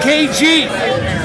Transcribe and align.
KG, 0.00 0.66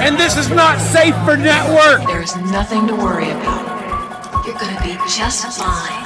and 0.02 0.18
this 0.18 0.38
is 0.38 0.50
not 0.50 0.80
safe 0.80 1.16
for 1.26 1.36
network. 1.38 2.06
There's 2.08 2.36
nothing 2.36 2.88
to 2.88 2.96
worry 2.96 3.30
about. 3.30 4.46
You're 4.46 4.56
gonna 4.56 4.82
be 4.82 4.98
just 5.10 5.46
fine. 5.58 6.06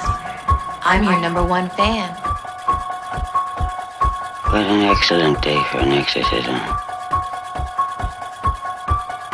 I'm 0.83 1.03
your 1.03 1.19
number 1.19 1.43
one 1.43 1.69
fan. 1.69 2.09
What 4.51 4.65
an 4.67 4.83
excellent 4.83 5.41
day 5.41 5.61
for 5.71 5.79
an 5.79 5.91
exorcism. 5.91 6.55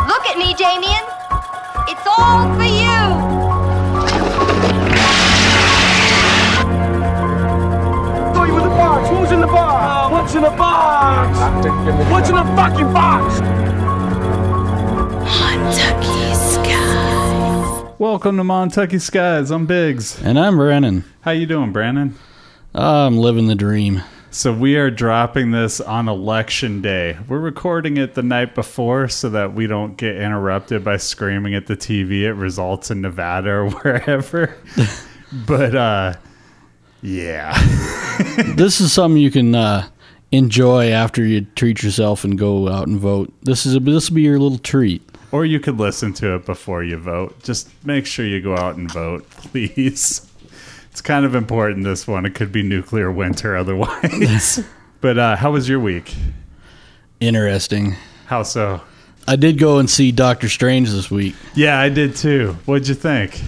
Look 0.07 0.25
at 0.27 0.37
me, 0.37 0.53
Damien. 0.55 1.05
It's 1.87 2.07
all 2.07 2.47
for 2.55 2.63
you. 2.63 2.99
Throw 8.33 8.45
you 8.45 8.57
in 8.57 8.63
the 8.63 8.75
box. 8.75 9.09
Who's 9.09 9.31
in 9.31 9.41
the 9.41 9.47
box? 9.47 9.90
What's 10.31 10.45
in 10.45 10.49
the 10.49 10.57
box? 10.57 12.09
What's 12.09 12.29
in 12.29 12.35
the 12.35 12.43
fucking 12.55 12.93
box? 12.93 13.41
Welcome 17.99 18.37
to 18.37 18.43
Montucky 18.43 19.01
Skies. 19.01 19.51
I'm 19.51 19.65
Biggs. 19.65 20.21
And 20.21 20.39
I'm 20.39 20.55
Brennan. 20.55 21.03
How 21.19 21.31
you 21.31 21.45
doing, 21.45 21.73
Brandon? 21.73 22.15
I'm 22.73 23.17
living 23.17 23.47
the 23.47 23.55
dream. 23.55 24.03
So 24.29 24.53
we 24.53 24.77
are 24.77 24.89
dropping 24.89 25.51
this 25.51 25.81
on 25.81 26.07
election 26.07 26.81
day. 26.81 27.17
We're 27.27 27.39
recording 27.39 27.97
it 27.97 28.13
the 28.13 28.23
night 28.23 28.55
before 28.55 29.09
so 29.09 29.27
that 29.31 29.53
we 29.53 29.67
don't 29.67 29.97
get 29.97 30.15
interrupted 30.15 30.81
by 30.81 30.95
screaming 30.95 31.55
at 31.55 31.67
the 31.67 31.75
TV. 31.75 32.21
It 32.21 32.35
results 32.35 32.89
in 32.89 33.01
Nevada 33.01 33.49
or 33.49 33.69
wherever. 33.71 34.55
but 35.45 35.75
uh 35.75 36.13
yeah. 37.01 37.57
This 38.55 38.79
is 38.79 38.93
something 38.93 39.19
you 39.19 39.31
can 39.31 39.55
uh, 39.55 39.87
enjoy 40.31 40.91
after 40.91 41.23
you 41.25 41.41
treat 41.55 41.83
yourself 41.83 42.23
and 42.23 42.37
go 42.37 42.67
out 42.69 42.87
and 42.87 42.99
vote. 42.99 43.33
This 43.41 43.65
is 43.65 43.75
a, 43.75 43.79
this 43.79 44.09
will 44.09 44.15
be 44.15 44.21
your 44.21 44.39
little 44.39 44.57
treat. 44.57 45.01
Or 45.31 45.45
you 45.45 45.59
could 45.59 45.77
listen 45.79 46.13
to 46.15 46.35
it 46.35 46.45
before 46.45 46.83
you 46.83 46.97
vote. 46.97 47.41
Just 47.43 47.69
make 47.85 48.05
sure 48.05 48.25
you 48.25 48.41
go 48.41 48.55
out 48.57 48.75
and 48.75 48.91
vote, 48.91 49.29
please. 49.29 50.27
It's 50.91 51.01
kind 51.01 51.25
of 51.25 51.35
important 51.35 51.85
this 51.85 52.05
one. 52.07 52.25
It 52.25 52.35
could 52.35 52.51
be 52.51 52.63
nuclear 52.63 53.11
winter 53.11 53.55
otherwise. 53.61 54.63
but 55.01 55.17
uh 55.17 55.35
how 55.37 55.51
was 55.51 55.67
your 55.69 55.79
week? 55.79 56.13
Interesting. 57.19 57.95
How 58.25 58.43
so? 58.43 58.81
I 59.27 59.35
did 59.35 59.59
go 59.59 59.77
and 59.77 59.89
see 59.89 60.11
Doctor 60.11 60.49
Strange 60.49 60.89
this 60.89 61.11
week. 61.11 61.35
Yeah, 61.53 61.79
I 61.79 61.89
did 61.89 62.15
too. 62.15 62.57
What'd 62.65 62.87
you 62.87 62.95
think? 62.95 63.39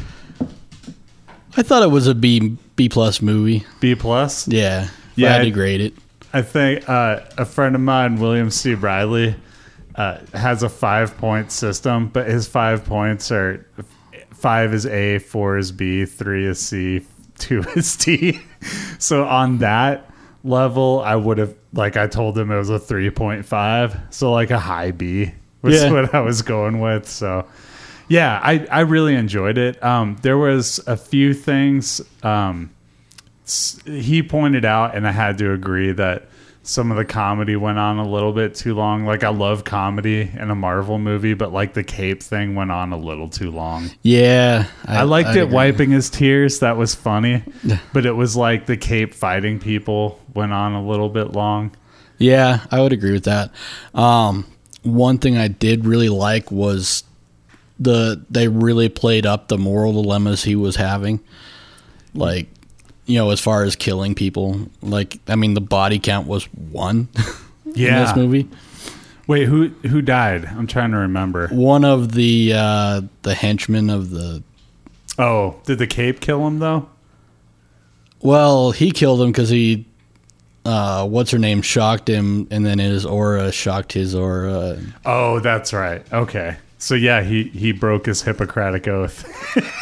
I 1.58 1.64
thought 1.64 1.84
it 1.84 1.90
was 1.92 2.08
a 2.08 2.16
B 2.16 2.58
B 2.76 2.90
plus 2.90 3.22
movie. 3.22 3.66
B 3.80 3.96
plus? 3.96 4.48
Yeah, 4.48 4.90
Yeah, 5.16 5.30
I- 5.30 5.38
had 5.38 5.44
to 5.44 5.52
grade 5.52 5.82
it. 5.82 5.94
I 6.34 6.42
think 6.42 6.90
uh, 6.90 7.22
a 7.38 7.46
friend 7.46 7.76
of 7.76 7.82
mine, 7.82 8.18
William 8.20 8.50
C. 8.50 8.74
Riley, 8.74 9.36
uh, 9.96 10.18
has 10.34 10.64
a 10.64 10.70
five 10.70 11.16
point 11.18 11.52
system, 11.52 12.08
but 12.08 12.28
his 12.28 12.48
five 12.48 12.84
points 12.86 13.32
are 13.32 13.66
five 14.32 14.74
is 14.74 14.86
A, 14.88 15.20
four 15.20 15.58
is 15.58 15.72
B, 15.72 16.06
three 16.06 16.46
is 16.48 16.60
C, 16.60 17.02
two 17.38 17.60
is 17.76 17.96
D. 17.98 18.40
so 18.98 19.26
on 19.26 19.60
that 19.60 20.10
level, 20.44 21.02
I 21.06 21.16
would 21.16 21.38
have, 21.38 21.56
like, 21.74 21.96
I 21.96 22.08
told 22.08 22.38
him 22.38 22.52
it 22.52 22.58
was 22.58 22.70
a 22.70 22.80
3.5. 22.80 24.14
So, 24.14 24.32
like, 24.32 24.50
a 24.52 24.60
high 24.60 24.92
B 24.92 25.32
was 25.62 25.76
Yeah. 25.82 25.92
what 25.92 26.14
I 26.14 26.20
was 26.22 26.42
going 26.42 26.80
with. 26.82 27.08
So, 27.08 27.46
yeah, 28.10 28.40
I, 28.44 28.66
I 28.70 28.80
really 28.82 29.16
enjoyed 29.16 29.58
it. 29.58 29.82
Um, 29.82 30.18
there 30.22 30.38
was 30.38 30.80
a 30.88 30.98
few 30.98 31.34
things. 31.34 32.02
Um, 32.24 32.72
he 33.86 34.24
pointed 34.24 34.66
out, 34.66 34.96
and 34.96 35.08
I 35.08 35.12
had 35.12 35.38
to 35.40 35.52
agree 35.54 35.92
that 35.94 36.28
some 36.66 36.92
of 36.92 36.98
the 36.98 37.04
comedy 37.04 37.58
went 37.58 37.78
on 37.78 38.00
a 38.00 38.08
little 38.08 38.32
bit 38.32 38.56
too 38.56 38.74
long. 38.74 39.06
Like 39.06 39.24
I 39.24 39.30
love 39.30 39.66
comedy 39.66 40.32
in 40.34 40.50
a 40.50 40.56
Marvel 40.56 40.98
movie, 40.98 41.34
but 41.34 41.52
like 41.52 41.74
the 41.74 41.84
cape 41.84 42.24
thing 42.24 42.56
went 42.56 42.72
on 42.72 42.94
a 42.94 42.98
little 42.98 43.28
too 43.28 43.52
long. 43.52 43.92
Yeah, 44.02 44.68
I, 44.86 45.04
liked 45.04 45.30
I'd 45.30 45.38
it 45.38 45.42
agree. 45.44 45.54
wiping 45.54 45.92
his 45.92 46.10
tears. 46.10 46.60
That 46.60 46.78
was 46.78 46.96
funny, 46.96 47.44
but 47.92 48.06
it 48.06 48.14
was 48.14 48.38
like 48.38 48.66
the 48.66 48.78
cape 48.78 49.14
fighting 49.14 49.60
people 49.60 50.22
went 50.34 50.54
on 50.54 50.74
a 50.74 50.86
little 50.86 51.10
bit 51.10 51.34
long. 51.34 51.76
Yeah, 52.18 52.66
I 52.72 52.80
would 52.80 52.94
agree 52.94 53.12
with 53.12 53.26
that. 53.26 53.52
Um, 53.94 54.46
one 54.84 55.18
thing 55.18 55.38
I 55.38 55.50
did 55.50 55.86
really 55.86 56.10
like 56.10 56.50
was 56.50 57.04
the 57.78 58.24
they 58.30 58.48
really 58.48 58.88
played 58.88 59.26
up 59.26 59.50
the 59.50 59.58
moral 59.58 59.92
dilemmas 60.02 60.44
he 60.46 60.56
was 60.56 60.78
having, 60.78 61.20
like 62.14 62.48
you 63.06 63.18
know, 63.18 63.30
as 63.32 63.40
far 63.40 63.64
as 63.64 63.76
killing 63.76 64.16
people. 64.16 64.68
Like, 64.82 65.18
I 65.28 65.36
mean, 65.36 65.54
the 65.54 65.62
body 65.62 66.00
count 66.00 66.28
was 66.28 66.46
one 66.54 67.08
in 67.66 67.72
Yeah. 67.76 68.04
this 68.06 68.16
movie. 68.16 68.48
Wait, 69.28 69.46
who 69.48 69.70
who 69.88 70.02
died? 70.02 70.46
I'm 70.46 70.68
trying 70.68 70.92
to 70.92 70.98
remember. 70.98 71.48
One 71.50 71.86
of 71.86 72.12
the 72.14 72.54
uh, 72.56 73.02
the 73.22 73.34
henchmen 73.36 73.90
of 73.90 74.10
the 74.10 74.44
Oh, 75.18 75.56
did 75.66 75.78
the 75.78 75.88
cape 75.88 76.20
kill 76.20 76.46
him 76.48 76.60
though? 76.60 76.90
well, 78.22 78.72
he 78.72 78.92
killed 78.92 79.22
him 79.22 79.32
because 79.32 79.50
he. 79.50 79.86
Uh, 80.66 81.06
what's 81.06 81.30
her 81.32 81.38
name? 81.38 81.62
Shocked 81.62 82.08
him, 82.08 82.48
and 82.50 82.66
then 82.66 82.80
his 82.80 83.06
aura 83.06 83.52
shocked 83.52 83.92
his 83.92 84.16
aura. 84.16 84.78
Oh, 85.06 85.40
that's 85.42 85.74
right. 85.74 86.02
Okay. 86.14 86.56
So 86.84 86.96
yeah, 86.96 87.22
he 87.22 87.44
he 87.44 87.72
broke 87.72 88.08
his 88.08 88.22
Hippocratic 88.24 88.90
oath. 88.90 89.24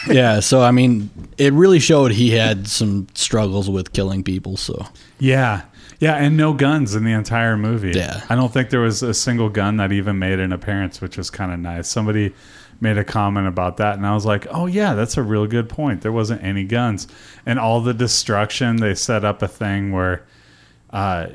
yeah, 0.08 0.40
so 0.40 0.62
I 0.62 0.70
mean, 0.70 1.10
it 1.36 1.52
really 1.52 1.80
showed 1.80 2.12
he 2.12 2.30
had 2.30 2.68
some 2.68 3.08
struggles 3.16 3.72
with 3.72 3.92
killing 3.92 4.24
people. 4.24 4.56
So 4.56 4.86
Yeah. 5.18 5.64
Yeah, 6.00 6.14
and 6.14 6.38
no 6.38 6.54
guns 6.54 6.94
in 6.94 7.04
the 7.04 7.12
entire 7.12 7.58
movie. 7.58 7.94
Yeah. 7.96 8.24
I 8.30 8.36
don't 8.36 8.54
think 8.54 8.70
there 8.70 8.82
was 8.82 9.02
a 9.02 9.16
single 9.16 9.50
gun 9.50 9.78
that 9.78 9.92
even 9.92 10.20
made 10.20 10.40
an 10.40 10.54
appearance, 10.54 11.02
which 11.02 11.18
was 11.18 11.32
kind 11.32 11.52
of 11.52 11.60
nice. 11.60 11.88
Somebody 11.88 12.36
made 12.80 13.00
a 13.00 13.04
comment 13.04 13.48
about 13.48 13.78
that, 13.78 13.98
and 13.98 14.06
I 14.06 14.14
was 14.14 14.26
like, 14.26 14.46
oh, 14.52 14.68
yeah, 14.68 14.94
that's 14.94 15.18
a 15.18 15.24
real 15.24 15.48
good 15.48 15.70
point. 15.70 16.02
There 16.02 16.12
wasn't 16.12 16.44
any 16.44 16.64
guns. 16.66 17.08
And 17.46 17.58
all 17.60 17.82
the 17.82 17.94
destruction, 17.94 18.78
they 18.78 18.96
set 18.96 19.24
up 19.24 19.44
a 19.44 19.48
thing 19.48 19.92
where 19.92 20.26
uh, 20.90 21.28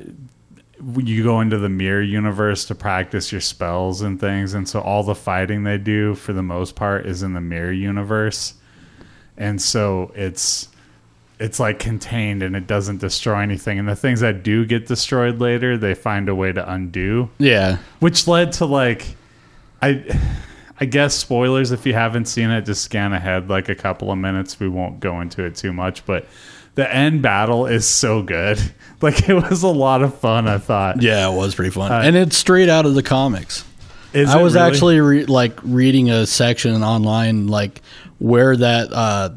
you 0.99 1.23
go 1.23 1.41
into 1.41 1.59
the 1.59 1.69
mirror 1.69 2.03
universe 2.03 2.65
to 2.67 2.75
practice 2.75 3.33
your 3.33 3.41
spells 3.41 4.03
and 4.03 4.21
things. 4.21 4.55
And 4.55 4.69
so 4.69 4.81
all 4.81 5.03
the 5.03 5.15
fighting 5.15 5.65
they 5.65 5.79
do, 5.79 6.15
for 6.15 6.33
the 6.33 6.43
most 6.43 6.75
part, 6.75 7.07
is 7.07 7.23
in 7.23 7.33
the 7.33 7.41
mirror 7.41 7.73
universe. 7.73 8.55
And 9.37 9.61
so 9.61 10.13
it's 10.15 10.69
it's 11.39 11.61
like 11.61 11.79
contained 11.79 12.43
and 12.43 12.57
it 12.57 12.67
doesn't 12.67 12.99
destroy 12.99 13.41
anything. 13.41 13.79
And 13.79 13.89
the 13.89 13.97
things 13.97 14.21
that 14.21 14.43
do 14.43 14.65
get 14.65 14.87
destroyed 14.87 15.39
later, 15.39 15.77
they 15.77 15.95
find 15.95 16.29
a 16.29 16.35
way 16.35 16.53
to 16.53 16.71
undo, 16.71 17.31
yeah, 17.39 17.79
which 18.01 18.27
led 18.27 18.53
to 18.53 18.65
like, 18.65 19.17
I, 19.83 20.19
I 20.81 20.87
guess 20.87 21.15
spoilers 21.15 21.73
if 21.73 21.85
you 21.85 21.93
haven't 21.93 22.27
seen 22.27 22.51
it, 22.51 22.63
just 22.63 22.83
scan 22.83 23.13
ahead 23.13 23.51
like 23.51 23.69
a 23.69 23.75
couple 23.75 24.11
of 24.11 24.19
minutes. 24.19 24.59
We 24.59 24.69
won't 24.69 25.01
go 25.01 25.21
into 25.21 25.45
it 25.45 25.57
too 25.57 25.73
much, 25.73 26.07
but 26.07 26.27
the 26.77 26.95
end 26.95 27.21
battle 27.23 27.67
is 27.67 27.87
so 27.87 28.23
good. 28.23 28.59
Like 29.03 29.29
it 29.29 29.35
was 29.35 29.63
a 29.63 29.69
lot 29.69 30.03
of 30.03 30.19
fun. 30.19 30.49
I 30.49 30.57
thought. 30.57 31.03
yeah, 31.03 31.31
it 31.31 31.37
was 31.37 31.55
pretty 31.55 31.71
fun, 31.71 31.93
Uh, 31.93 32.01
and 32.03 32.17
it's 32.17 32.35
straight 32.35 32.71
out 32.71 32.87
of 32.87 32.95
the 32.95 33.03
comics. 33.03 33.63
I 34.15 34.41
was 34.41 34.55
really? 34.55 34.67
actually 34.67 35.01
re- 35.01 35.25
like 35.27 35.59
reading 35.63 36.09
a 36.09 36.25
section 36.27 36.83
online, 36.83 37.47
like 37.47 37.83
where 38.21 38.57
that 38.57 38.89
uh, 38.91 39.31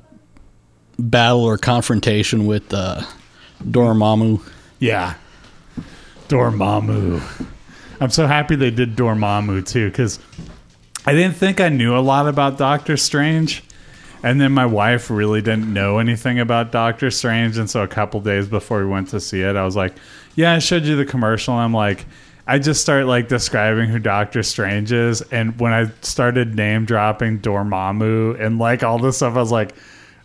battle 0.97 1.43
or 1.43 1.57
confrontation 1.57 2.45
with 2.45 2.73
uh, 2.73 3.01
Dormammu. 3.61 4.41
Yeah. 4.79 5.15
Dormammu. 6.29 7.21
I'm 7.99 8.09
so 8.11 8.27
happy 8.27 8.55
they 8.55 8.71
did 8.71 8.95
Dormammu 8.95 9.67
too, 9.67 9.89
because 9.89 10.19
I 11.05 11.11
didn't 11.13 11.35
think 11.35 11.59
I 11.59 11.67
knew 11.67 11.97
a 11.97 11.99
lot 11.99 12.29
about 12.29 12.57
Doctor 12.57 12.95
Strange. 12.95 13.61
And 14.21 14.39
then 14.39 14.51
my 14.51 14.65
wife 14.65 15.09
really 15.09 15.41
didn't 15.41 15.71
know 15.71 15.97
anything 15.99 16.39
about 16.39 16.71
Doctor 16.71 17.09
Strange. 17.09 17.57
And 17.57 17.69
so 17.69 17.81
a 17.83 17.87
couple 17.87 18.19
days 18.19 18.47
before 18.47 18.79
we 18.79 18.85
went 18.85 19.09
to 19.09 19.19
see 19.19 19.41
it, 19.41 19.55
I 19.55 19.63
was 19.63 19.75
like, 19.75 19.93
Yeah, 20.35 20.53
I 20.53 20.59
showed 20.59 20.83
you 20.83 20.95
the 20.95 21.05
commercial. 21.05 21.53
I'm 21.53 21.73
like, 21.73 22.05
I 22.45 22.57
just 22.57 22.81
start 22.81 23.05
like 23.05 23.27
describing 23.27 23.89
who 23.89 23.99
Doctor 23.99 24.41
Strange 24.41 24.91
is. 24.91 25.21
And 25.21 25.59
when 25.59 25.71
I 25.71 25.91
started 26.01 26.55
name 26.55 26.85
dropping 26.85 27.39
Dormammu 27.39 28.41
and 28.41 28.57
like 28.57 28.83
all 28.83 28.97
this 28.97 29.17
stuff, 29.17 29.35
I 29.35 29.39
was 29.39 29.51
like, 29.51 29.75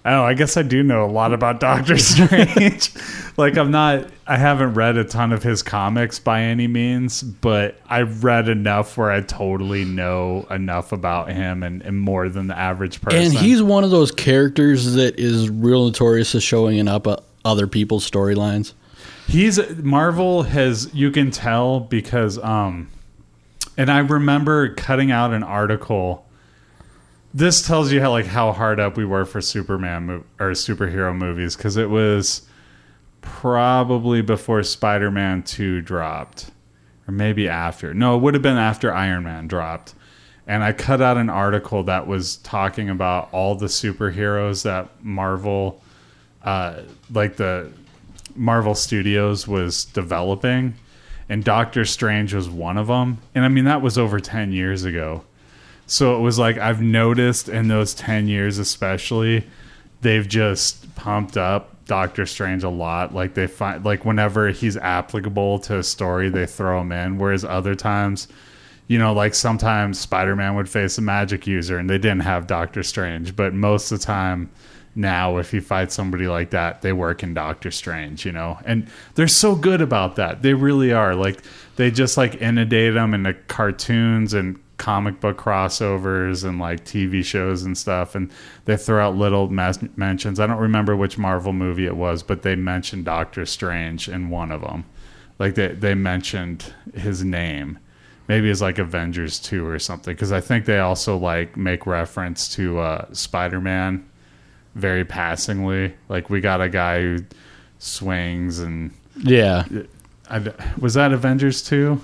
Oh, 0.07 0.23
I 0.23 0.35
guess 0.35 0.59
I 0.59 0.63
do 0.63 0.83
know 0.83 1.05
a 1.05 1.11
lot 1.11 1.33
about 1.33 1.61
Doctor 1.61 1.97
Strange. 1.99 2.91
like 3.39 3.57
I'm 3.57 3.71
not 3.71 4.07
I 4.27 4.37
haven't 4.37 4.75
read 4.75 4.99
a 4.99 5.05
ton 5.05 5.33
of 5.33 5.43
his 5.43 5.63
comics 5.63 6.19
by 6.19 6.43
any 6.43 6.67
means, 6.67 7.23
but 7.23 7.81
I 7.89 8.03
read 8.03 8.49
enough 8.49 8.99
where 8.99 9.11
I 9.11 9.23
totally 9.23 9.85
know 9.85 10.47
enough 10.51 10.93
about 10.93 11.31
him 11.33 11.63
and, 11.63 11.81
and 11.83 11.99
more 11.99 12.29
than 12.29 12.49
the 12.49 12.59
average 12.59 13.01
person. 13.01 13.19
And 13.19 13.33
he's 13.33 13.63
one 13.63 13.83
of 13.83 13.91
those 13.91 14.11
characters 14.11 14.93
that 14.95 15.19
is 15.19 15.49
real 15.49 15.87
notorious 15.87 16.33
for 16.33 16.41
showing 16.41 16.87
up 16.87 17.07
uh, 17.07 17.17
other 17.45 17.67
people's 17.67 18.09
storylines. 18.09 18.75
He's 19.27 19.59
Marvel 19.79 20.43
has 20.43 20.93
you 20.93 21.11
can 21.11 21.31
tell 21.31 21.81
because 21.81 22.39
um 22.39 22.89
and 23.79 23.91
I 23.91 24.01
remember 24.01 24.75
cutting 24.75 25.11
out 25.11 25.33
an 25.33 25.43
article 25.43 26.27
this 27.35 27.67
tells 27.67 27.91
you 27.93 28.01
how 28.01 28.11
like 28.13 28.27
how 28.27 28.53
hard 28.53 28.79
up 28.81 28.97
we 28.97 29.05
were 29.05 29.25
for 29.25 29.41
Superman 29.41 30.07
mo- 30.07 30.25
or 30.39 30.53
superhero 30.53 31.15
movies 31.15 31.57
cuz 31.57 31.77
it 31.77 31.91
was 31.91 32.43
probably 33.21 34.23
before 34.23 34.63
Spider-Man 34.63 35.43
2 35.43 35.81
dropped. 35.81 36.51
or 37.09 37.13
maybe 37.13 37.49
after. 37.49 37.93
No, 37.93 38.17
it 38.17 38.23
would 38.23 38.33
have 38.35 38.43
been 38.43 38.57
after 38.57 38.93
Iron 38.93 39.25
Man 39.25 39.47
dropped. 39.47 39.95
And 40.47 40.63
I 40.63 40.73
cut 40.73 41.03
out 41.03 41.17
an 41.19 41.29
article 41.29 41.83
that 41.85 42.07
was 42.07 42.37
talking 42.37 42.89
about 42.89 43.29
all 43.33 43.55
the 43.55 43.67
superheroes 43.67 44.63
that 44.63 44.89
Marvel, 45.03 45.83
uh, 46.43 46.81
like 47.13 47.37
the 47.37 47.71
Marvel 48.37 48.75
Studios 48.75 49.47
was 49.49 49.85
developing, 49.87 50.75
and 51.29 51.43
Doctor 51.45 51.85
Strange 51.85 52.33
was 52.35 52.49
one 52.49 52.77
of 52.79 52.87
them. 52.87 53.19
And 53.35 53.45
I 53.45 53.49
mean, 53.49 53.65
that 53.65 53.81
was 53.83 53.97
over 53.99 54.21
10 54.21 54.53
years 54.53 54.85
ago. 54.85 55.25
So 55.87 56.17
it 56.17 56.21
was 56.21 56.39
like 56.39 56.59
I've 56.59 56.81
noticed 56.81 57.49
in 57.49 57.69
those 57.69 57.95
10 57.95 58.29
years, 58.29 58.59
especially, 58.59 59.47
they've 60.01 60.27
just 60.27 60.95
pumped 60.97 61.37
up 61.37 61.85
Doctor 61.87 62.27
Strange 62.27 62.65
a 62.65 62.69
lot. 62.69 63.15
Like 63.15 63.35
they 63.35 63.47
find, 63.47 63.85
like 63.85 64.05
whenever 64.05 64.49
he's 64.51 64.77
applicable 64.77 65.59
to 65.61 65.79
a 65.79 65.83
story, 65.83 66.29
they 66.29 66.47
throw 66.47 66.81
him 66.81 66.93
in. 66.93 67.19
Whereas 67.19 67.45
other 67.45 67.75
times, 67.75 68.29
you 68.87 68.99
know, 68.99 69.13
like 69.13 69.35
sometimes 69.35 69.99
Spider 69.99 70.37
Man 70.37 70.57
would 70.57 70.69
face 70.69 70.99
a 70.99 71.03
magic 71.03 71.47
user 71.47 71.79
and 71.79 71.89
they 71.89 71.99
didn't 71.99 72.21
have 72.21 72.47
Doctor 72.47 72.83
Strange. 72.83 73.37
But 73.37 73.55
most 73.55 73.93
of 73.93 73.99
the 73.99 74.05
time 74.05 74.51
now, 74.95 75.39
if 75.39 75.53
you 75.53 75.61
fight 75.61 75.91
somebody 75.91 76.29
like 76.29 76.51
that, 76.51 76.83
they 76.83 76.93
work 76.93 77.23
in 77.23 77.35
Doctor 77.35 77.71
Strange, 77.71 78.25
you 78.25 78.33
know? 78.33 78.59
And 78.65 78.87
they're 79.15 79.27
so 79.27 79.55
good 79.55 79.81
about 79.81 80.17
that. 80.17 80.43
They 80.43 80.55
really 80.55 80.93
are. 80.93 81.15
Like, 81.15 81.43
they 81.77 81.91
just 81.91 82.17
like 82.17 82.37
inundate 82.37 82.95
them 82.95 83.13
into 83.13 83.35
cartoons 83.35 84.35
and 84.35 84.59
comic 84.77 85.21
book 85.21 85.39
crossovers 85.39 86.45
and 86.47 86.59
like 86.59 86.85
TV 86.85 87.25
shows 87.25 87.63
and 87.63 87.77
stuff. 87.79 88.15
And 88.15 88.31
they 88.65 88.77
throw 88.77 89.07
out 89.07 89.17
little 89.17 89.49
mes- 89.49 89.79
mentions. 89.97 90.41
I 90.41 90.47
don't 90.47 90.59
remember 90.59 90.97
which 90.97 91.17
Marvel 91.19 91.53
movie 91.53 91.87
it 91.87 91.97
was, 91.97 92.23
but 92.23 92.43
they 92.43 92.57
mentioned 92.57 93.05
Doctor 93.05 93.47
Strange 93.47 94.09
in 94.09 94.31
one 94.31 94.51
of 94.53 94.61
them. 94.63 94.85
Like, 95.39 95.55
they, 95.57 95.69
they 95.69 95.95
mentioned 95.95 96.73
his 96.95 97.25
name 97.25 97.79
maybe 98.27 98.49
it's 98.49 98.63
like 98.63 98.79
Avengers 98.79 99.39
2 99.39 99.67
or 99.67 99.79
something 99.79 100.15
because 100.15 100.33
I 100.33 100.41
think 100.41 100.65
they 100.65 100.79
also 100.79 101.19
like 101.19 101.59
make 101.59 101.87
reference 101.87 102.49
to 102.55 102.79
uh, 102.79 103.05
Spider-Man 103.13 104.03
very 104.75 105.05
passingly. 105.05 105.93
Like 106.09 106.31
we 106.31 106.41
got 106.41 106.63
a 106.63 106.71
guy 106.71 107.03
who 107.03 107.19
swings 107.79 108.61
and 108.61 108.93
Yeah. 109.19 109.65
I, 110.31 110.53
was 110.79 110.95
that 110.95 111.13
Avengers 111.13 111.63
2? 111.65 112.01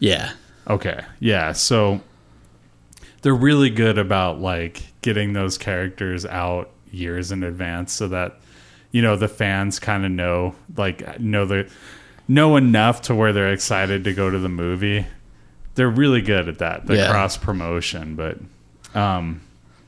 Yeah. 0.00 0.32
Okay. 0.68 1.00
Yeah, 1.20 1.52
so 1.52 2.00
they're 3.22 3.34
really 3.34 3.70
good 3.70 3.98
about 3.98 4.40
like 4.40 4.82
getting 5.02 5.32
those 5.32 5.58
characters 5.58 6.24
out 6.26 6.70
years 6.90 7.32
in 7.32 7.42
advance 7.42 7.92
so 7.92 8.08
that 8.08 8.36
you 8.92 9.02
know 9.02 9.16
the 9.16 9.28
fans 9.28 9.78
kind 9.78 10.04
of 10.04 10.10
know 10.10 10.54
like 10.76 11.20
know 11.20 11.44
the 11.44 11.68
know 12.26 12.56
enough 12.56 13.02
to 13.02 13.14
where 13.14 13.32
they're 13.32 13.52
excited 13.52 14.04
to 14.04 14.12
go 14.14 14.30
to 14.30 14.38
the 14.38 14.48
movie 14.48 15.04
they're 15.74 15.90
really 15.90 16.22
good 16.22 16.48
at 16.48 16.58
that 16.58 16.86
the 16.86 16.96
Yeah. 16.96 17.10
cross 17.10 17.36
promotion 17.36 18.14
but 18.16 18.38
um 18.98 19.40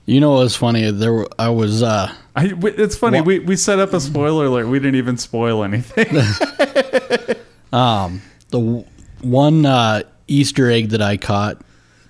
You 0.06 0.20
know 0.20 0.32
what 0.32 0.40
was 0.40 0.56
funny? 0.56 0.90
There 0.90 1.12
were, 1.12 1.28
I 1.38 1.48
was 1.48 1.82
uh 1.82 2.12
I, 2.36 2.52
it's 2.62 2.96
funny 2.96 3.20
we, 3.22 3.38
we 3.38 3.56
set 3.56 3.78
up 3.78 3.92
a 3.94 4.00
spoiler 4.00 4.46
alert 4.46 4.66
we 4.68 4.78
didn't 4.78 4.96
even 4.96 5.16
spoil 5.16 5.64
anything 5.64 6.08
um 7.72 8.20
the 8.50 8.58
w- 8.58 8.84
one 9.22 9.64
uh 9.64 10.02
Easter 10.30 10.70
egg 10.70 10.90
that 10.90 11.02
I 11.02 11.16
caught 11.16 11.60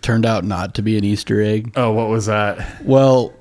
turned 0.03 0.25
out 0.25 0.45
not 0.45 0.75
to 0.75 0.83
be 0.83 0.97
an 0.97 1.05
Easter 1.05 1.41
egg. 1.43 1.73
oh 1.77 1.93
what 1.93 2.09
was 2.09 2.27
that 2.27 2.83
Well, 2.85 3.35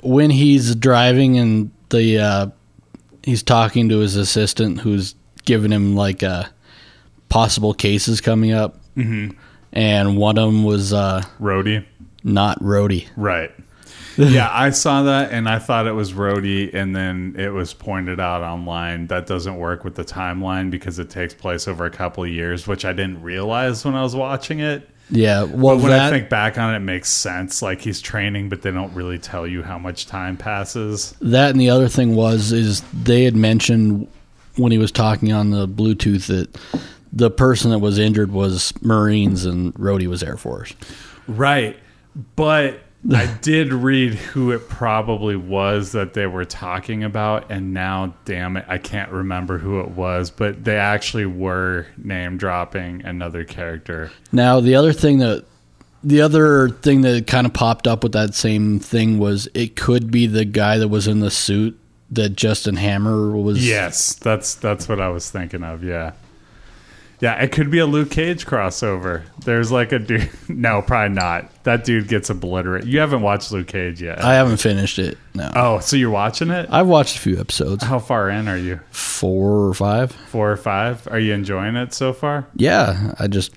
when 0.00 0.30
he's 0.30 0.74
driving 0.74 1.38
and 1.38 1.70
the 1.90 2.18
uh 2.18 2.46
he's 3.22 3.42
talking 3.42 3.88
to 3.88 3.98
his 3.98 4.16
assistant 4.16 4.80
who's 4.80 5.14
giving 5.44 5.70
him 5.72 5.94
like 5.96 6.22
uh 6.22 6.44
possible 7.28 7.74
cases 7.74 8.20
coming 8.20 8.52
up. 8.52 8.78
Mm-hmm. 8.96 9.36
And 9.72 10.16
one 10.16 10.38
of 10.38 10.46
them 10.46 10.64
was 10.64 10.92
uh 10.92 11.22
Rhodey 11.40 11.84
not 12.22 12.58
Rhodey. 12.60 13.06
Right. 13.16 13.52
Yeah, 14.16 14.48
I 14.52 14.70
saw 14.70 15.02
that 15.04 15.32
and 15.32 15.48
I 15.48 15.58
thought 15.58 15.86
it 15.86 15.92
was 15.92 16.12
Rhodey, 16.12 16.72
and 16.74 16.94
then 16.94 17.36
it 17.38 17.50
was 17.50 17.74
pointed 17.74 18.20
out 18.20 18.42
online 18.42 19.06
that 19.08 19.26
doesn't 19.26 19.56
work 19.56 19.84
with 19.84 19.94
the 19.94 20.04
timeline 20.04 20.70
because 20.70 20.98
it 20.98 21.10
takes 21.10 21.34
place 21.34 21.68
over 21.68 21.84
a 21.84 21.90
couple 21.90 22.24
of 22.24 22.30
years, 22.30 22.66
which 22.66 22.84
I 22.84 22.92
didn't 22.92 23.22
realize 23.22 23.84
when 23.84 23.94
I 23.94 24.02
was 24.02 24.14
watching 24.14 24.60
it. 24.60 24.88
Yeah, 25.10 25.42
well 25.42 25.76
But 25.76 25.82
when 25.82 25.90
that 25.90 26.12
I 26.12 26.16
think 26.16 26.30
back 26.30 26.56
on 26.56 26.72
it, 26.72 26.78
it 26.78 26.80
makes 26.80 27.10
sense. 27.10 27.60
Like 27.60 27.80
he's 27.80 28.00
training, 28.00 28.48
but 28.48 28.62
they 28.62 28.70
don't 28.70 28.94
really 28.94 29.18
tell 29.18 29.46
you 29.46 29.62
how 29.62 29.78
much 29.78 30.06
time 30.06 30.36
passes. 30.36 31.14
That 31.20 31.50
and 31.50 31.60
the 31.60 31.70
other 31.70 31.88
thing 31.88 32.14
was 32.14 32.52
is 32.52 32.82
they 32.92 33.24
had 33.24 33.36
mentioned 33.36 34.08
when 34.56 34.72
he 34.72 34.78
was 34.78 34.92
talking 34.92 35.32
on 35.32 35.50
the 35.50 35.68
Bluetooth 35.68 36.26
that 36.28 36.56
the 37.12 37.30
person 37.30 37.70
that 37.70 37.78
was 37.78 37.98
injured 37.98 38.32
was 38.32 38.72
Marines 38.82 39.44
and 39.44 39.74
Rhodey 39.74 40.06
was 40.06 40.22
Air 40.22 40.36
Force. 40.36 40.74
Right. 41.28 41.76
But 42.36 42.80
I 43.12 43.26
did 43.26 43.72
read 43.72 44.14
who 44.14 44.52
it 44.52 44.68
probably 44.68 45.36
was 45.36 45.92
that 45.92 46.14
they 46.14 46.26
were 46.26 46.44
talking 46.44 47.04
about, 47.04 47.50
and 47.50 47.74
now, 47.74 48.14
damn 48.24 48.56
it, 48.56 48.64
I 48.66 48.78
can't 48.78 49.10
remember 49.10 49.58
who 49.58 49.80
it 49.80 49.90
was, 49.90 50.30
but 50.30 50.64
they 50.64 50.76
actually 50.76 51.26
were 51.26 51.86
name 51.98 52.38
dropping 52.38 53.04
another 53.04 53.44
character. 53.44 54.10
Now 54.32 54.60
the 54.60 54.74
other 54.76 54.92
thing 54.92 55.18
that 55.18 55.44
the 56.02 56.20
other 56.20 56.68
thing 56.68 57.00
that 57.02 57.26
kind 57.26 57.46
of 57.46 57.52
popped 57.54 57.86
up 57.86 58.02
with 58.02 58.12
that 58.12 58.34
same 58.34 58.78
thing 58.78 59.18
was 59.18 59.48
it 59.54 59.74
could 59.74 60.10
be 60.10 60.26
the 60.26 60.44
guy 60.44 60.78
that 60.78 60.88
was 60.88 61.06
in 61.06 61.20
the 61.20 61.30
suit 61.30 61.78
that 62.10 62.30
Justin 62.30 62.76
Hammer 62.76 63.36
was. 63.36 63.66
Yes, 63.66 64.14
that's 64.14 64.54
that's 64.54 64.88
what 64.88 65.00
I 65.00 65.08
was 65.08 65.30
thinking 65.30 65.62
of. 65.62 65.82
Yeah, 65.82 66.12
yeah, 67.20 67.34
it 67.42 67.52
could 67.52 67.70
be 67.70 67.78
a 67.78 67.86
Luke 67.86 68.10
Cage 68.10 68.44
crossover. 68.46 69.22
There's 69.44 69.70
like 69.72 69.92
a 69.92 69.98
dude. 69.98 70.30
No, 70.48 70.82
probably 70.82 71.14
not. 71.14 71.64
That 71.64 71.84
dude 71.84 72.08
gets 72.08 72.30
obliterated. 72.30 72.88
You 72.88 73.00
haven't 73.00 73.22
watched 73.22 73.50
Luke 73.52 73.66
Cage 73.66 74.00
yet. 74.02 74.22
I 74.22 74.34
haven't 74.34 74.58
finished 74.58 74.98
it. 74.98 75.18
No, 75.34 75.50
oh, 75.56 75.78
so 75.80 75.96
you're 75.96 76.10
watching 76.10 76.50
it? 76.50 76.68
I've 76.70 76.86
watched 76.86 77.16
a 77.16 77.20
few 77.20 77.38
episodes, 77.40 77.82
How 77.84 77.98
far 77.98 78.28
in 78.30 78.46
are 78.48 78.56
you? 78.58 78.80
four 78.90 79.68
or 79.68 79.74
five. 79.74 80.12
Four 80.12 80.52
or 80.52 80.56
five? 80.56 81.06
Are 81.10 81.18
you 81.18 81.32
enjoying 81.34 81.76
it 81.76 81.92
so 81.94 82.12
far? 82.12 82.46
Yeah, 82.56 83.14
I 83.18 83.26
just 83.26 83.52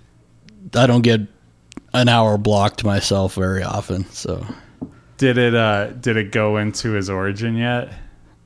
I 0.75 0.87
don't 0.87 1.01
get 1.01 1.21
an 1.93 2.09
hour 2.09 2.37
block 2.37 2.77
to 2.77 2.85
myself 2.85 3.35
very 3.35 3.63
often, 3.63 4.05
so 4.11 4.45
Did 5.17 5.37
it? 5.37 5.53
uh 5.55 5.87
Did 5.91 6.17
it 6.17 6.31
go 6.31 6.57
into 6.57 6.91
his 6.91 7.09
origin 7.09 7.55
yet? 7.57 7.93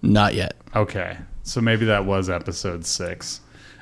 not 0.01 0.33
yet. 0.33 0.55
Okay, 0.75 1.17
so 1.43 1.61
maybe 1.61 1.85
that 1.85 2.05
was 2.05 2.29
episode 2.29 2.85
six. 2.85 3.41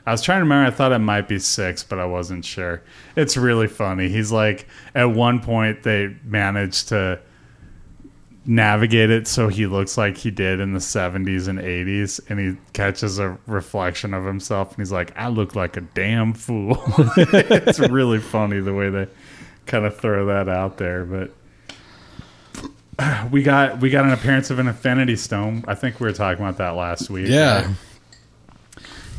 I 0.09 0.11
was 0.11 0.23
trying 0.23 0.39
to 0.39 0.43
remember. 0.45 0.65
I 0.65 0.71
thought 0.71 0.91
it 0.91 0.97
might 0.97 1.27
be 1.27 1.37
six, 1.37 1.83
but 1.83 1.99
I 1.99 2.05
wasn't 2.05 2.43
sure. 2.43 2.81
It's 3.15 3.37
really 3.37 3.67
funny. 3.67 4.09
He's 4.09 4.31
like, 4.31 4.67
at 4.95 5.11
one 5.11 5.39
point, 5.39 5.83
they 5.83 6.15
managed 6.23 6.87
to 6.87 7.19
navigate 8.43 9.11
it 9.11 9.27
so 9.27 9.49
he 9.49 9.67
looks 9.67 9.99
like 9.99 10.17
he 10.17 10.31
did 10.31 10.59
in 10.59 10.73
the 10.73 10.79
70s 10.79 11.47
and 11.47 11.59
80s, 11.59 12.19
and 12.27 12.39
he 12.39 12.57
catches 12.73 13.19
a 13.19 13.37
reflection 13.45 14.15
of 14.15 14.25
himself, 14.25 14.69
and 14.69 14.79
he's 14.79 14.91
like, 14.91 15.15
I 15.15 15.27
look 15.27 15.53
like 15.55 15.77
a 15.77 15.81
damn 15.81 16.33
fool. 16.33 16.81
it's 16.97 17.79
really 17.79 18.17
funny 18.17 18.61
the 18.61 18.73
way 18.73 18.89
they 18.89 19.07
kind 19.67 19.85
of 19.85 19.95
throw 19.95 20.25
that 20.25 20.49
out 20.49 20.77
there, 20.79 21.05
but. 21.05 21.31
We 23.31 23.43
got 23.43 23.79
we 23.79 23.89
got 23.91 24.03
an 24.03 24.11
appearance 24.11 24.49
of 24.49 24.59
an 24.59 24.67
Infinity 24.67 25.15
Stone. 25.15 25.63
I 25.69 25.75
think 25.75 26.01
we 26.01 26.07
were 26.07 26.13
talking 26.13 26.43
about 26.43 26.57
that 26.57 26.71
last 26.71 27.09
week. 27.09 27.29
Yeah. 27.29 27.67
right? 27.67 27.75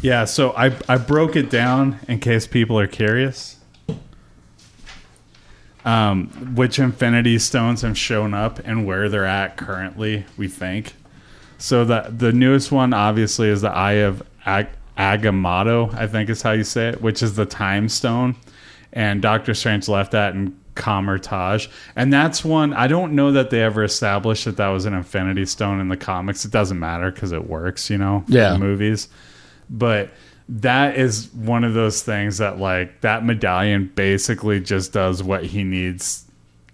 Yeah, 0.03 0.25
so 0.25 0.53
I 0.57 0.73
I 0.89 0.97
broke 0.97 1.37
it 1.37 1.51
down 1.51 1.99
in 2.09 2.21
case 2.21 2.47
people 2.47 2.79
are 2.79 2.87
curious. 2.87 3.57
Um, 5.83 6.27
which 6.55 6.79
Infinity 6.79 7.39
Stones 7.39 7.81
have 7.83 7.97
shown 7.97 8.35
up 8.35 8.59
and 8.67 8.87
where 8.87 9.09
they're 9.09 9.25
at 9.25 9.57
currently, 9.57 10.27
we 10.37 10.47
think. 10.47 10.93
So 11.59 11.85
the 11.87 12.13
the 12.15 12.33
newest 12.33 12.71
one 12.71 12.93
obviously 12.93 13.49
is 13.49 13.63
the 13.63 13.71
Eye 13.71 13.93
of 14.05 14.23
Ag- 14.45 14.69
Agamotto, 14.99 15.95
I 15.95 16.07
think 16.07 16.29
is 16.29 16.43
how 16.43 16.53
you 16.53 16.65
say 16.65 16.91
it, 16.91 17.01
which 17.01 17.23
is 17.23 17.35
the 17.37 17.47
Time 17.47 17.89
Stone, 17.89 18.37
and 18.93 19.23
Doctor 19.23 19.55
Strange 19.55 19.89
left 19.89 20.13
that 20.13 20.35
in 20.35 20.59
Kamar-Taj, 20.75 21.69
and 21.97 22.13
that's 22.13 22.45
one 22.45 22.75
I 22.75 22.87
don't 22.87 23.15
know 23.15 23.33
that 23.33 23.49
they 23.51 23.63
ever 23.63 23.83
established 23.83 24.45
that 24.45 24.57
that 24.59 24.69
was 24.69 24.85
an 24.85 24.93
Infinity 24.95 25.47
Stone 25.47 25.81
in 25.81 25.89
the 25.89 25.97
comics. 25.97 26.45
It 26.45 26.51
doesn't 26.53 26.79
matter 26.79 27.11
because 27.11 27.33
it 27.33 27.49
works, 27.49 27.89
you 27.89 27.97
know, 27.99 28.25
Yeah. 28.29 28.53
the 28.53 28.59
movies 28.59 29.09
but 29.71 30.11
that 30.49 30.97
is 30.97 31.33
one 31.33 31.63
of 31.63 31.75
those 31.75 32.03
things 32.03 32.39
that 32.39 32.59
like 32.59 33.01
that 33.03 33.25
medallion 33.25 33.91
basically 33.95 34.61
just 34.61 34.93
does 34.93 35.23
what 35.23 35.45
he 35.45 35.63
needs 35.63 36.25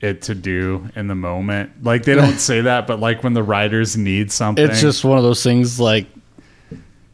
it 0.01 0.23
to 0.23 0.35
do 0.35 0.89
in 0.97 1.07
the 1.07 1.15
moment 1.15 1.71
like 1.85 2.05
they 2.05 2.15
don't 2.15 2.39
say 2.39 2.63
that 2.63 2.87
but 2.87 2.99
like 3.01 3.23
when 3.23 3.35
the 3.35 3.43
writers 3.43 3.97
need 3.97 4.33
something 4.33 4.65
It's 4.65 4.81
just 4.81 5.05
one 5.05 5.19
of 5.19 5.25
those 5.25 5.43
things 5.43 5.79
like 5.79 6.07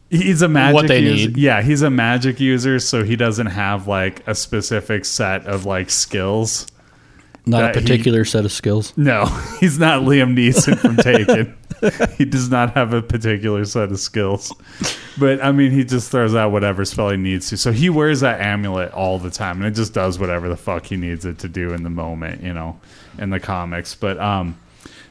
he's 0.09 0.41
a 0.41 0.47
magic 0.47 0.73
what 0.75 0.87
they 0.87 0.99
user. 0.99 1.27
need. 1.29 1.37
yeah 1.37 1.61
he's 1.61 1.81
a 1.81 1.89
magic 1.89 2.39
user 2.39 2.79
so 2.79 3.03
he 3.03 3.15
doesn't 3.15 3.47
have 3.47 3.87
like 3.87 4.25
a 4.27 4.35
specific 4.35 5.05
set 5.05 5.45
of 5.47 5.65
like 5.65 5.89
skills 5.89 6.67
not 7.45 7.63
a 7.63 7.67
he- 7.67 7.73
particular 7.81 8.25
set 8.25 8.45
of 8.45 8.51
skills. 8.51 8.93
no 8.97 9.25
he's 9.59 9.79
not 9.79 10.01
liam 10.03 10.35
neeson 10.37 10.77
from 10.77 10.95
taken 10.97 11.55
he 12.17 12.25
does 12.25 12.49
not 12.49 12.73
have 12.73 12.93
a 12.93 13.01
particular 13.01 13.65
set 13.65 13.91
of 13.91 13.99
skills 13.99 14.53
but 15.17 15.43
I 15.43 15.51
mean, 15.51 15.71
he 15.71 15.83
just 15.83 16.09
throws 16.11 16.33
out 16.33 16.51
whatever 16.51 16.85
spell 16.85 17.09
he 17.09 17.17
needs 17.17 17.49
to. 17.49 17.57
So 17.57 17.71
he 17.71 17.89
wears 17.89 18.21
that 18.21 18.41
amulet 18.41 18.91
all 18.93 19.19
the 19.19 19.29
time, 19.29 19.57
and 19.57 19.65
it 19.65 19.75
just 19.75 19.93
does 19.93 20.17
whatever 20.17 20.49
the 20.49 20.57
fuck 20.57 20.85
he 20.85 20.97
needs 20.97 21.25
it 21.25 21.39
to 21.39 21.47
do 21.47 21.73
in 21.73 21.83
the 21.83 21.89
moment, 21.89 22.41
you 22.41 22.53
know, 22.53 22.79
in 23.19 23.29
the 23.29 23.39
comics. 23.39 23.93
But 23.95 24.19
um, 24.19 24.57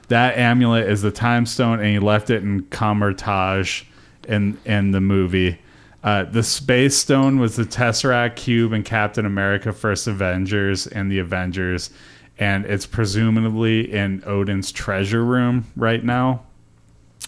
that 0.09 0.37
amulet 0.37 0.89
is 0.89 1.03
the 1.03 1.11
time 1.11 1.47
stone, 1.47 1.79
and 1.79 1.89
he 1.89 1.99
left 1.99 2.31
it 2.31 2.43
in 2.43 2.63
Kamar-Taj 2.65 3.85
in 4.29 4.59
in 4.65 4.91
the 4.91 5.01
movie. 5.01 5.59
Uh, 6.03 6.25
the 6.25 6.43
space 6.43 6.97
stone 6.97 7.39
was 7.39 7.55
the 7.55 7.65
Tesseract 7.65 8.35
cube 8.35 8.73
in 8.73 8.83
Captain 8.83 9.25
America: 9.25 9.73
First 9.73 10.09
Avengers 10.09 10.89
and 10.89 11.13
the 11.13 11.21
Avengers, 11.21 11.91
and 12.43 12.67
it's 12.67 12.87
presumably 12.87 13.93
in 13.93 14.21
Odin's 14.27 14.73
treasure 14.73 15.25
room 15.25 15.65
right 15.77 16.03
now 16.03 16.43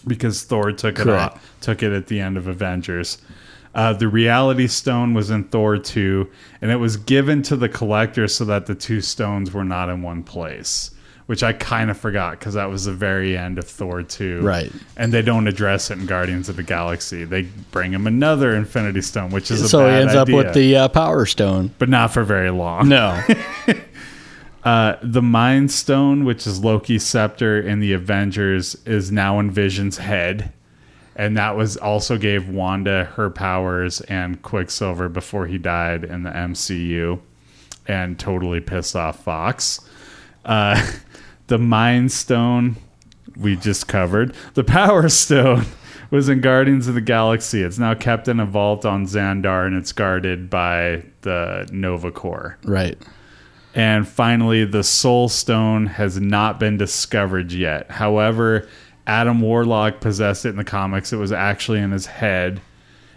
because 0.05 0.43
Thor 0.43 0.73
took 0.73 0.99
it 0.99 1.07
off, 1.07 1.41
took 1.61 1.81
it 1.81 1.93
at 1.93 2.07
the 2.07 2.19
end 2.19 2.35
of 2.35 2.47
Avengers. 2.47 3.19
Uh, 3.73 3.93
the 3.93 4.09
Reality 4.09 4.67
Stone 4.67 5.13
was 5.13 5.29
in 5.29 5.45
Thor 5.45 5.77
2, 5.77 6.29
and 6.61 6.69
it 6.69 6.75
was 6.75 6.97
given 6.97 7.41
to 7.43 7.55
the 7.55 7.69
collector 7.69 8.27
so 8.27 8.43
that 8.43 8.65
the 8.65 8.75
two 8.75 8.99
stones 8.99 9.53
were 9.53 9.63
not 9.63 9.87
in 9.87 10.01
one 10.01 10.21
place, 10.21 10.91
which 11.27 11.43
I 11.43 11.53
kind 11.53 11.89
of 11.89 11.97
forgot 11.97 12.37
because 12.37 12.55
that 12.55 12.69
was 12.69 12.83
the 12.83 12.93
very 12.93 13.37
end 13.37 13.57
of 13.57 13.65
Thor 13.65 14.03
2. 14.03 14.41
Right. 14.41 14.71
And 14.97 15.13
they 15.13 15.21
don't 15.21 15.47
address 15.47 15.91
it 15.91 15.97
in 15.97 16.07
Guardians 16.07 16.49
of 16.49 16.57
the 16.57 16.63
Galaxy. 16.63 17.23
They 17.23 17.43
bring 17.71 17.93
him 17.93 18.05
another 18.05 18.53
Infinity 18.53 19.01
Stone, 19.01 19.31
which 19.31 19.49
is 19.49 19.61
a 19.61 19.69
so 19.69 19.87
he 19.87 19.93
ends 19.95 20.13
up 20.13 20.27
with 20.27 20.53
the 20.53 20.75
uh, 20.75 20.87
Power 20.89 21.25
Stone. 21.25 21.71
but 21.79 21.87
not 21.87 22.11
for 22.11 22.23
very 22.25 22.49
long. 22.51 22.89
No. 22.89 23.21
Uh, 24.65 24.97
the 25.03 25.21
Mind 25.21 25.71
Stone, 25.71 26.25
which 26.25 26.47
is 26.47 26.63
Loki's 26.63 27.05
scepter 27.05 27.61
in 27.61 27.79
the 27.79 27.93
Avengers, 27.93 28.75
is 28.85 29.11
now 29.11 29.39
in 29.39 29.51
Vision's 29.51 29.99
head, 29.99 30.51
and 31.15 31.37
that 31.37 31.55
was 31.55 31.77
also 31.77 32.17
gave 32.17 32.49
Wanda 32.49 33.05
her 33.15 33.29
powers 33.29 34.01
and 34.01 34.41
Quicksilver 34.41 35.07
before 35.07 35.45
he 35.45 35.59
died 35.59 36.03
in 36.03 36.23
the 36.23 36.31
MCU, 36.31 37.21
and 37.87 38.17
totally 38.17 38.59
pissed 38.59 38.95
off 38.95 39.23
Fox. 39.23 39.87
Uh, 40.43 40.83
the 41.47 41.59
Mind 41.59 42.11
Stone 42.11 42.77
we 43.37 43.55
just 43.55 43.87
covered. 43.87 44.33
The 44.55 44.63
Power 44.63 45.09
Stone 45.09 45.65
was 46.09 46.27
in 46.29 46.41
Guardians 46.41 46.87
of 46.87 46.95
the 46.95 47.01
Galaxy. 47.01 47.61
It's 47.61 47.77
now 47.77 47.93
kept 47.93 48.27
in 48.27 48.39
a 48.39 48.45
vault 48.45 48.85
on 48.85 49.05
Xandar, 49.05 49.67
and 49.67 49.75
it's 49.75 49.91
guarded 49.91 50.49
by 50.49 51.03
the 51.21 51.67
Nova 51.71 52.11
Corps. 52.11 52.57
right. 52.63 52.97
And 53.75 54.07
finally, 54.07 54.63
the 54.63 54.83
Soul 54.83 55.27
Stone 55.27 55.87
has 55.87 56.19
not 56.19 56.61
been 56.61 56.77
discovered 56.77 57.51
yet. 57.51 57.91
However, 57.91 58.69
Adam 59.05 59.41
Warlock 59.41 59.99
possessed 59.99 60.45
it 60.45 60.49
in 60.49 60.55
the 60.55 60.63
comics. 60.63 61.11
It 61.11 61.17
was 61.17 61.33
actually 61.33 61.79
in 61.79 61.91
his 61.91 62.05
head, 62.05 62.61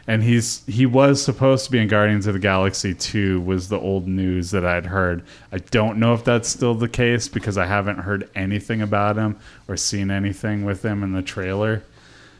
and 0.09 0.23
he's 0.23 0.67
he 0.67 0.85
was 0.85 1.23
supposed 1.23 1.65
to 1.67 1.71
be 1.71 1.79
in 1.79 1.87
Guardians 1.87 2.27
of 2.27 2.35
the 2.35 2.41
Galaxy 2.41 2.93
2 2.93 3.41
was 3.41 3.69
the 3.69 3.79
old 3.79 4.09
news 4.09 4.51
that 4.51 4.67
I'd 4.67 4.87
heard. 4.87 5.23
I 5.53 5.59
don't 5.59 5.99
know 5.99 6.13
if 6.13 6.25
that's 6.25 6.49
still 6.49 6.75
the 6.75 6.89
case 6.89 7.29
because 7.29 7.57
I 7.57 7.67
haven't 7.67 7.99
heard 7.99 8.29
anything 8.35 8.83
about 8.83 9.17
him 9.17 9.39
or 9.69 9.77
seen 9.77 10.11
anything 10.11 10.65
with 10.65 10.85
him 10.85 11.05
in 11.05 11.13
the 11.13 11.23
trailer. 11.23 11.85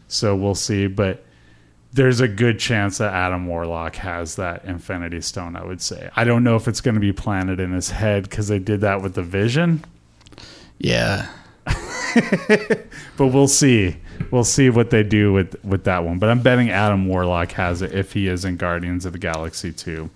So 0.09 0.35
we'll 0.35 0.55
see, 0.55 0.87
but 0.87 1.23
there's 1.93 2.19
a 2.19 2.27
good 2.27 2.59
chance 2.59 2.99
that 2.99 3.13
Adam 3.13 3.47
Warlock 3.47 3.95
has 3.95 4.35
that 4.35 4.65
Infinity 4.65 5.21
Stone. 5.21 5.55
I 5.55 5.65
would 5.65 5.81
say. 5.81 6.09
I 6.15 6.23
don't 6.23 6.43
know 6.43 6.55
if 6.55 6.67
it's 6.67 6.81
going 6.81 6.95
to 6.95 7.01
be 7.01 7.13
planted 7.13 7.59
in 7.59 7.71
his 7.71 7.89
head 7.89 8.23
because 8.23 8.47
they 8.47 8.59
did 8.59 8.81
that 8.81 9.01
with 9.01 9.15
the 9.15 9.23
Vision, 9.23 9.83
Yeah. 10.77 11.27
but 13.17 13.27
we'll 13.27 13.47
see. 13.47 13.97
We'll 14.31 14.43
see 14.43 14.69
what 14.69 14.89
they 14.89 15.03
do 15.03 15.31
with 15.33 15.63
with 15.63 15.83
that 15.85 16.03
one. 16.03 16.19
But 16.19 16.29
I'm 16.29 16.41
betting 16.41 16.69
Adam 16.69 17.07
Warlock 17.07 17.51
has 17.53 17.81
it 17.81 17.93
if 17.93 18.13
he 18.13 18.27
is 18.27 18.45
in 18.45 18.57
Guardians 18.57 19.05
of 19.05 19.13
the 19.13 19.19
Galaxy 19.19 19.71
too, 19.71 20.09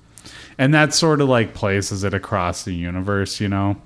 and 0.57 0.73
that 0.73 0.93
sort 0.93 1.21
of 1.21 1.29
like 1.29 1.53
places 1.53 2.03
it 2.03 2.13
across 2.13 2.63
the 2.63 2.73
universe. 2.73 3.39
You 3.39 3.49
know. 3.49 3.81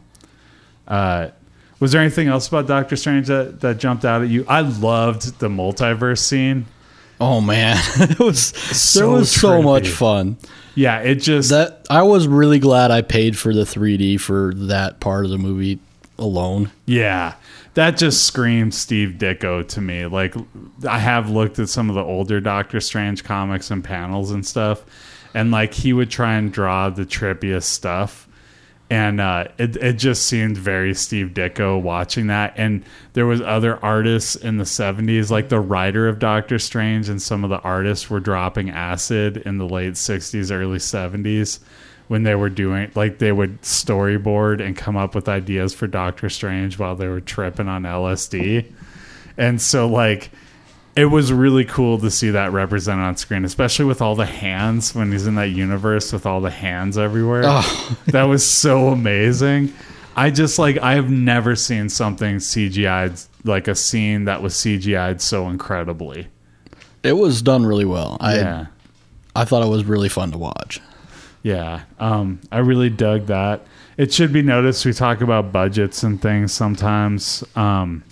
Uh, 0.88 1.29
was 1.79 1.91
there 1.91 2.01
anything 2.01 2.27
else 2.27 2.48
about 2.48 2.65
Doctor 2.65 2.96
Strange 2.96 3.27
that, 3.27 3.60
that 3.60 3.77
jumped 3.77 4.03
out 4.03 4.24
at 4.24 4.29
you? 4.29 4.46
I 4.48 4.62
loved 4.62 5.39
the 5.39 5.50
multiverse 5.50 6.20
scene. 6.20 6.65
Oh 7.20 7.42
man, 7.42 7.78
it 7.96 8.20
was 8.20 8.48
So 8.48 9.00
there 9.00 9.10
was 9.10 9.32
so 9.32 9.62
much 9.62 9.90
fun. 9.90 10.38
Yeah, 10.76 11.00
it 11.00 11.16
just 11.16 11.50
That 11.50 11.86
I 11.90 12.04
was 12.04 12.28
really 12.28 12.60
glad 12.60 12.92
I 12.92 13.02
paid 13.02 13.38
for 13.38 13.54
the 13.54 13.64
3D 13.64 14.20
for 14.20 14.54
that 14.56 15.00
part 15.00 15.26
of 15.26 15.32
the 15.32 15.38
movie 15.40 15.80
alone. 16.20 16.72
Yeah, 16.86 17.34
that 17.74 17.98
just 17.98 18.26
screams 18.26 18.78
Steve 18.78 19.16
Ditko 19.18 19.68
to 19.70 19.82
me. 19.82 20.06
Like, 20.06 20.36
I 20.88 21.00
have 21.00 21.30
looked 21.30 21.60
at 21.60 21.70
some 21.70 21.90
of 21.90 21.96
the 21.96 22.04
older 22.04 22.40
Doctor 22.40 22.80
Strange 22.80 23.24
comics 23.24 23.72
and 23.72 23.84
panels 23.84 24.32
and 24.32 24.46
stuff, 24.46 24.84
and 25.34 25.52
like 25.52 25.74
he 25.74 25.94
would 25.94 26.10
try 26.12 26.36
and 26.36 26.52
draw 26.52 26.90
the 26.90 27.06
trippiest 27.06 27.64
stuff, 27.64 28.27
and 28.89 29.20
uh, 29.20 29.48
it 29.58 29.75
it 29.77 29.94
just 29.94 30.25
seemed 30.25 30.58
very 30.58 30.94
Steve 30.94 31.32
Ditko 31.34 31.82
watching 31.82 32.27
that. 32.27 32.53
And 32.56 32.84
there 33.13 33.25
was 33.25 33.41
other 33.41 33.84
artists 33.84 34.36
in 34.36 34.58
the 34.58 34.63
'70s, 34.63 35.29
like 35.29 35.50
the 35.50 35.60
writer 35.60 36.08
of 36.08 36.20
Doctor 36.20 36.58
Strange, 36.58 37.10
and 37.10 37.22
some 37.22 37.44
of 37.44 37.50
the 37.50 37.60
artists 37.60 38.10
were 38.10 38.20
dropping 38.20 38.70
acid 38.70 39.38
in 39.38 39.58
the 39.58 39.67
late 39.67 39.94
'60s, 39.96 40.51
early 40.51 40.79
'70s 40.79 41.60
when 42.08 42.24
they 42.24 42.36
were 42.36 42.50
doing 42.50 42.89
like 42.96 43.17
they 43.20 43.32
would 43.32 43.62
storyboard 43.62 44.65
and 44.65 44.77
come 44.77 44.96
up 44.96 45.13
with 45.13 45.27
ideas 45.27 45.74
for 45.74 45.88
Doctor 45.88 46.29
Strange 46.29 46.79
while 46.79 46.96
they 46.96 47.08
were 47.08 47.22
tripping 47.22 47.67
on 47.67 47.84
LSD. 47.84 48.72
And 49.38 49.62
so 49.62 49.88
like 49.88 50.32
it 50.98 51.06
was 51.06 51.32
really 51.32 51.63
cool 51.63 52.00
to 52.00 52.10
see 52.10 52.32
that 52.32 52.51
represented 52.51 53.06
on 53.06 53.16
screen, 53.16 53.46
especially 53.46 53.86
with 53.86 54.01
all 54.01 54.16
the 54.16 54.25
hands 54.25 54.96
when 54.96 55.12
he's 55.12 55.27
in 55.27 55.36
that 55.36 55.50
universe 55.50 56.12
with 56.12 56.25
all 56.25 56.42
the 56.42 56.50
hands 56.50 56.98
everywhere. 56.98 57.44
that 58.08 58.24
was 58.24 58.44
so 58.44 58.88
amazing. 58.88 59.72
I 60.16 60.32
just 60.32 60.58
like 60.58 60.80
I 60.80 60.96
have 60.96 61.12
never 61.12 61.56
seen 61.56 61.89
something 61.89 62.38
CGI'd 62.38 63.27
like 63.46 63.68
a 63.68 63.75
scene 63.75 64.25
that 64.25 64.42
was 64.42 64.56
CGI'd 64.56 65.22
so 65.22 65.50
incredibly. 65.50 66.27
It 67.04 67.13
was 67.13 67.44
done 67.44 67.66
really 67.66 67.86
well. 67.86 68.18
I 68.20 68.36
Yeah. 68.38 68.66
I 69.36 69.46
thought 69.46 69.63
it 69.63 69.70
was 69.70 69.86
really 69.86 70.10
fun 70.10 70.32
to 70.32 70.38
watch. 70.39 70.82
Yeah, 71.44 71.84
um, 72.00 72.42
I 72.51 72.58
really 72.58 72.89
dug 72.89 73.27
that. 73.27 73.66
It 73.98 74.12
should 74.12 74.34
be 74.34 74.42
noticed 74.42 74.84
we 74.84 74.94
talk 74.94 75.22
about 75.22 75.51
budgets 75.51 76.01
and 76.01 76.20
things 76.20 76.51
sometimes. 76.51 77.44
Um, 77.56 78.04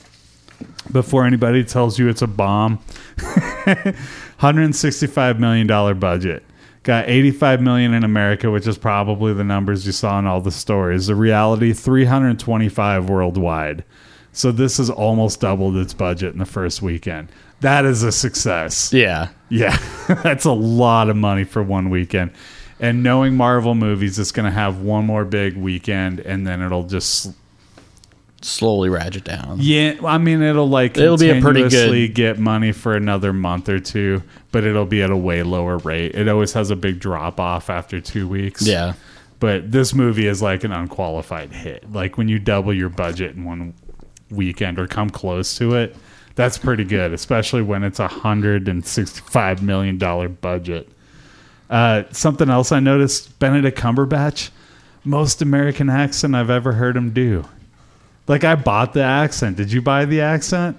before 0.92 1.25
anybody 1.25 1.63
tells 1.63 2.00
you 2.00 2.10
it's 2.10 2.22
a 2.22 2.27
bomb, 2.27 2.80
hundred 4.38 4.75
sixty-five 4.75 5.39
million 5.39 5.68
dollar 5.68 5.94
budget. 5.94 6.44
Got 6.84 7.10
eighty-five 7.10 7.62
million 7.62 7.94
in 7.94 8.04
America, 8.04 8.51
which 8.51 8.68
is 8.68 8.77
probably 8.77 9.34
the 9.34 9.44
numbers 9.44 9.86
you 9.86 9.92
saw 9.92 10.20
in 10.20 10.25
all 10.25 10.42
the 10.42 10.51
stories. 10.51 11.08
The 11.08 11.15
reality, 11.15 11.74
three 11.74 12.06
hundred 12.06 12.39
twenty-five 12.39 13.10
worldwide. 13.10 13.84
So 14.32 14.51
this 14.51 14.77
has 14.77 14.89
almost 14.89 15.39
doubled 15.39 15.77
its 15.77 15.94
budget 15.94 16.34
in 16.34 16.39
the 16.39 16.46
first 16.46 16.82
weekend. 16.82 17.30
That 17.62 17.86
is 17.86 18.04
a 18.04 18.12
success. 18.12 18.92
Yeah. 18.92 19.30
Yeah, 19.50 19.77
that's 20.24 20.46
a 20.46 20.51
lot 20.51 21.10
of 21.10 21.15
money 21.15 21.44
for 21.44 21.63
one 21.63 21.89
weekend. 21.89 22.32
And 22.80 23.04
knowing 23.04 23.38
Marvel 23.38 23.75
movies, 23.75 24.20
it's 24.20 24.32
going 24.32 24.46
to 24.46 24.51
have 24.51 24.82
one 24.82 25.06
more 25.06 25.24
big 25.24 25.56
weekend, 25.56 26.20
and 26.20 26.46
then 26.46 26.62
it'll 26.62 26.84
just 26.84 27.34
Slowly 28.46 28.90
ratchet 28.90 29.24
down. 29.24 29.58
yeah. 29.60 29.96
I 30.06 30.18
mean, 30.20 30.42
it'll 30.44 30.70
like 30.70 30.98
It'll 30.98 31.18
be 31.18 31.30
a 31.32 31.42
pretty 31.42 31.68
good- 31.68 32.14
get 32.14 32.38
money 32.40 32.72
for 32.72 32.96
another 32.96 33.34
month 33.34 33.70
or 33.70 33.80
two, 33.80 34.22
but 34.52 34.64
it'll 34.64 34.86
be 34.86 35.02
at 35.02 35.10
a 35.10 35.18
way 35.18 35.42
lower 35.44 35.78
rate. 35.80 36.14
It 36.14 36.28
always 36.28 36.54
has 36.54 36.70
a 36.70 36.75
big 36.75 37.00
drop 37.00 37.40
off 37.40 37.70
after 37.72 38.00
two 38.00 38.28
weeks. 38.28 38.62
Yeah. 38.66 38.94
but 39.40 39.72
this 39.72 39.94
movie 39.94 40.28
is 40.28 40.42
like 40.42 40.64
an 40.64 40.72
unqualified 40.72 41.52
hit. 41.52 41.92
Like 41.92 42.18
when 42.18 42.28
you 42.30 42.38
double 42.40 42.74
your 42.74 42.90
budget 42.90 43.36
in 43.36 43.44
one 43.46 43.74
weekend 44.30 44.78
or 44.80 44.88
come 44.88 45.10
close 45.10 45.58
to 45.58 45.74
it, 45.75 45.96
that's 46.36 46.58
pretty 46.58 46.84
good, 46.84 47.14
especially 47.14 47.62
when 47.64 47.84
it's 47.84 48.00
a 48.00 48.08
hundred 48.08 48.68
and 48.68 48.86
sixty-five 48.86 49.64
million 49.64 49.98
dollar 49.98 50.30
budget. 50.30 50.88
Uh, 51.70 52.04
something 52.12 52.50
else 52.50 52.72
I 52.72 52.80
noticed: 52.80 53.40
Benedict 53.40 53.78
Cumberbatch, 53.78 54.52
most 55.04 55.42
American 55.42 55.90
accent 55.90 56.36
I've 56.36 56.50
ever 56.52 56.74
heard 56.74 56.96
him 56.96 57.12
do. 57.12 57.46
Like 58.27 58.44
I 58.44 58.55
bought 58.55 58.94
the 58.94 59.03
accent. 59.03 59.58
Did 59.58 59.72
you 59.72 59.82
buy 59.82 60.05
the 60.05 60.22
accent? 60.22 60.77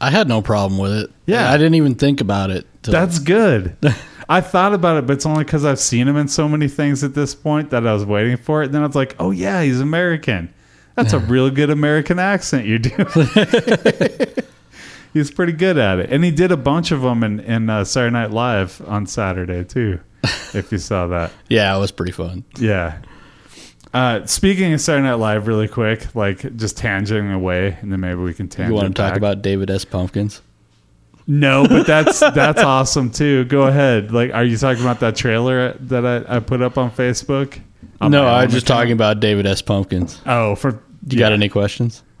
I 0.00 0.10
had 0.10 0.28
no 0.28 0.42
problem 0.42 0.78
with 0.78 0.92
it. 0.92 1.10
Yeah. 1.26 1.50
I 1.50 1.56
didn't 1.56 1.74
even 1.74 1.94
think 1.94 2.20
about 2.20 2.50
it. 2.50 2.66
That's 2.82 3.18
good. 3.18 3.76
I 4.28 4.40
thought 4.40 4.74
about 4.74 4.98
it, 4.98 5.06
but 5.06 5.14
it's 5.14 5.26
only 5.26 5.44
because 5.44 5.64
I've 5.64 5.80
seen 5.80 6.06
him 6.06 6.16
in 6.16 6.28
so 6.28 6.48
many 6.48 6.68
things 6.68 7.02
at 7.02 7.14
this 7.14 7.34
point 7.34 7.70
that 7.70 7.86
I 7.86 7.94
was 7.94 8.04
waiting 8.04 8.36
for 8.36 8.62
it. 8.62 8.66
And 8.66 8.74
then 8.74 8.82
I 8.82 8.86
was 8.86 8.94
like, 8.94 9.16
oh, 9.18 9.30
yeah, 9.30 9.62
he's 9.62 9.80
American. 9.80 10.52
That's 10.94 11.12
a 11.12 11.20
real 11.20 11.48
good 11.48 11.70
American 11.70 12.18
accent 12.18 12.66
you're 12.66 12.80
doing. 12.80 13.06
he's 15.14 15.30
pretty 15.30 15.52
good 15.52 15.78
at 15.78 16.00
it. 16.00 16.10
And 16.10 16.24
he 16.24 16.32
did 16.32 16.50
a 16.50 16.56
bunch 16.56 16.90
of 16.90 17.02
them 17.02 17.22
in, 17.22 17.40
in 17.40 17.70
uh, 17.70 17.84
Saturday 17.84 18.12
Night 18.12 18.32
Live 18.32 18.82
on 18.86 19.06
Saturday, 19.06 19.64
too, 19.64 20.00
if 20.54 20.72
you 20.72 20.78
saw 20.78 21.06
that. 21.06 21.30
yeah, 21.48 21.74
it 21.74 21.78
was 21.78 21.92
pretty 21.92 22.12
fun. 22.12 22.44
Yeah. 22.58 22.98
Uh, 23.92 24.26
speaking 24.26 24.72
of 24.72 24.80
Saturday 24.80 25.04
Night 25.06 25.14
Live, 25.14 25.46
really 25.46 25.68
quick, 25.68 26.14
like 26.14 26.56
just 26.56 26.76
tangenting 26.76 27.34
away, 27.34 27.78
and 27.80 27.90
then 27.90 28.00
maybe 28.00 28.20
we 28.20 28.34
can 28.34 28.48
tangent. 28.48 28.68
You 28.68 28.74
want 28.74 28.94
to 28.94 29.02
talk 29.02 29.12
back. 29.12 29.16
about 29.16 29.42
David 29.42 29.70
S. 29.70 29.84
Pumpkins? 29.84 30.42
No, 31.26 31.66
but 31.66 31.86
that's 31.86 32.20
that's 32.34 32.62
awesome 32.62 33.10
too. 33.10 33.44
Go 33.44 33.62
ahead. 33.62 34.12
Like, 34.12 34.32
are 34.32 34.44
you 34.44 34.56
talking 34.56 34.82
about 34.82 35.00
that 35.00 35.16
trailer 35.16 35.72
that 35.74 36.04
I, 36.04 36.36
I 36.36 36.40
put 36.40 36.62
up 36.62 36.78
on 36.78 36.90
Facebook? 36.90 37.60
On 38.00 38.10
no, 38.10 38.26
I 38.26 38.44
was 38.44 38.54
just 38.54 38.66
account? 38.66 38.80
talking 38.80 38.92
about 38.92 39.20
David 39.20 39.46
S. 39.46 39.60
Pumpkins. 39.62 40.20
Oh, 40.26 40.54
for 40.54 40.82
You 41.06 41.18
got 41.18 41.32
any 41.32 41.48
questions? 41.48 42.02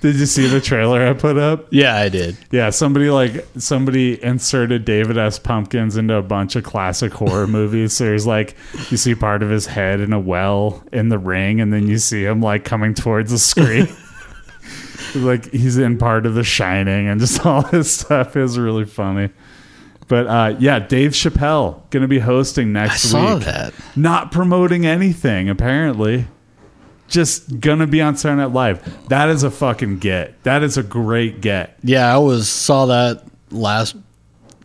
Did 0.00 0.16
you 0.16 0.26
see 0.26 0.46
the 0.46 0.60
trailer 0.62 1.06
I 1.06 1.12
put 1.12 1.36
up? 1.36 1.66
Yeah, 1.70 1.94
I 1.96 2.08
did. 2.08 2.36
Yeah, 2.50 2.70
somebody 2.70 3.10
like 3.10 3.46
somebody 3.58 4.22
inserted 4.22 4.84
David 4.84 5.18
S. 5.18 5.38
Pumpkins 5.38 5.96
into 5.96 6.14
a 6.14 6.22
bunch 6.22 6.56
of 6.56 6.64
classic 6.64 7.12
horror 7.12 7.46
movies. 7.48 7.94
So 7.94 8.04
there's 8.04 8.26
like 8.26 8.56
you 8.90 8.96
see 8.96 9.14
part 9.14 9.42
of 9.42 9.50
his 9.50 9.66
head 9.66 10.00
in 10.00 10.12
a 10.12 10.20
well 10.20 10.82
in 10.92 11.08
the 11.10 11.18
ring, 11.18 11.60
and 11.60 11.72
then 11.72 11.86
you 11.86 11.98
see 11.98 12.24
him 12.24 12.40
like 12.40 12.64
coming 12.64 12.94
towards 12.94 13.30
the 13.30 13.38
screen. 13.38 13.88
like 15.14 15.50
he's 15.50 15.76
in 15.76 15.98
part 15.98 16.24
of 16.24 16.34
The 16.34 16.44
Shining, 16.44 17.08
and 17.08 17.20
just 17.20 17.44
all 17.44 17.62
this 17.62 17.92
stuff 17.92 18.36
is 18.36 18.58
really 18.58 18.86
funny. 18.86 19.30
But 20.08 20.26
uh, 20.26 20.56
yeah, 20.58 20.78
Dave 20.78 21.12
Chappelle 21.12 21.88
gonna 21.90 22.08
be 22.08 22.18
hosting 22.20 22.68
I 22.76 22.84
next 22.86 23.02
saw 23.02 23.34
week. 23.34 23.44
that. 23.44 23.74
Not 23.96 24.32
promoting 24.32 24.86
anything 24.86 25.48
apparently. 25.50 26.26
Just 27.10 27.60
gonna 27.60 27.86
be 27.86 28.00
on 28.00 28.16
Saturday 28.16 28.40
Night 28.42 28.52
Live. 28.52 29.08
That 29.08 29.28
is 29.28 29.42
a 29.42 29.50
fucking 29.50 29.98
get. 29.98 30.42
That 30.44 30.62
is 30.62 30.78
a 30.78 30.82
great 30.82 31.40
get. 31.40 31.76
Yeah, 31.82 32.14
I 32.14 32.18
was 32.18 32.48
saw 32.48 32.86
that 32.86 33.24
last 33.50 33.96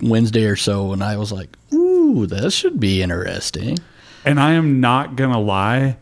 Wednesday 0.02 0.46
or 0.46 0.56
so, 0.56 0.94
and 0.94 1.04
I 1.04 1.18
was 1.18 1.32
like, 1.32 1.58
"Ooh, 1.74 2.28
that 2.28 2.52
should 2.52 2.80
be 2.80 3.02
interesting." 3.02 3.80
And 4.24 4.40
I 4.40 4.54
am 4.54 4.80
not 4.80 5.16
gonna 5.16 5.42
lie. 5.42 5.98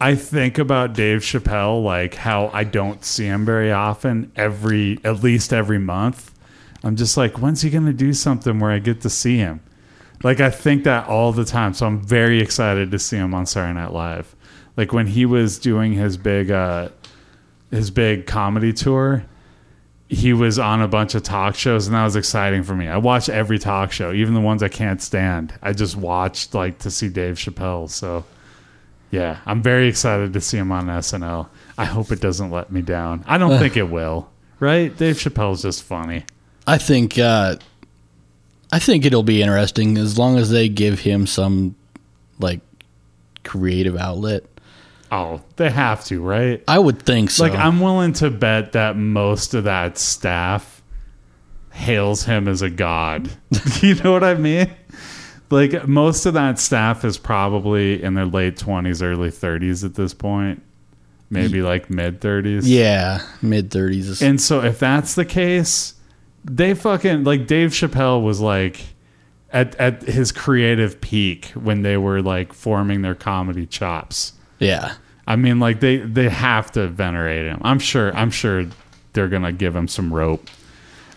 I 0.00 0.14
think 0.14 0.58
about 0.58 0.94
Dave 0.94 1.20
Chappelle 1.20 1.82
like 1.82 2.14
how 2.14 2.50
I 2.52 2.62
don't 2.62 3.04
see 3.04 3.26
him 3.26 3.44
very 3.44 3.72
often. 3.72 4.30
Every 4.36 5.00
at 5.02 5.22
least 5.22 5.52
every 5.52 5.78
month, 5.78 6.32
I'm 6.84 6.94
just 6.94 7.16
like, 7.16 7.38
when's 7.38 7.62
he 7.62 7.70
gonna 7.70 7.92
do 7.92 8.12
something 8.12 8.60
where 8.60 8.70
I 8.70 8.78
get 8.78 9.00
to 9.00 9.10
see 9.10 9.38
him? 9.38 9.60
Like 10.22 10.40
I 10.40 10.50
think 10.50 10.84
that 10.84 11.08
all 11.08 11.32
the 11.32 11.44
time. 11.44 11.74
So 11.74 11.86
I'm 11.86 12.00
very 12.00 12.40
excited 12.40 12.92
to 12.92 12.98
see 12.98 13.16
him 13.16 13.34
on 13.34 13.46
Saturday 13.46 13.80
Night 13.80 13.92
Live. 13.92 14.36
Like 14.78 14.92
when 14.92 15.08
he 15.08 15.26
was 15.26 15.58
doing 15.58 15.92
his 15.92 16.16
big 16.16 16.52
uh 16.52 16.88
his 17.72 17.90
big 17.90 18.26
comedy 18.26 18.72
tour, 18.72 19.24
he 20.08 20.32
was 20.32 20.58
on 20.58 20.80
a 20.80 20.88
bunch 20.88 21.16
of 21.16 21.24
talk 21.24 21.56
shows 21.56 21.88
and 21.88 21.96
that 21.96 22.04
was 22.04 22.14
exciting 22.14 22.62
for 22.62 22.76
me. 22.76 22.86
I 22.86 22.96
watch 22.96 23.28
every 23.28 23.58
talk 23.58 23.90
show, 23.90 24.12
even 24.12 24.34
the 24.34 24.40
ones 24.40 24.62
I 24.62 24.68
can't 24.68 25.02
stand. 25.02 25.52
I 25.60 25.72
just 25.72 25.96
watched 25.96 26.54
like 26.54 26.78
to 26.78 26.92
see 26.92 27.08
Dave 27.08 27.34
Chappelle. 27.34 27.90
So 27.90 28.24
yeah, 29.10 29.40
I'm 29.46 29.62
very 29.62 29.88
excited 29.88 30.32
to 30.32 30.40
see 30.40 30.58
him 30.58 30.70
on 30.70 30.86
SNL. 30.86 31.48
I 31.76 31.84
hope 31.84 32.12
it 32.12 32.20
doesn't 32.20 32.50
let 32.50 32.70
me 32.70 32.80
down. 32.80 33.24
I 33.26 33.36
don't 33.36 33.58
think 33.58 33.76
it 33.76 33.90
will. 33.90 34.30
Right? 34.60 34.96
Dave 34.96 35.16
Chappelle's 35.16 35.62
just 35.62 35.82
funny. 35.82 36.24
I 36.68 36.78
think 36.78 37.18
uh, 37.18 37.56
I 38.70 38.78
think 38.78 39.04
it'll 39.04 39.24
be 39.24 39.42
interesting 39.42 39.98
as 39.98 40.18
long 40.18 40.38
as 40.38 40.50
they 40.50 40.68
give 40.68 41.00
him 41.00 41.26
some 41.26 41.74
like 42.38 42.60
creative 43.42 43.96
outlet. 43.96 44.44
Oh, 45.10 45.40
they 45.56 45.70
have 45.70 46.04
to, 46.06 46.20
right? 46.22 46.62
I 46.68 46.78
would 46.78 47.02
think 47.02 47.30
so. 47.30 47.44
Like 47.44 47.54
I'm 47.54 47.80
willing 47.80 48.12
to 48.14 48.30
bet 48.30 48.72
that 48.72 48.96
most 48.96 49.54
of 49.54 49.64
that 49.64 49.98
staff 49.98 50.82
hails 51.72 52.24
him 52.24 52.48
as 52.48 52.62
a 52.62 52.70
god. 52.70 53.30
you 53.80 53.94
know 53.96 54.12
what 54.12 54.24
I 54.24 54.34
mean? 54.34 54.70
Like 55.50 55.88
most 55.88 56.26
of 56.26 56.34
that 56.34 56.58
staff 56.58 57.04
is 57.04 57.16
probably 57.16 58.02
in 58.02 58.14
their 58.14 58.26
late 58.26 58.56
20s, 58.56 59.02
early 59.02 59.30
30s 59.30 59.84
at 59.84 59.94
this 59.94 60.12
point. 60.12 60.62
Maybe 61.30 61.60
like 61.62 61.90
mid 61.90 62.20
30s. 62.20 62.62
yeah, 62.64 63.20
mid 63.42 63.70
thirties. 63.70 64.22
And 64.22 64.40
so 64.40 64.62
if 64.62 64.78
that's 64.78 65.14
the 65.14 65.26
case, 65.26 65.94
they 66.44 66.72
fucking 66.72 67.24
like 67.24 67.46
Dave 67.46 67.70
Chappelle 67.70 68.22
was 68.22 68.40
like 68.40 68.80
at 69.52 69.74
at 69.76 70.02
his 70.02 70.32
creative 70.32 71.00
peak 71.02 71.46
when 71.48 71.82
they 71.82 71.98
were 71.98 72.22
like 72.22 72.54
forming 72.54 73.02
their 73.02 73.14
comedy 73.14 73.66
chops. 73.66 74.32
Yeah, 74.58 74.94
I 75.26 75.36
mean, 75.36 75.60
like 75.60 75.80
they 75.80 75.98
they 75.98 76.28
have 76.28 76.72
to 76.72 76.88
venerate 76.88 77.46
him. 77.46 77.60
I'm 77.62 77.78
sure. 77.78 78.14
I'm 78.16 78.30
sure 78.30 78.66
they're 79.12 79.28
gonna 79.28 79.52
give 79.52 79.74
him 79.76 79.88
some 79.88 80.12
rope. 80.12 80.48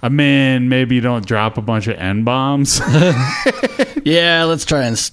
I 0.04 0.10
mean, 0.10 0.68
maybe 0.70 0.96
you 0.96 1.02
don't 1.02 1.26
drop 1.26 1.58
a 1.58 1.62
bunch 1.62 1.88
of 1.88 1.96
n 1.98 2.24
bombs, 2.24 2.80
yeah. 4.04 4.44
Let's 4.46 4.66
try 4.66 4.84
and. 4.84 4.94
s 4.94 5.12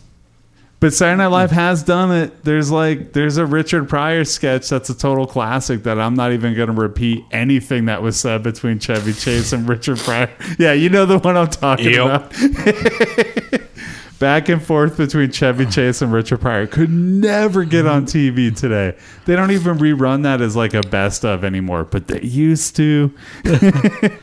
but 0.80 0.94
Saturday 0.94 1.18
Night 1.18 1.26
Live 1.26 1.50
has 1.50 1.82
done 1.82 2.12
it. 2.12 2.44
There's 2.44 2.70
like 2.70 3.12
there's 3.12 3.36
a 3.36 3.44
Richard 3.44 3.88
Pryor 3.88 4.24
sketch 4.24 4.68
that's 4.68 4.88
a 4.88 4.94
total 4.96 5.26
classic 5.26 5.82
that 5.82 5.98
I'm 5.98 6.14
not 6.14 6.32
even 6.32 6.54
gonna 6.56 6.72
repeat 6.72 7.24
anything 7.32 7.86
that 7.86 8.00
was 8.00 8.18
said 8.18 8.44
between 8.44 8.78
Chevy 8.78 9.12
Chase 9.12 9.52
and 9.52 9.68
Richard 9.68 9.98
Pryor. 9.98 10.30
Yeah, 10.58 10.72
you 10.74 10.88
know 10.88 11.04
the 11.04 11.18
one 11.18 11.36
I'm 11.36 11.48
talking 11.48 11.92
Yep. 11.94 12.04
about. 12.06 12.32
Back 14.18 14.48
and 14.48 14.60
forth 14.60 14.96
between 14.96 15.30
Chevy 15.30 15.66
Chase 15.66 16.02
and 16.02 16.12
Richard 16.12 16.40
Pryor 16.40 16.66
could 16.66 16.90
never 16.90 17.64
get 17.64 17.86
on 17.86 18.04
TV 18.04 18.54
today. 18.54 18.96
They 19.26 19.36
don't 19.36 19.52
even 19.52 19.78
rerun 19.78 20.24
that 20.24 20.40
as 20.40 20.56
like 20.56 20.74
a 20.74 20.80
best 20.80 21.24
of 21.24 21.44
anymore, 21.44 21.84
but 21.84 22.08
they 22.08 22.22
used 22.22 22.74
to. 22.76 23.14
the 23.44 24.18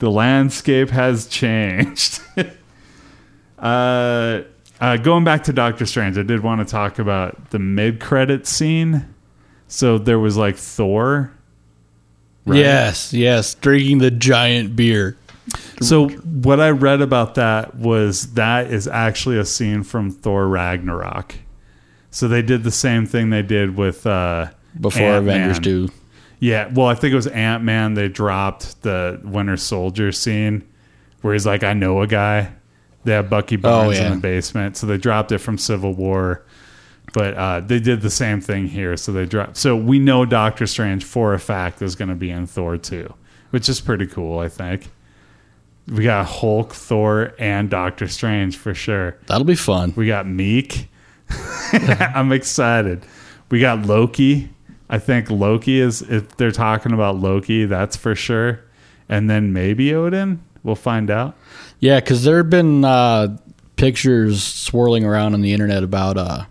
landscape 0.00 0.90
has 0.90 1.26
changed. 1.26 2.20
uh, 3.58 4.42
uh, 4.80 4.96
going 4.98 5.24
back 5.24 5.44
to 5.44 5.52
Doctor 5.52 5.84
Strange, 5.84 6.16
I 6.16 6.22
did 6.22 6.44
want 6.44 6.66
to 6.66 6.70
talk 6.70 7.00
about 7.00 7.50
the 7.50 7.58
mid-credit 7.58 8.46
scene. 8.46 9.12
So 9.66 9.98
there 9.98 10.18
was 10.18 10.36
like 10.36 10.56
Thor. 10.56 11.32
right? 12.46 12.56
Yes, 12.56 13.12
yes. 13.12 13.54
Drinking 13.54 13.98
the 13.98 14.12
giant 14.12 14.76
beer. 14.76 15.16
So 15.80 16.08
what 16.08 16.60
I 16.60 16.70
read 16.70 17.00
about 17.00 17.36
that 17.36 17.74
was 17.74 18.34
that 18.34 18.70
is 18.70 18.86
actually 18.86 19.38
a 19.38 19.44
scene 19.44 19.82
from 19.82 20.10
Thor 20.10 20.46
Ragnarok. 20.48 21.34
So 22.10 22.28
they 22.28 22.42
did 22.42 22.64
the 22.64 22.70
same 22.70 23.06
thing 23.06 23.30
they 23.30 23.42
did 23.42 23.76
with 23.76 24.06
uh, 24.06 24.50
Before 24.78 25.02
Ant-Man. 25.02 25.40
Avengers 25.40 25.60
two. 25.60 25.88
Yeah, 26.38 26.70
well, 26.72 26.86
I 26.86 26.94
think 26.94 27.12
it 27.12 27.16
was 27.16 27.26
Ant 27.26 27.62
Man. 27.62 27.94
They 27.94 28.08
dropped 28.08 28.82
the 28.82 29.20
Winter 29.22 29.56
Soldier 29.56 30.10
scene 30.10 30.66
where 31.20 31.34
he's 31.34 31.46
like, 31.46 31.62
"I 31.62 31.72
know 31.72 32.00
a 32.02 32.06
guy." 32.06 32.52
They 33.04 33.12
have 33.12 33.30
Bucky 33.30 33.56
Barnes 33.56 33.98
yeah. 33.98 34.06
in 34.06 34.14
the 34.14 34.20
basement, 34.20 34.76
so 34.76 34.86
they 34.86 34.98
dropped 34.98 35.32
it 35.32 35.38
from 35.38 35.56
Civil 35.56 35.94
War. 35.94 36.44
But 37.12 37.34
uh, 37.34 37.60
they 37.60 37.80
did 37.80 38.02
the 38.02 38.10
same 38.10 38.40
thing 38.40 38.68
here, 38.68 38.96
so 38.96 39.12
they 39.12 39.26
dropped. 39.26 39.56
So 39.56 39.74
we 39.76 39.98
know 39.98 40.24
Doctor 40.24 40.66
Strange 40.66 41.04
for 41.04 41.34
a 41.34 41.38
fact 41.38 41.82
is 41.82 41.94
going 41.94 42.10
to 42.10 42.14
be 42.14 42.30
in 42.30 42.46
Thor 42.46 42.76
two, 42.76 43.14
which 43.50 43.68
is 43.68 43.80
pretty 43.80 44.06
cool. 44.06 44.38
I 44.38 44.48
think 44.48 44.88
we 45.90 46.04
got 46.04 46.26
Hulk, 46.26 46.72
Thor, 46.72 47.34
and 47.38 47.68
Doctor 47.68 48.06
Strange 48.06 48.56
for 48.56 48.74
sure. 48.74 49.16
That'll 49.26 49.44
be 49.44 49.56
fun. 49.56 49.92
We 49.96 50.06
got 50.06 50.26
Meek. 50.26 50.88
I'm 51.72 52.32
excited. 52.32 53.04
We 53.50 53.60
got 53.60 53.84
Loki. 53.84 54.50
I 54.88 54.98
think 54.98 55.30
Loki 55.30 55.80
is 55.80 56.02
if 56.02 56.36
they're 56.36 56.52
talking 56.52 56.92
about 56.92 57.16
Loki, 57.16 57.64
that's 57.64 57.96
for 57.96 58.14
sure. 58.14 58.60
And 59.08 59.28
then 59.28 59.52
maybe 59.52 59.92
Odin. 59.94 60.40
We'll 60.62 60.76
find 60.76 61.10
out. 61.10 61.36
Yeah, 61.80 61.98
because 62.00 62.22
there 62.22 62.36
have 62.36 62.50
been 62.50 62.84
uh, 62.84 63.38
pictures 63.76 64.42
swirling 64.42 65.04
around 65.04 65.34
on 65.34 65.40
the 65.40 65.52
internet 65.52 65.82
about 65.82 66.16
uh, 66.16 66.44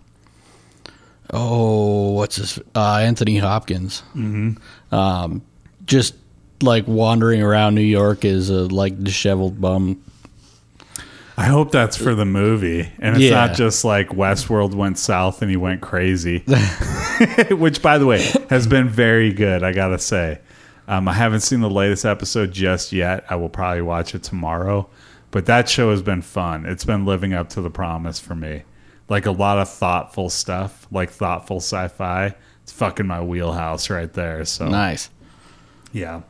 oh, 1.32 2.10
what's 2.12 2.36
his 2.36 2.58
uh, 2.74 2.96
Anthony 2.96 3.38
Hopkins, 3.38 4.02
mm-hmm. 4.14 4.94
um, 4.94 5.42
just 5.86 6.14
like 6.62 6.86
wandering 6.86 7.42
around 7.42 7.74
New 7.74 7.80
York 7.82 8.24
as 8.24 8.50
a 8.50 8.64
like 8.66 9.02
disheveled 9.02 9.60
bum. 9.60 10.02
I 11.36 11.44
hope 11.44 11.70
that's 11.72 11.96
for 11.96 12.14
the 12.14 12.26
movie, 12.26 12.90
and 12.98 13.16
it's 13.16 13.24
Yeah. 13.24 13.46
not 13.46 13.54
just 13.54 13.82
like 13.84 14.08
Westworld 14.10 14.74
went 14.74 14.98
south 14.98 15.40
and 15.40 15.50
he 15.50 15.56
went 15.56 15.80
crazy. 15.80 16.40
Which, 17.50 17.80
by 17.80 17.96
the 17.96 18.04
way, 18.06 18.20
has 18.50 18.66
been 18.66 18.88
very 18.88 19.32
good. 19.32 19.62
I 19.62 19.72
gotta 19.72 19.98
say, 19.98 20.38
um, 20.86 21.08
I 21.08 21.14
haven't 21.14 21.40
seen 21.40 21.60
the 21.60 21.70
latest 21.70 22.04
episode 22.04 22.52
just 22.52 22.92
yet. 22.92 23.24
I 23.30 23.36
will 23.36 23.48
probably 23.48 23.80
watch 23.82 24.14
it 24.14 24.22
tomorrow. 24.22 24.88
But 25.30 25.46
that 25.46 25.68
show 25.68 25.90
has 25.92 26.02
been 26.02 26.22
fun. 26.22 26.66
It's 26.66 26.84
been 26.84 27.06
living 27.06 27.32
up 27.32 27.48
to 27.50 27.60
the 27.62 27.70
promise 27.70 28.18
for 28.18 28.34
me. 28.34 28.64
Like 29.08 29.26
a 29.26 29.30
lot 29.30 29.58
of 29.58 29.68
thoughtful 29.68 30.28
stuff, 30.28 30.86
like 30.90 31.10
thoughtful 31.10 31.58
sci-fi. 31.58 32.34
It's 32.64 32.72
fucking 32.72 33.06
my 33.06 33.22
wheelhouse 33.22 33.88
right 33.90 34.12
there. 34.12 34.44
So 34.44 34.68
Nice. 34.68 35.08
yeah. 35.92 36.22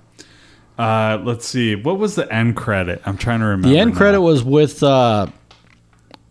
Uh, 0.80 1.20
let's 1.24 1.46
see. 1.46 1.74
What 1.74 1.98
was 1.98 2.14
the 2.14 2.32
end 2.32 2.56
credit? 2.56 3.02
I'm 3.04 3.18
trying 3.18 3.40
to 3.40 3.46
remember. 3.46 3.68
The 3.68 3.78
end 3.78 3.90
now. 3.90 3.98
credit 3.98 4.22
was 4.22 4.42
with 4.42 4.82
uh, 4.82 5.26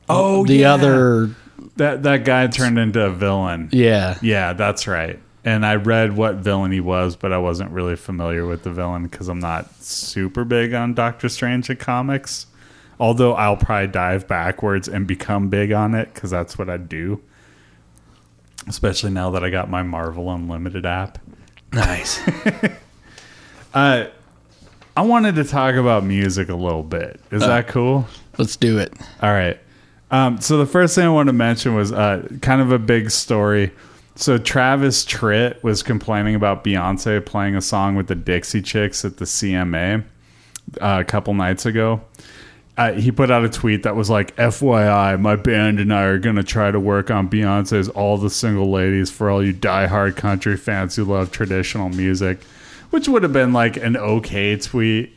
oh 0.10 0.44
the 0.46 0.56
yeah. 0.56 0.74
other. 0.74 1.36
that 1.76 2.02
that 2.02 2.26
guy 2.26 2.48
turned 2.48 2.80
into 2.80 3.00
a 3.00 3.12
villain. 3.12 3.70
Yeah, 3.72 4.18
Yeah, 4.24 4.54
that's 4.54 4.88
right. 4.88 5.20
And 5.46 5.64
I 5.64 5.76
read 5.76 6.18
what 6.18 6.38
villain 6.38 6.72
he 6.72 6.80
was, 6.80 7.16
but 7.16 7.32
I 7.32 7.38
wasn't 7.38 7.70
really 7.72 7.96
familiar 7.96 8.48
with 8.48 8.64
the 8.64 8.72
villain 8.72 9.04
because 9.04 9.30
I'm 9.30 9.40
not 9.40 9.72
super 9.84 10.44
big 10.44 10.74
on 10.74 10.96
Doctor 10.96 11.30
Strange 11.30 11.70
in 11.70 11.78
comics. 11.78 12.48
Although 13.00 13.34
I'll 13.34 13.56
probably 13.56 13.88
dive 13.88 14.28
backwards 14.28 14.88
and 14.88 15.06
become 15.06 15.50
big 15.50 15.72
on 15.72 15.94
it 15.94 16.12
because 16.12 16.32
that's 16.32 16.58
what 16.58 16.72
I 16.72 16.78
do. 16.78 17.22
Especially 18.68 19.12
now 19.12 19.30
that 19.30 19.44
I 19.44 19.52
got 19.52 19.70
my 19.70 19.84
Marvel 19.84 20.32
Unlimited 20.32 20.88
app. 20.88 21.20
nice. 21.72 22.20
Uh, 23.72 24.08
I 25.00 25.02
wanted 25.02 25.36
to 25.36 25.46
talk 25.46 25.76
about 25.76 26.04
music 26.04 26.50
a 26.50 26.56
little 26.56 26.84
bit. 26.84 27.22
Is 27.32 27.40
that 27.40 27.70
cool? 27.70 28.06
Let's 28.38 28.58
do 28.58 28.80
it. 28.80 28.92
All 29.22 29.32
right. 29.32 29.58
Um, 30.12 30.42
so 30.42 30.58
the 30.58 30.66
first 30.66 30.94
thing 30.94 31.06
I 31.06 31.10
want 31.10 31.28
to 31.28 31.34
mention 31.34 31.74
was 31.74 31.94
uh, 31.94 32.28
kind 32.42 32.60
of 32.60 32.74
a 32.74 32.80
big 32.80 33.10
story. 33.10 33.72
So 34.16 34.38
Travis 34.38 35.06
Tritt 35.06 35.64
was 35.64 35.84
complaining 35.84 36.36
about 36.36 36.66
Beyonce 36.66 37.26
playing 37.26 37.56
a 37.56 37.62
song 37.62 37.96
with 37.96 38.08
the 38.08 38.16
Dixie 38.16 38.62
Chicks 38.62 39.06
at 39.06 39.16
the 39.16 39.24
CMA 39.24 40.04
uh, 40.82 40.98
a 41.00 41.06
couple 41.06 41.34
nights 41.34 41.66
ago. 41.66 42.02
Uh, 42.78 42.92
he 42.92 43.10
put 43.10 43.32
out 43.32 43.46
a 43.46 43.50
tweet 43.50 43.84
that 43.84 43.96
was 43.96 44.10
like, 44.10 44.36
"FYI, 44.36 45.18
my 45.18 45.38
band 45.38 45.80
and 45.80 45.94
I 45.94 46.04
are 46.04 46.20
gonna 46.20 46.44
try 46.44 46.72
to 46.72 46.80
work 46.80 47.10
on 47.10 47.30
Beyonce's 47.30 47.88
All 47.88 48.18
the 48.18 48.30
Single 48.30 48.70
Ladies 48.70 49.10
for 49.10 49.30
all 49.30 49.42
you 49.42 49.54
diehard 49.54 50.18
country 50.18 50.58
fans 50.58 50.98
who 50.98 51.06
love 51.06 51.32
traditional 51.32 51.88
music," 51.88 52.40
which 52.89 53.08
would 53.08 53.23
have 53.23 53.34
been 53.34 53.54
like 53.54 53.78
an 53.78 53.95
okay 53.97 54.56
tweet 54.58 55.13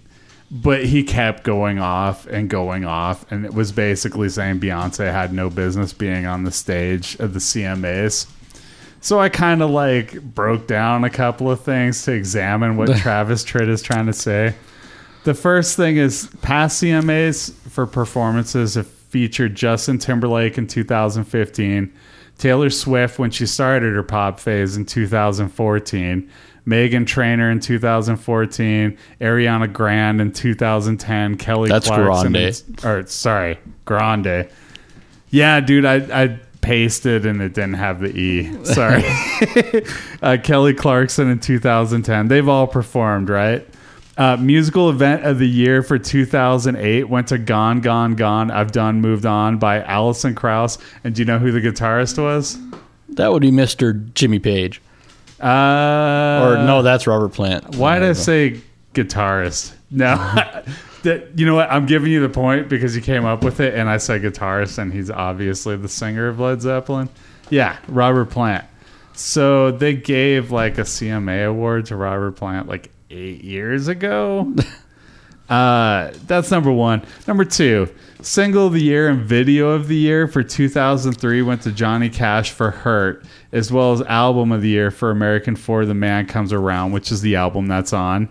but 0.52 0.84
he 0.84 1.02
kept 1.02 1.44
going 1.44 1.78
off 1.78 2.26
and 2.26 2.50
going 2.50 2.84
off 2.84 3.30
and 3.32 3.46
it 3.46 3.54
was 3.54 3.72
basically 3.72 4.28
saying 4.28 4.60
Beyonce 4.60 5.10
had 5.10 5.32
no 5.32 5.48
business 5.48 5.94
being 5.94 6.26
on 6.26 6.44
the 6.44 6.50
stage 6.50 7.14
of 7.16 7.32
the 7.32 7.38
CMAs. 7.38 8.26
So 9.00 9.18
I 9.18 9.30
kind 9.30 9.62
of 9.62 9.70
like 9.70 10.22
broke 10.22 10.66
down 10.66 11.04
a 11.04 11.10
couple 11.10 11.50
of 11.50 11.62
things 11.62 12.02
to 12.04 12.12
examine 12.12 12.76
what 12.76 12.94
Travis 12.98 13.44
Tritt 13.44 13.68
is 13.68 13.80
trying 13.80 14.04
to 14.06 14.12
say. 14.12 14.54
The 15.24 15.32
first 15.32 15.74
thing 15.74 15.96
is 15.96 16.28
past 16.42 16.82
CMAs 16.82 17.54
for 17.70 17.86
performances 17.86 18.74
have 18.74 18.86
featured 18.86 19.54
Justin 19.54 19.98
Timberlake 19.98 20.58
in 20.58 20.66
2015, 20.66 21.92
Taylor 22.36 22.70
Swift 22.70 23.18
when 23.18 23.30
she 23.30 23.46
started 23.46 23.94
her 23.94 24.02
pop 24.02 24.38
phase 24.38 24.76
in 24.76 24.84
2014, 24.84 26.30
Meghan 26.66 27.06
Trainor 27.06 27.50
in 27.50 27.60
2014, 27.60 28.96
Ariana 29.20 29.72
Grande 29.72 30.20
in 30.20 30.32
2010, 30.32 31.36
Kelly 31.36 31.68
That's 31.68 31.86
Clarkson, 31.86 32.34
in- 32.36 32.52
Grande. 32.76 32.84
or 32.84 33.06
sorry, 33.08 33.58
Grande. 33.84 34.48
Yeah, 35.30 35.60
dude, 35.60 35.84
I 35.84 35.96
I 36.22 36.40
pasted 36.60 37.26
and 37.26 37.42
it 37.42 37.54
didn't 37.54 37.74
have 37.74 38.00
the 38.00 38.16
e. 38.16 38.64
Sorry. 38.64 39.02
uh, 40.22 40.36
Kelly 40.42 40.74
Clarkson 40.74 41.28
in 41.28 41.40
2010. 41.40 42.28
They've 42.28 42.48
all 42.48 42.66
performed, 42.66 43.28
right? 43.28 43.66
Uh, 44.16 44.36
musical 44.36 44.90
event 44.90 45.24
of 45.24 45.38
the 45.38 45.48
year 45.48 45.82
for 45.82 45.98
2008 45.98 47.08
went 47.08 47.28
to 47.28 47.38
Gone, 47.38 47.80
Gone, 47.80 48.14
Gone. 48.14 48.50
I've 48.50 48.70
done, 48.70 49.00
moved 49.00 49.26
on 49.26 49.58
by 49.58 49.82
Alison 49.82 50.34
Krauss. 50.34 50.78
And 51.02 51.14
do 51.14 51.22
you 51.22 51.26
know 51.26 51.38
who 51.38 51.50
the 51.50 51.60
guitarist 51.60 52.22
was? 52.22 52.58
That 53.08 53.32
would 53.32 53.42
be 53.42 53.50
Mr. 53.50 54.12
Jimmy 54.14 54.38
Page. 54.38 54.80
Uh, 55.42 56.42
Or 56.44 56.64
no, 56.64 56.82
that's 56.82 57.06
Robert 57.06 57.30
Plant. 57.30 57.76
Why 57.76 57.98
did 57.98 58.10
I 58.10 58.12
say 58.12 58.60
guitarist? 58.94 59.74
No. 59.90 60.14
that, 61.02 61.38
you 61.38 61.46
know 61.46 61.54
what? 61.54 61.70
I'm 61.70 61.86
giving 61.86 62.12
you 62.12 62.20
the 62.20 62.28
point 62.28 62.68
because 62.68 62.94
you 62.94 63.02
came 63.02 63.24
up 63.24 63.42
with 63.42 63.60
it, 63.60 63.74
and 63.74 63.88
I 63.88 63.96
said 63.96 64.22
guitarist, 64.22 64.78
and 64.78 64.92
he's 64.92 65.10
obviously 65.10 65.76
the 65.76 65.88
singer 65.88 66.28
of 66.28 66.38
Led 66.38 66.62
Zeppelin. 66.62 67.08
Yeah, 67.50 67.76
Robert 67.88 68.26
Plant. 68.30 68.64
So 69.14 69.72
they 69.72 69.94
gave 69.94 70.50
like 70.50 70.78
a 70.78 70.82
CMA 70.82 71.46
award 71.46 71.86
to 71.86 71.96
Robert 71.96 72.32
Plant 72.32 72.68
like 72.68 72.90
eight 73.10 73.44
years 73.44 73.88
ago. 73.88 74.54
Uh, 75.48 76.12
that's 76.26 76.50
number 76.50 76.72
one. 76.72 77.02
Number 77.26 77.44
two, 77.44 77.88
single 78.22 78.68
of 78.68 78.72
the 78.72 78.82
year 78.82 79.08
and 79.08 79.20
video 79.20 79.70
of 79.70 79.88
the 79.88 79.96
year 79.96 80.26
for 80.26 80.42
2003 80.42 81.42
went 81.42 81.62
to 81.62 81.72
Johnny 81.72 82.08
Cash 82.08 82.52
for 82.52 82.70
Hurt, 82.70 83.24
as 83.52 83.70
well 83.70 83.92
as 83.92 84.00
album 84.02 84.52
of 84.52 84.62
the 84.62 84.68
year 84.68 84.90
for 84.90 85.10
American 85.10 85.54
IV 85.54 85.88
the 85.88 85.94
Man 85.94 86.26
Comes 86.26 86.52
Around, 86.52 86.92
which 86.92 87.12
is 87.12 87.20
the 87.20 87.36
album 87.36 87.66
that's 87.66 87.92
on. 87.92 88.28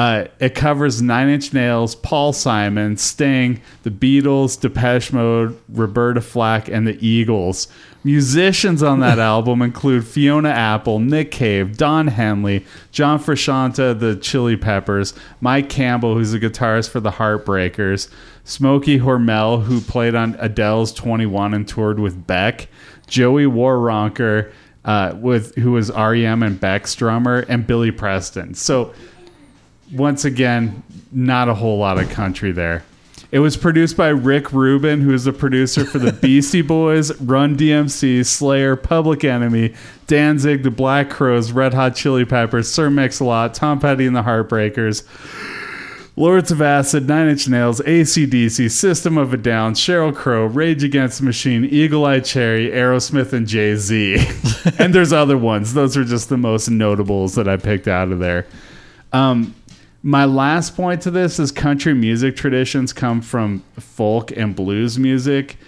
Uh, 0.00 0.28
it 0.38 0.54
covers 0.54 1.02
Nine 1.02 1.28
Inch 1.28 1.52
Nails, 1.52 1.94
Paul 1.94 2.32
Simon, 2.32 2.96
Sting, 2.96 3.60
The 3.82 3.90
Beatles, 3.90 4.58
Depeche 4.58 5.12
Mode, 5.12 5.60
Roberta 5.68 6.22
Flack, 6.22 6.68
and 6.68 6.86
the 6.86 7.06
Eagles. 7.06 7.68
Musicians 8.02 8.82
on 8.82 9.00
that 9.00 9.18
album 9.34 9.60
include 9.60 10.06
Fiona 10.06 10.48
Apple, 10.48 11.00
Nick 11.00 11.30
Cave, 11.30 11.76
Don 11.76 12.06
Henley, 12.06 12.64
John 12.92 13.18
Frusciante, 13.18 14.00
the 14.00 14.16
Chili 14.16 14.56
Peppers, 14.56 15.12
Mike 15.42 15.68
Campbell, 15.68 16.14
who's 16.14 16.32
a 16.32 16.40
guitarist 16.40 16.88
for 16.88 17.00
the 17.00 17.10
Heartbreakers, 17.10 18.08
Smokey 18.44 19.00
Hormel, 19.00 19.64
who 19.64 19.82
played 19.82 20.14
on 20.14 20.34
Adele's 20.38 20.94
21 20.94 21.52
and 21.52 21.68
toured 21.68 22.00
with 22.00 22.26
Beck, 22.26 22.68
Joey 23.06 23.44
Waronker, 23.44 24.50
uh, 24.82 25.14
with 25.20 25.54
who 25.56 25.72
was 25.72 25.90
REM 25.90 26.42
and 26.42 26.58
Beck's 26.58 26.94
drummer, 26.94 27.44
and 27.50 27.66
Billy 27.66 27.90
Preston. 27.90 28.54
So 28.54 28.94
once 29.92 30.24
again, 30.24 30.82
not 31.12 31.48
a 31.48 31.54
whole 31.54 31.78
lot 31.78 31.98
of 31.98 32.08
country 32.10 32.52
there. 32.52 32.84
It 33.32 33.38
was 33.38 33.56
produced 33.56 33.96
by 33.96 34.08
Rick 34.08 34.52
Rubin, 34.52 35.00
who 35.00 35.14
is 35.14 35.24
the 35.24 35.32
producer 35.32 35.84
for 35.84 36.00
the 36.00 36.12
Beastie 36.22 36.62
Boys, 36.62 37.18
Run 37.20 37.56
DMC, 37.56 38.26
Slayer, 38.26 38.74
Public 38.74 39.22
Enemy, 39.22 39.74
Danzig, 40.08 40.64
the 40.64 40.70
Black 40.70 41.10
Crowes, 41.10 41.52
Red 41.52 41.72
Hot 41.72 41.94
Chili 41.94 42.24
Peppers, 42.24 42.70
Sir 42.70 42.90
Mix-a-Lot, 42.90 43.54
Tom 43.54 43.78
Petty 43.78 44.06
and 44.06 44.16
the 44.16 44.22
Heartbreakers, 44.22 45.06
Lords 46.16 46.50
of 46.50 46.60
Acid, 46.60 47.06
Nine 47.06 47.28
Inch 47.28 47.48
Nails, 47.48 47.80
ACDC, 47.80 48.68
System 48.68 49.16
of 49.16 49.32
a 49.32 49.36
Down, 49.36 49.74
Sheryl 49.74 50.14
Crow, 50.14 50.46
Rage 50.46 50.82
Against 50.82 51.20
the 51.20 51.24
Machine, 51.24 51.64
Eagle 51.64 52.04
Eye 52.04 52.18
Cherry, 52.18 52.68
Aerosmith, 52.68 53.32
and 53.32 53.46
Jay 53.46 53.76
Z. 53.76 54.16
and 54.80 54.92
there's 54.92 55.12
other 55.12 55.38
ones. 55.38 55.72
Those 55.72 55.96
are 55.96 56.04
just 56.04 56.28
the 56.28 56.36
most 56.36 56.68
notables 56.68 57.36
that 57.36 57.46
I 57.46 57.56
picked 57.56 57.86
out 57.86 58.10
of 58.10 58.18
there. 58.18 58.46
Um, 59.12 59.54
my 60.02 60.24
last 60.24 60.76
point 60.76 61.02
to 61.02 61.10
this 61.10 61.38
is 61.38 61.52
country 61.52 61.94
music 61.94 62.36
traditions 62.36 62.92
come 62.92 63.20
from 63.20 63.62
folk 63.78 64.30
and 64.36 64.56
blues 64.56 64.98
music, 64.98 65.58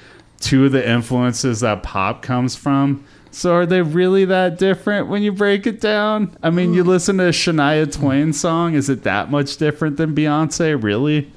two 0.40 0.66
of 0.66 0.73
the 0.73 0.88
influences 0.88 1.61
that 1.61 1.83
pop 1.83 2.23
comes 2.23 2.57
from. 2.57 3.05
So 3.31 3.55
are 3.55 3.66
they 3.66 3.81
really 3.81 4.27
that 4.27 4.59
different 4.59 5.09
when 5.09 5.23
you 5.23 5.33
break 5.33 5.66
it 5.66 5.81
down? 5.81 6.37
I 6.42 6.51
mean, 6.51 6.75
you 6.75 6.83
hmm. 6.83 6.90
listen 6.90 7.18
to 7.18 7.25
a 7.25 7.31
Shania 7.31 7.90
Twain 7.90 8.33
song, 8.33 8.75
is 8.75 8.90
it 8.90 9.05
that 9.05 9.31
much 9.31 9.57
different 9.57 9.97
than 9.97 10.14
Beyonce? 10.14 10.83
Really? 10.83 11.31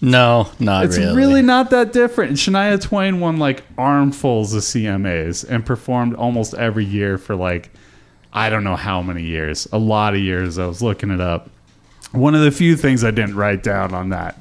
No, 0.00 0.50
not 0.58 0.86
It's 0.86 0.98
really. 0.98 1.16
really. 1.16 1.42
not 1.42 1.70
that 1.70 1.92
different. 1.92 2.32
Shania 2.32 2.80
Twain 2.80 3.20
won 3.20 3.38
like 3.38 3.62
armfuls 3.78 4.52
of 4.52 4.62
CMAs 4.62 5.48
and 5.48 5.64
performed 5.64 6.14
almost 6.14 6.54
every 6.54 6.84
year 6.84 7.18
for 7.18 7.36
like 7.36 7.70
I 8.32 8.48
don't 8.48 8.64
know 8.64 8.76
how 8.76 9.02
many 9.02 9.22
years. 9.22 9.68
A 9.72 9.78
lot 9.78 10.14
of 10.14 10.20
years. 10.20 10.58
I 10.58 10.66
was 10.66 10.82
looking 10.82 11.10
it 11.10 11.20
up. 11.20 11.50
One 12.12 12.34
of 12.34 12.42
the 12.42 12.50
few 12.50 12.76
things 12.76 13.04
I 13.04 13.10
didn't 13.10 13.36
write 13.36 13.62
down 13.62 13.94
on 13.94 14.10
that. 14.10 14.36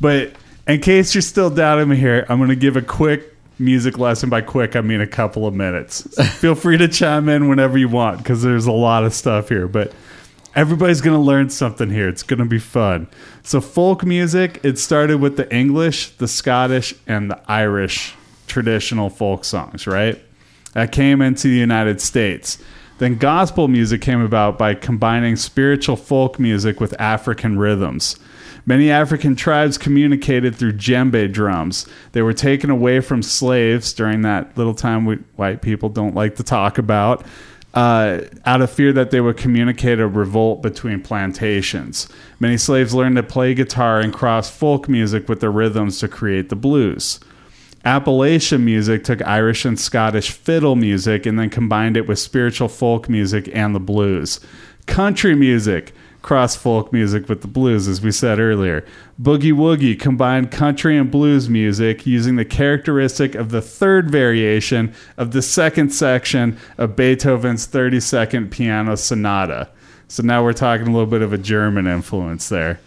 But 0.00 0.32
in 0.66 0.80
case 0.80 1.14
you're 1.14 1.22
still 1.22 1.50
doubting 1.50 1.88
me 1.88 1.96
here, 1.96 2.26
I'm 2.28 2.38
going 2.38 2.50
to 2.50 2.56
give 2.56 2.76
a 2.76 2.82
quick 2.82 3.34
music 3.58 3.98
lesson. 3.98 4.30
By 4.30 4.40
quick, 4.40 4.76
I 4.76 4.80
mean 4.80 5.00
a 5.00 5.06
couple 5.06 5.46
of 5.46 5.54
minutes. 5.54 6.08
So 6.14 6.22
feel 6.24 6.54
free 6.54 6.78
to 6.78 6.88
chime 6.88 7.28
in 7.28 7.48
whenever 7.48 7.78
you 7.78 7.88
want 7.88 8.18
because 8.18 8.42
there's 8.42 8.66
a 8.66 8.72
lot 8.72 9.04
of 9.04 9.12
stuff 9.12 9.48
here. 9.48 9.68
But 9.68 9.92
everybody's 10.54 11.00
going 11.00 11.16
to 11.16 11.22
learn 11.22 11.50
something 11.50 11.90
here. 11.90 12.08
It's 12.08 12.22
going 12.22 12.38
to 12.38 12.44
be 12.44 12.58
fun. 12.58 13.06
So, 13.42 13.60
folk 13.60 14.04
music, 14.04 14.60
it 14.62 14.78
started 14.78 15.20
with 15.20 15.36
the 15.36 15.52
English, 15.54 16.10
the 16.16 16.28
Scottish, 16.28 16.94
and 17.06 17.30
the 17.30 17.40
Irish 17.50 18.14
traditional 18.46 19.10
folk 19.10 19.44
songs, 19.44 19.86
right? 19.86 20.20
That 20.72 20.92
came 20.92 21.22
into 21.22 21.48
the 21.48 21.56
United 21.56 22.00
States. 22.00 22.58
Then 22.98 23.16
gospel 23.16 23.68
music 23.68 24.00
came 24.00 24.20
about 24.20 24.58
by 24.58 24.74
combining 24.74 25.36
spiritual 25.36 25.96
folk 25.96 26.38
music 26.38 26.80
with 26.80 27.00
African 27.00 27.58
rhythms. 27.58 28.16
Many 28.66 28.90
African 28.90 29.34
tribes 29.36 29.78
communicated 29.78 30.54
through 30.54 30.74
djembe 30.74 31.32
drums. 31.32 31.86
They 32.12 32.22
were 32.22 32.34
taken 32.34 32.70
away 32.70 33.00
from 33.00 33.22
slaves 33.22 33.92
during 33.92 34.22
that 34.22 34.58
little 34.58 34.74
time 34.74 35.06
we 35.06 35.16
white 35.36 35.62
people 35.62 35.88
don't 35.88 36.14
like 36.14 36.36
to 36.36 36.42
talk 36.42 36.76
about, 36.76 37.24
uh, 37.72 38.20
out 38.44 38.60
of 38.60 38.70
fear 38.70 38.92
that 38.92 39.10
they 39.10 39.20
would 39.20 39.36
communicate 39.36 40.00
a 40.00 40.08
revolt 40.08 40.60
between 40.60 41.00
plantations. 41.00 42.08
Many 42.40 42.56
slaves 42.56 42.94
learned 42.94 43.16
to 43.16 43.22
play 43.22 43.54
guitar 43.54 44.00
and 44.00 44.12
cross 44.12 44.50
folk 44.50 44.88
music 44.88 45.28
with 45.28 45.40
the 45.40 45.50
rhythms 45.50 46.00
to 46.00 46.08
create 46.08 46.48
the 46.48 46.56
blues. 46.56 47.20
Appalachian 47.84 48.64
music 48.64 49.04
took 49.04 49.24
Irish 49.26 49.64
and 49.64 49.78
Scottish 49.78 50.30
fiddle 50.30 50.76
music 50.76 51.26
and 51.26 51.38
then 51.38 51.50
combined 51.50 51.96
it 51.96 52.08
with 52.08 52.18
spiritual 52.18 52.68
folk 52.68 53.08
music 53.08 53.48
and 53.52 53.74
the 53.74 53.80
blues. 53.80 54.40
Country 54.86 55.34
music 55.34 55.92
crossed 56.22 56.58
folk 56.58 56.92
music 56.92 57.28
with 57.28 57.42
the 57.42 57.48
blues, 57.48 57.86
as 57.86 58.02
we 58.02 58.10
said 58.10 58.38
earlier. 58.38 58.84
Boogie 59.22 59.52
Woogie 59.52 59.98
combined 59.98 60.50
country 60.50 60.98
and 60.98 61.10
blues 61.10 61.48
music 61.48 62.06
using 62.06 62.36
the 62.36 62.44
characteristic 62.44 63.34
of 63.34 63.50
the 63.50 63.62
third 63.62 64.10
variation 64.10 64.92
of 65.16 65.30
the 65.30 65.42
second 65.42 65.90
section 65.90 66.58
of 66.76 66.96
Beethoven's 66.96 67.66
32nd 67.66 68.50
Piano 68.50 68.96
Sonata. 68.96 69.68
So 70.08 70.22
now 70.22 70.42
we're 70.42 70.52
talking 70.52 70.88
a 70.88 70.90
little 70.90 71.06
bit 71.06 71.22
of 71.22 71.32
a 71.32 71.38
German 71.38 71.86
influence 71.86 72.48
there. 72.48 72.80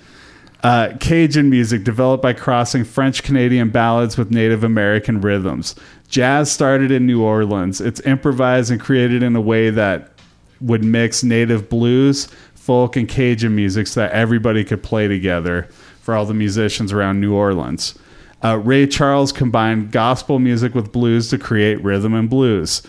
Uh, 0.64 0.96
Cajun 1.00 1.50
music 1.50 1.84
developed 1.84 2.22
by 2.22 2.34
crossing 2.34 2.84
French 2.84 3.24
Canadian 3.24 3.70
ballads 3.70 4.18
with 4.18 4.30
Native 4.30 4.64
American 4.64 5.20
rhythms. 5.20 5.76
Jazz 6.08 6.52
started 6.52 6.92
in 6.92 7.08
New 7.08 7.24
Orleans. 7.24 7.82
It's 7.82 8.00
improvised 8.02 8.70
and 8.70 8.80
created 8.80 9.24
in 9.24 9.36
a 9.36 9.42
way 9.42 9.72
that 9.72 10.12
would 10.60 10.84
mix 10.84 11.24
native 11.24 11.68
blues, 11.68 12.28
folk, 12.54 12.96
and 12.96 13.10
Cajun 13.10 13.56
music 13.56 13.88
so 13.88 14.02
that 14.02 14.12
everybody 14.12 14.64
could 14.64 14.84
play 14.84 15.08
together 15.08 15.64
for 16.02 16.14
all 16.16 16.26
the 16.26 16.34
musicians 16.34 16.92
around 16.92 17.20
New 17.20 17.34
Orleans. 17.34 17.98
Uh, 18.44 18.58
Ray 18.58 18.86
Charles 18.88 19.32
combined 19.32 19.92
gospel 19.92 20.38
music 20.38 20.76
with 20.76 20.92
blues 20.92 21.30
to 21.30 21.38
create 21.38 21.84
rhythm 21.84 22.14
and 22.14 22.30
blues. 22.30 22.84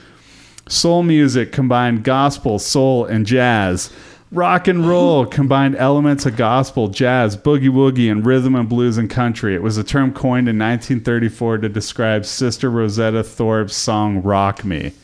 Soul 0.68 1.02
music 1.02 1.52
combined 1.52 2.04
gospel, 2.04 2.58
soul, 2.58 3.04
and 3.04 3.26
jazz. 3.26 3.90
Rock 4.32 4.66
and 4.66 4.88
roll 4.88 5.26
combined 5.26 5.76
elements 5.76 6.24
of 6.24 6.36
gospel, 6.36 6.88
jazz, 6.88 7.36
boogie 7.36 7.68
woogie, 7.68 8.10
and 8.10 8.24
rhythm 8.24 8.54
and 8.54 8.66
blues 8.66 8.96
and 8.96 9.10
country. 9.10 9.54
It 9.54 9.62
was 9.62 9.76
a 9.76 9.84
term 9.84 10.14
coined 10.14 10.48
in 10.48 10.58
1934 10.58 11.58
to 11.58 11.68
describe 11.68 12.24
Sister 12.24 12.70
Rosetta 12.70 13.22
Tharpe's 13.24 13.76
song 13.76 14.22
Rock 14.22 14.64
Me. 14.64 14.94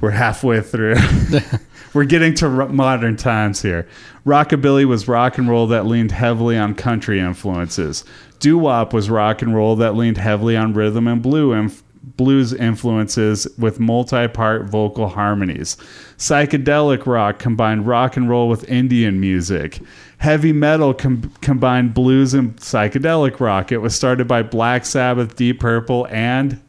We're 0.00 0.10
halfway 0.10 0.60
through. 0.60 0.94
We're 1.94 2.04
getting 2.04 2.34
to 2.34 2.48
modern 2.48 3.16
times 3.16 3.62
here. 3.62 3.88
Rockabilly 4.24 4.84
was 4.84 5.08
rock 5.08 5.36
and 5.36 5.48
roll 5.48 5.66
that 5.66 5.86
leaned 5.86 6.12
heavily 6.12 6.56
on 6.56 6.76
country 6.76 7.18
influences. 7.18 8.04
Doo 8.38 8.56
wop 8.56 8.92
was 8.92 9.10
rock 9.10 9.42
and 9.42 9.52
roll 9.52 9.74
that 9.76 9.96
leaned 9.96 10.18
heavily 10.18 10.56
on 10.56 10.74
rhythm 10.74 11.08
and 11.08 11.20
blue 11.20 11.52
inf- 11.52 11.82
blues 12.06 12.52
influences 12.52 13.48
with 13.58 13.80
multi 13.80 14.28
part 14.28 14.64
vocal 14.66 15.08
harmonies. 15.08 15.76
Psychedelic 16.18 17.06
rock 17.06 17.38
combined 17.38 17.86
rock 17.86 18.16
and 18.16 18.28
roll 18.28 18.48
with 18.48 18.68
Indian 18.68 19.20
music. 19.20 19.80
Heavy 20.18 20.52
metal 20.52 20.94
com- 20.94 21.32
combined 21.40 21.92
blues 21.92 22.32
and 22.32 22.56
psychedelic 22.56 23.40
rock. 23.40 23.72
It 23.72 23.78
was 23.78 23.94
started 23.94 24.26
by 24.26 24.42
Black 24.42 24.86
Sabbath, 24.86 25.36
Deep 25.36 25.60
Purple, 25.60 26.06
and 26.10 26.62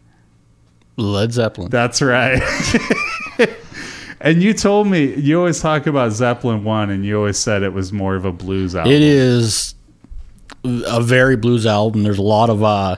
Led 0.98 1.32
Zeppelin. 1.32 1.70
that's 1.70 2.02
right. 2.02 2.42
and 4.20 4.42
you 4.42 4.54
told 4.54 4.88
me 4.88 5.14
you 5.16 5.38
always 5.38 5.62
talk 5.62 5.86
about 5.86 6.12
Zeppelin 6.12 6.64
one, 6.64 6.90
and 6.90 7.06
you 7.06 7.18
always 7.18 7.38
said 7.38 7.62
it 7.62 7.74
was 7.74 7.94
more 7.94 8.16
of 8.16 8.26
a 8.26 8.32
blues 8.32 8.76
album. 8.76 8.92
It 8.92 9.04
is 9.04 9.76
a 10.66 11.02
very 11.02 11.38
blues 11.38 11.66
album. 11.66 12.04
There's 12.04 12.18
a 12.18 12.24
lot 12.24 12.50
of, 12.50 12.64
uh, 12.64 12.98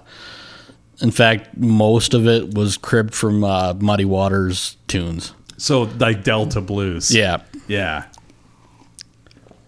in 1.02 1.12
fact, 1.12 1.56
most 1.58 2.14
of 2.14 2.28
it 2.28 2.54
was 2.54 2.78
cribbed 2.78 3.16
from 3.16 3.44
uh, 3.44 3.74
Muddy 3.76 4.06
Waters 4.06 4.78
tunes. 4.88 5.34
So 5.58 5.84
like 5.84 6.24
Delta 6.24 6.62
blues. 6.62 7.14
Yeah, 7.14 7.42
Yeah. 7.68 8.06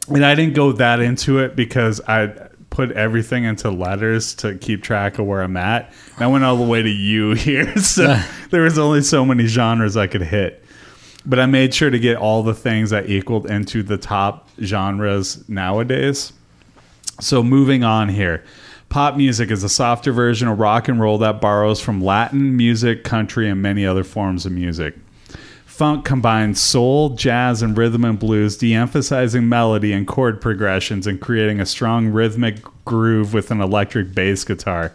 And 0.08 0.26
I 0.26 0.36
didn't 0.36 0.56
go 0.56 0.74
that 0.74 1.00
into 1.00 1.40
it 1.40 1.56
because 1.56 2.02
I 2.02 2.50
put 2.70 2.92
everything 2.94 3.44
into 3.44 3.70
letters 3.70 4.34
to 4.36 4.58
keep 4.58 4.82
track 4.82 5.20
of 5.20 5.26
where 5.26 5.42
I'm 5.42 5.58
at. 5.58 5.94
And 6.16 6.24
I 6.24 6.28
went 6.28 6.44
all 6.44 6.58
the 6.58 6.66
way 6.66 6.82
to 6.82 6.90
you 6.90 7.32
here. 7.36 7.78
So 7.78 8.20
there 8.50 8.64
was 8.64 8.78
only 8.78 9.04
so 9.04 9.24
many 9.24 9.46
genres 9.46 9.96
I 9.96 10.08
could 10.08 10.24
hit. 10.24 10.66
But 11.26 11.40
I 11.40 11.46
made 11.46 11.74
sure 11.74 11.92
to 11.92 12.00
get 12.00 12.18
all 12.18 12.42
the 12.42 12.56
things 12.56 12.90
that 12.90 13.10
equaled 13.10 13.46
into 13.46 13.84
the 13.84 13.98
top 13.98 14.50
genres 14.62 15.48
nowadays. 15.48 16.34
So 17.20 17.44
moving 17.44 17.84
on 17.84 18.10
here. 18.10 18.44
Pop 18.92 19.16
music 19.16 19.52
is 19.52 19.64
a 19.64 19.70
softer 19.70 20.12
version 20.12 20.50
of 20.50 20.60
rock 20.60 20.90
and 20.90 21.00
roll 21.00 21.18
that 21.20 21.40
borrows 21.40 21.80
from 21.80 22.04
Latin 22.04 22.58
music, 22.58 23.06
country, 23.06 23.48
and 23.48 23.62
many 23.62 23.86
other 23.86 24.04
forms 24.04 24.46
of 24.46 24.52
music. 24.52 24.96
Funk 25.66 26.04
combines 26.04 26.60
soul, 26.60 27.12
jazz, 27.12 27.62
and 27.62 27.78
rhythm 27.78 28.04
and 28.04 28.20
blues, 28.20 28.58
de 28.58 28.74
emphasizing 28.74 29.48
melody 29.48 29.94
and 29.94 30.06
chord 30.06 30.42
progressions 30.42 31.08
and 31.08 31.22
creating 31.22 31.62
a 31.62 31.66
strong 31.66 32.10
rhythmic 32.10 32.58
groove 32.84 33.34
with 33.34 33.50
an 33.50 33.62
electric 33.62 34.14
bass 34.14 34.44
guitar. 34.44 34.92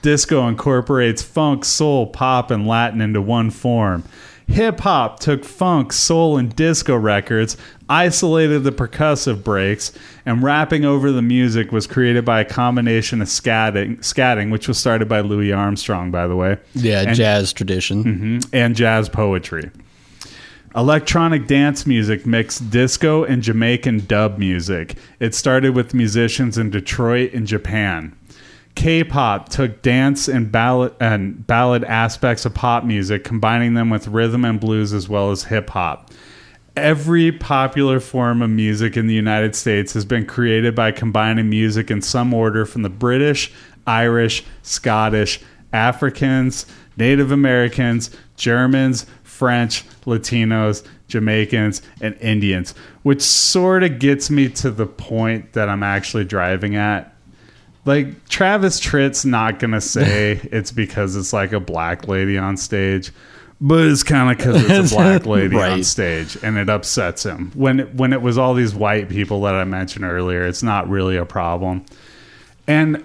Disco 0.00 0.48
incorporates 0.48 1.20
funk, 1.20 1.66
soul, 1.66 2.06
pop, 2.06 2.50
and 2.50 2.66
Latin 2.66 3.02
into 3.02 3.20
one 3.20 3.50
form. 3.50 4.02
Hip 4.48 4.80
hop 4.80 5.18
took 5.20 5.44
funk, 5.44 5.92
soul, 5.92 6.38
and 6.38 6.54
disco 6.54 6.96
records, 6.96 7.56
isolated 7.88 8.60
the 8.60 8.70
percussive 8.72 9.42
breaks, 9.42 9.92
and 10.24 10.42
rapping 10.42 10.84
over 10.84 11.10
the 11.10 11.20
music 11.22 11.72
was 11.72 11.86
created 11.86 12.24
by 12.24 12.40
a 12.40 12.44
combination 12.44 13.20
of 13.20 13.28
scatting, 13.28 13.98
scatting 13.98 14.50
which 14.52 14.68
was 14.68 14.78
started 14.78 15.08
by 15.08 15.20
Louis 15.20 15.52
Armstrong, 15.52 16.10
by 16.10 16.26
the 16.26 16.36
way, 16.36 16.58
yeah, 16.74 17.02
And- 17.02 17.16
jazz 17.16 17.52
tradition. 17.52 18.04
Mm-hmm, 18.04 18.38
and 18.54 18.76
jazz 18.76 19.08
poetry. 19.08 19.70
Electronic 20.76 21.46
dance 21.46 21.86
music 21.86 22.26
mixed 22.26 22.70
disco 22.70 23.24
and 23.24 23.42
Jamaican 23.42 24.04
dub 24.06 24.38
music. 24.38 24.94
It 25.20 25.34
started 25.34 25.74
with 25.74 25.94
musicians 25.94 26.58
in 26.58 26.70
Detroit 26.70 27.32
and 27.32 27.46
Japan. 27.46 28.14
K-pop 28.76 29.48
took 29.48 29.82
dance 29.82 30.28
and 30.28 30.52
ballad 30.52 30.94
and 31.00 31.44
ballad 31.46 31.82
aspects 31.82 32.44
of 32.44 32.54
pop 32.54 32.84
music, 32.84 33.24
combining 33.24 33.74
them 33.74 33.90
with 33.90 34.06
rhythm 34.06 34.44
and 34.44 34.60
blues 34.60 34.92
as 34.92 35.08
well 35.08 35.32
as 35.32 35.44
hip 35.44 35.70
hop. 35.70 36.12
Every 36.76 37.32
popular 37.32 38.00
form 38.00 38.42
of 38.42 38.50
music 38.50 38.96
in 38.96 39.06
the 39.06 39.14
United 39.14 39.56
States 39.56 39.94
has 39.94 40.04
been 40.04 40.26
created 40.26 40.74
by 40.74 40.92
combining 40.92 41.48
music 41.48 41.90
in 41.90 42.02
some 42.02 42.34
order 42.34 42.66
from 42.66 42.82
the 42.82 42.90
British, 42.90 43.50
Irish, 43.86 44.44
Scottish, 44.62 45.40
Africans, 45.72 46.66
Native 46.98 47.32
Americans, 47.32 48.10
Germans, 48.36 49.06
French, 49.22 49.88
Latinos, 50.04 50.86
Jamaicans, 51.08 51.80
and 52.02 52.14
Indians, 52.16 52.74
which 53.02 53.22
sort 53.22 53.82
of 53.82 53.98
gets 53.98 54.30
me 54.30 54.50
to 54.50 54.70
the 54.70 54.86
point 54.86 55.54
that 55.54 55.68
I'm 55.70 55.82
actually 55.82 56.24
driving 56.24 56.76
at. 56.76 57.15
Like 57.86 58.28
Travis 58.28 58.80
Tritt's 58.80 59.24
not 59.24 59.58
gonna 59.60 59.80
say 59.80 60.32
it's 60.52 60.72
because 60.72 61.16
it's 61.16 61.32
like 61.32 61.52
a 61.52 61.60
black 61.60 62.08
lady 62.08 62.36
on 62.36 62.56
stage, 62.56 63.12
but 63.60 63.86
it's 63.86 64.02
kind 64.02 64.30
of 64.30 64.36
because 64.36 64.68
it's 64.68 64.92
a 64.92 64.94
black 64.96 65.24
lady 65.24 65.56
on 65.56 65.84
stage, 65.84 66.36
and 66.42 66.58
it 66.58 66.68
upsets 66.68 67.24
him. 67.24 67.52
When 67.54 67.80
it, 67.80 67.94
when 67.94 68.12
it 68.12 68.20
was 68.20 68.36
all 68.36 68.54
these 68.54 68.74
white 68.74 69.08
people 69.08 69.40
that 69.42 69.54
I 69.54 69.64
mentioned 69.64 70.04
earlier, 70.04 70.44
it's 70.44 70.64
not 70.64 70.88
really 70.88 71.16
a 71.16 71.24
problem. 71.24 71.86
And 72.66 73.04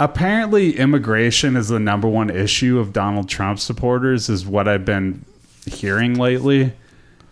apparently, 0.00 0.78
immigration 0.78 1.54
is 1.54 1.68
the 1.68 1.78
number 1.78 2.08
one 2.08 2.30
issue 2.30 2.78
of 2.78 2.94
Donald 2.94 3.28
Trump 3.28 3.60
supporters, 3.60 4.30
is 4.30 4.46
what 4.46 4.66
I've 4.66 4.86
been 4.86 5.26
hearing 5.66 6.14
lately. 6.14 6.72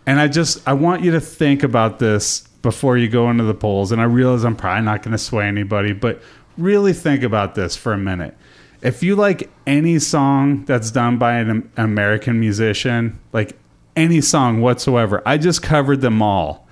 And 0.07 0.20
I 0.20 0.28
just 0.28 0.66
I 0.68 0.74
want 0.74 1.02
you 1.02 1.12
to 1.12 1.20
think 1.20 1.62
about 1.62 1.98
this 1.98 2.48
before 2.62 2.96
you 2.98 3.09
go 3.09 3.31
into 3.31 3.44
the 3.44 3.54
polls. 3.54 3.92
And 3.92 4.00
I 4.00 4.04
realize 4.04 4.44
I'm 4.44 4.57
probably 4.57 4.85
not 4.85 5.02
going 5.02 5.12
to 5.12 5.18
sway 5.18 5.46
anybody, 5.46 5.92
but 5.92 6.22
really 6.58 6.92
think 6.92 7.22
about 7.22 7.54
this 7.54 7.76
for 7.76 7.92
a 7.92 7.98
minute. 7.98 8.36
If 8.82 9.02
you 9.02 9.16
like 9.16 9.50
any 9.66 9.98
song 9.98 10.64
that's 10.64 10.90
done 10.90 11.18
by 11.18 11.38
an 11.38 11.70
American 11.76 12.38
musician, 12.38 13.18
like 13.32 13.56
any 13.96 14.20
song 14.20 14.60
whatsoever, 14.60 15.22
I 15.26 15.38
just 15.38 15.62
covered 15.62 16.00
them 16.00 16.22
all. 16.22 16.68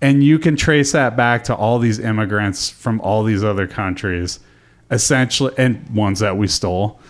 And 0.00 0.24
you 0.24 0.38
can 0.38 0.56
trace 0.56 0.92
that 0.92 1.16
back 1.16 1.44
to 1.44 1.54
all 1.54 1.78
these 1.78 1.98
immigrants 1.98 2.68
from 2.68 3.00
all 3.00 3.22
these 3.22 3.44
other 3.44 3.66
countries, 3.66 4.40
essentially, 4.90 5.54
and 5.56 5.88
ones 5.90 6.18
that 6.18 6.36
we 6.36 6.48
stole, 6.48 7.00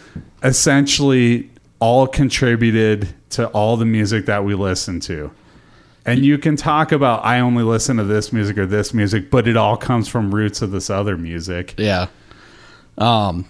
essentially 0.43 1.51
all 1.81 2.07
contributed 2.07 3.09
to 3.31 3.49
all 3.49 3.77
the 3.77 3.87
music 3.87 4.27
that 4.27 4.45
we 4.45 4.55
listen 4.55 5.01
to. 5.01 5.33
And 6.05 6.25
you 6.25 6.39
can 6.39 6.57
talk 6.57 6.91
about 6.93 7.25
I 7.25 7.41
only 7.41 7.63
listen 7.63 7.97
to 7.99 8.05
this 8.05 8.33
music 8.33 8.59
or 8.59 8.67
this 8.67 8.93
music, 8.93 9.31
but 9.31 9.47
it 9.47 9.57
all 9.57 9.77
comes 9.77 10.09
from 10.09 10.35
roots 10.35 10.63
of 10.63 10.73
this 10.73 10.91
other 10.91 11.17
music. 11.17 11.75
Yeah. 11.79 12.09
Um, 12.99 13.47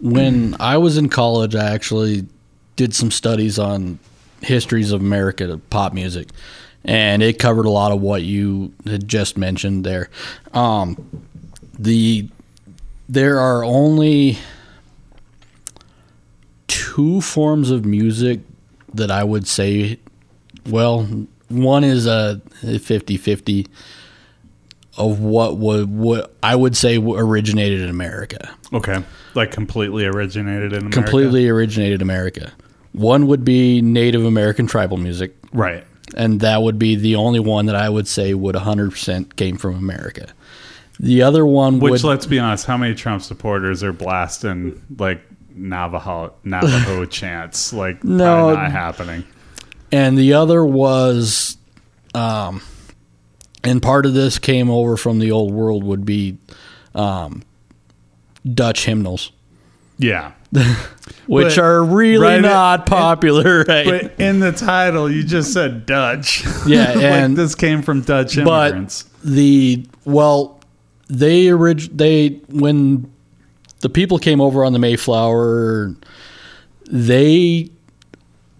when 0.00 0.56
I 0.58 0.78
was 0.78 0.96
in 0.96 1.08
college, 1.08 1.54
I 1.54 1.70
actually 1.70 2.26
did 2.76 2.94
some 2.94 3.10
studies 3.10 3.58
on 3.58 3.98
histories 4.40 4.92
of 4.92 5.00
America 5.00 5.60
pop 5.70 5.92
music, 5.92 6.28
and 6.84 7.22
it 7.22 7.38
covered 7.38 7.66
a 7.66 7.70
lot 7.70 7.92
of 7.92 8.00
what 8.00 8.22
you 8.22 8.72
had 8.86 9.06
just 9.06 9.36
mentioned 9.36 9.84
there. 9.84 10.08
Um, 10.54 11.24
the 11.78 12.28
there 13.08 13.38
are 13.38 13.64
only 13.64 14.38
two 16.68 17.20
forms 17.20 17.70
of 17.70 17.84
music 17.84 18.40
that 18.94 19.10
I 19.10 19.24
would 19.24 19.46
say. 19.46 19.98
Well, 20.66 21.26
one 21.48 21.84
is 21.84 22.06
a 22.06 22.40
50-50 22.62 23.66
of 24.98 25.20
what 25.20 25.58
would 25.58 25.90
what 25.90 26.34
I 26.42 26.56
would 26.56 26.76
say 26.76 26.96
originated 26.98 27.82
in 27.82 27.90
America. 27.90 28.50
Okay. 28.72 29.02
Like 29.34 29.50
completely 29.50 30.06
originated 30.06 30.72
in 30.72 30.78
America. 30.86 31.02
Completely 31.02 31.48
originated 31.48 32.00
America. 32.02 32.52
One 32.92 33.26
would 33.26 33.44
be 33.44 33.82
Native 33.82 34.24
American 34.24 34.66
tribal 34.66 34.96
music, 34.96 35.36
Right. 35.52 35.84
and 36.16 36.40
that 36.40 36.62
would 36.62 36.78
be 36.78 36.96
the 36.96 37.16
only 37.16 37.40
one 37.40 37.66
that 37.66 37.76
I 37.76 37.90
would 37.90 38.08
say 38.08 38.32
would 38.32 38.54
100% 38.54 39.36
came 39.36 39.58
from 39.58 39.74
America. 39.76 40.28
The 40.98 41.20
other 41.20 41.44
one 41.44 41.78
Which 41.78 41.90
would 41.92 42.04
let's 42.04 42.24
be 42.24 42.38
honest, 42.38 42.64
how 42.64 42.78
many 42.78 42.94
Trump 42.94 43.20
supporters 43.22 43.82
are 43.82 43.92
blasting 43.92 44.80
like 44.98 45.20
Navajo 45.54 46.32
Navajo 46.42 47.04
chants? 47.18 47.70
Like 47.74 48.02
No. 48.02 48.54
not 48.54 48.70
happening. 48.72 49.24
And 49.96 50.18
the 50.18 50.32
other 50.34 50.64
was 50.64 51.56
um 52.14 52.60
and 53.64 53.80
part 53.82 54.06
of 54.06 54.14
this 54.14 54.38
came 54.38 54.70
over 54.70 54.96
from 54.96 55.18
the 55.18 55.30
old 55.30 55.52
world 55.52 55.82
would 55.84 56.04
be 56.04 56.36
um 56.94 57.42
Dutch 58.54 58.84
hymnals 58.84 59.32
Yeah. 59.98 60.32
which 61.26 61.56
But- 61.56 61.58
are 61.58 61.82
really 61.84 62.22
right, 62.24 62.40
not 62.40 62.86
popular, 62.86 63.64
right? 63.68 63.84
But 63.86 64.20
in 64.20 64.38
the 64.40 64.52
title, 64.52 65.10
you 65.10 65.24
just 65.24 65.52
said 65.52 65.84
Dutch. 65.86 66.44
Yeah, 66.66 66.92
like 66.94 66.96
and- 67.02 67.36
this 67.36 67.54
came 67.54 67.82
from 67.82 68.02
Dutch 68.02 68.36
but 68.44 68.70
immigrants. 68.70 69.04
the 69.24 69.86
well, 70.04 70.60
they 71.08 71.50
orig- 71.50 71.96
they 71.96 72.40
when 72.48 73.10
the 73.80 73.88
people 73.88 74.18
came 74.18 74.40
over 74.40 74.64
on 74.64 74.72
the 74.72 74.78
Mayflower, 74.78 75.94
they 76.90 77.70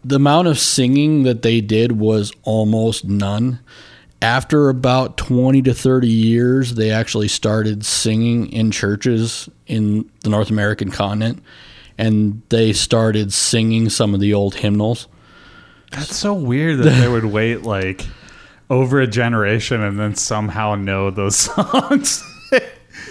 the 0.07 0.17
amount 0.17 0.49
of 0.49 0.59
singing 0.59 1.25
that 1.25 1.43
they 1.43 1.61
did 1.61 1.93
was 1.93 2.33
almost 2.45 3.05
none. 3.05 3.59
After 4.23 4.69
about 4.69 5.17
20 5.17 5.63
to 5.63 5.75
30 5.75 6.09
years, 6.09 6.75
they 6.75 6.91
actually 6.91 7.29
started 7.29 7.85
singing 7.85 8.51
in 8.53 8.71
churches 8.71 9.49
in 9.67 10.11
the 10.23 10.31
North 10.31 10.51
American 10.51 10.91
continent 10.91 11.43
and 11.99 12.43
they 12.51 12.73
started 12.73 13.33
singing 13.33 13.89
some 13.89 14.15
of 14.15 14.21
the 14.21 14.35
old 14.35 14.55
hymnals. 14.55 15.09
That's 15.91 16.17
so 16.17 16.35
weird 16.35 16.79
that 16.79 16.91
they 16.91 17.09
would 17.09 17.25
wait 17.25 17.63
like 17.63 18.05
over 18.71 19.01
a 19.01 19.07
generation 19.07 19.81
and 19.83 19.99
then 19.99 20.15
somehow 20.15 20.75
know 20.75 21.11
those 21.11 21.37
songs. 21.37 22.23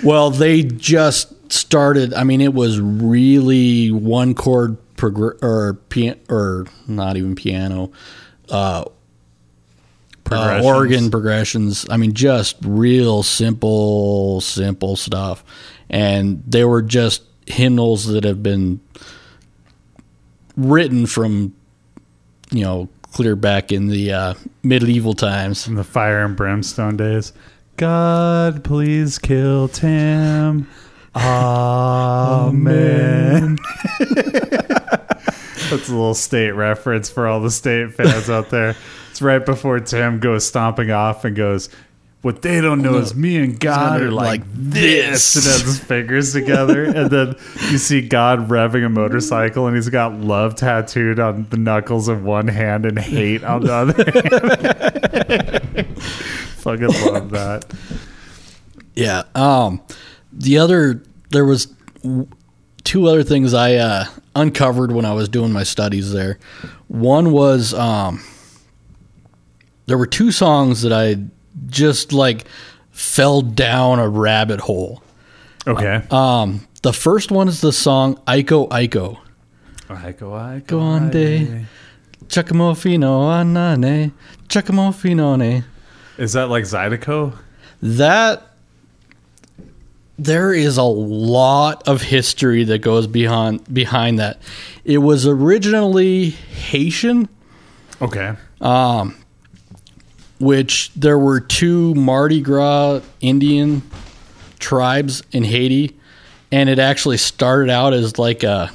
Well, 0.03 0.29
they 0.29 0.63
just 0.63 1.51
started. 1.51 2.13
I 2.13 2.23
mean, 2.23 2.41
it 2.41 2.53
was 2.53 2.79
really 2.79 3.91
one 3.91 4.33
chord 4.33 4.77
progr- 4.95 5.41
or 5.43 5.79
pian- 5.89 6.19
or 6.29 6.65
not 6.87 7.17
even 7.17 7.35
piano, 7.35 7.91
uh, 8.49 8.85
uh, 10.31 10.61
organ 10.63 11.11
progressions. 11.11 11.85
I 11.89 11.97
mean, 11.97 12.13
just 12.13 12.57
real 12.63 13.23
simple, 13.23 14.41
simple 14.41 14.95
stuff, 14.95 15.43
and 15.89 16.43
they 16.47 16.65
were 16.65 16.81
just 16.81 17.23
hymnals 17.45 18.07
that 18.07 18.23
have 18.23 18.41
been 18.41 18.79
written 20.57 21.05
from, 21.05 21.53
you 22.51 22.63
know, 22.63 22.89
clear 23.11 23.35
back 23.35 23.71
in 23.71 23.87
the 23.87 24.11
uh, 24.11 24.33
medieval 24.63 25.13
times. 25.13 25.67
in 25.67 25.75
the 25.75 25.83
fire 25.83 26.25
and 26.25 26.35
brimstone 26.35 26.97
days. 26.97 27.33
God, 27.77 28.63
please 28.63 29.19
kill 29.19 29.67
Tim. 29.67 30.67
Amen. 31.15 32.55
That's 35.69 35.89
a 35.89 35.91
little 35.91 36.13
state 36.13 36.51
reference 36.51 37.09
for 37.09 37.27
all 37.27 37.39
the 37.39 37.49
state 37.51 37.93
fans 37.93 38.29
out 38.29 38.49
there. 38.49 38.75
It's 39.11 39.21
right 39.21 39.43
before 39.45 39.79
Tim 39.79 40.19
goes 40.19 40.45
stomping 40.45 40.91
off 40.91 41.23
and 41.25 41.35
goes, 41.35 41.69
What 42.21 42.41
they 42.41 42.59
don't 42.59 42.81
know 42.81 42.95
is 42.95 43.15
me 43.15 43.37
and 43.37 43.57
God 43.59 44.01
are 44.01 44.11
like, 44.11 44.41
like 44.41 44.53
this. 44.53 45.33
this. 45.33 45.35
And 45.37 45.45
has 45.45 45.61
his 45.61 45.79
fingers 45.79 46.33
together. 46.33 46.83
And 46.83 47.09
then 47.09 47.35
you 47.71 47.77
see 47.77 48.01
God 48.07 48.49
revving 48.49 48.85
a 48.85 48.89
motorcycle 48.89 49.67
and 49.67 49.75
he's 49.75 49.89
got 49.89 50.13
love 50.13 50.55
tattooed 50.55 51.19
on 51.19 51.47
the 51.49 51.57
knuckles 51.57 52.09
of 52.09 52.23
one 52.23 52.49
hand 52.49 52.85
and 52.85 52.99
hate 52.99 53.43
on 53.43 53.61
the 53.61 53.73
other 53.73 53.93
hand. 54.03 55.97
Fucking 56.57 56.87
love 56.87 57.29
that. 57.31 57.65
Yeah. 58.95 59.23
Um, 59.33 59.81
the 60.35 60.57
other 60.57 61.01
there 61.31 61.45
was 61.45 61.73
two 62.83 63.07
other 63.07 63.23
things 63.23 63.53
I 63.53 63.75
uh, 63.75 64.05
uncovered 64.35 64.91
when 64.91 65.05
I 65.05 65.13
was 65.13 65.27
doing 65.29 65.51
my 65.51 65.63
studies 65.63 66.11
there. 66.11 66.37
One 66.87 67.31
was 67.31 67.73
um, 67.73 68.23
there 69.87 69.97
were 69.97 70.05
two 70.05 70.31
songs 70.31 70.81
that 70.83 70.93
I 70.93 71.17
just 71.67 72.13
like 72.13 72.45
fell 72.91 73.41
down 73.41 73.99
a 73.99 74.07
rabbit 74.07 74.59
hole. 74.59 75.01
Okay. 75.67 76.03
Um, 76.11 76.67
the 76.83 76.93
first 76.93 77.31
one 77.31 77.47
is 77.47 77.61
the 77.61 77.73
song 77.73 78.17
Iko 78.27 78.69
Iko. 78.69 79.19
Aiko, 79.87 80.31
Aiko, 80.31 80.67
Go 80.67 80.79
on 80.79 81.09
day. 81.09 81.65
Chacamofino 82.27 83.29
anane. 83.29 84.11
Chacamofinone. 84.47 85.63
Is 86.17 86.33
that 86.33 86.49
like 86.49 86.63
Zydeco? 86.63 87.33
that 87.81 88.54
there 90.17 90.53
is 90.53 90.77
a 90.77 90.83
lot 90.83 91.87
of 91.87 92.01
history 92.01 92.63
that 92.65 92.79
goes 92.79 93.07
behind 93.07 93.73
behind 93.73 94.19
that. 94.19 94.39
It 94.83 94.99
was 94.99 95.27
originally 95.27 96.29
Haitian, 96.29 97.27
Okay. 98.01 98.35
Um, 98.61 99.15
which 100.39 100.91
there 100.95 101.17
were 101.17 101.39
two 101.39 101.93
Mardi 101.95 102.41
Gras 102.41 103.01
Indian 103.21 103.81
tribes 104.59 105.23
in 105.31 105.43
Haiti, 105.43 105.97
and 106.51 106.69
it 106.69 106.79
actually 106.79 107.17
started 107.17 107.69
out 107.69 107.93
as 107.93 108.17
like 108.17 108.43
a 108.43 108.71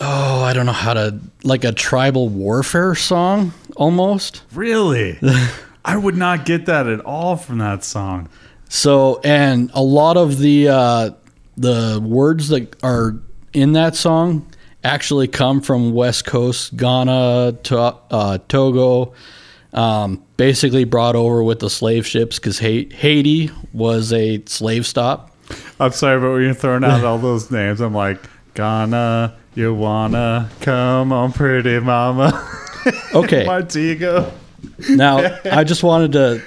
oh, 0.00 0.42
I 0.42 0.52
don't 0.52 0.66
know 0.66 0.72
how 0.72 0.94
to 0.94 1.18
like 1.44 1.64
a 1.64 1.72
tribal 1.72 2.28
warfare 2.28 2.94
song 2.94 3.52
almost. 3.76 4.42
Really? 4.52 5.18
I 5.84 5.96
would 5.96 6.16
not 6.16 6.44
get 6.44 6.66
that 6.66 6.86
at 6.86 7.00
all 7.00 7.36
from 7.36 7.58
that 7.58 7.84
song. 7.84 8.28
So, 8.68 9.20
and 9.24 9.70
a 9.74 9.82
lot 9.82 10.16
of 10.16 10.38
the 10.38 10.68
uh, 10.68 11.10
the 11.56 12.00
words 12.04 12.48
that 12.48 12.76
are 12.82 13.16
in 13.52 13.72
that 13.72 13.96
song 13.96 14.46
actually 14.84 15.28
come 15.28 15.60
from 15.60 15.92
West 15.92 16.24
Coast 16.24 16.76
Ghana, 16.76 17.58
to, 17.64 17.78
uh, 18.10 18.38
Togo, 18.48 19.12
um, 19.72 20.22
basically 20.36 20.84
brought 20.84 21.16
over 21.16 21.42
with 21.42 21.58
the 21.58 21.70
slave 21.70 22.06
ships 22.06 22.38
because 22.38 22.58
Haiti 22.58 23.50
was 23.72 24.12
a 24.12 24.42
slave 24.46 24.86
stop. 24.86 25.34
I'm 25.80 25.92
sorry, 25.92 26.20
but 26.20 26.32
when 26.32 26.42
you're 26.42 26.54
throwing 26.54 26.84
out 26.84 27.04
all 27.04 27.18
those 27.18 27.50
names, 27.50 27.80
I'm 27.80 27.94
like, 27.94 28.20
Ghana, 28.54 29.34
you 29.54 29.74
wanna 29.74 30.50
come 30.60 31.12
on, 31.12 31.32
pretty 31.32 31.80
mama. 31.80 32.44
Okay, 33.12 33.44
Montego. 33.44 34.32
now 34.88 35.38
I 35.44 35.64
just 35.64 35.82
wanted 35.82 36.12
to. 36.12 36.42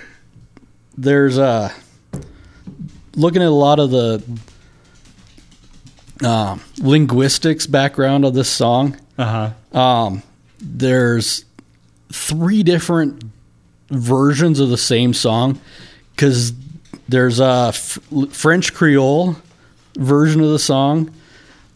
There's 0.98 1.38
uh 1.38 1.72
looking 3.16 3.42
at 3.42 3.48
a 3.48 3.52
lot 3.52 3.80
of 3.80 3.92
the 3.92 4.24
um, 6.24 6.62
linguistics 6.80 7.68
background 7.68 8.26
of 8.26 8.34
this 8.34 8.50
song. 8.50 8.98
Uh 9.18 9.52
huh. 9.74 9.80
um, 9.80 10.24
there's 10.60 11.46
three 12.12 12.64
different 12.64 13.24
versions 13.90 14.60
of 14.60 14.70
the 14.70 14.78
same 14.78 15.14
song 15.14 15.60
because 16.16 16.54
there's 17.10 17.40
a 17.40 17.68
F- 17.70 18.00
French 18.30 18.74
Creole 18.74 19.36
version 19.98 20.42
of 20.42 20.50
the 20.50 20.60
song, 20.60 21.12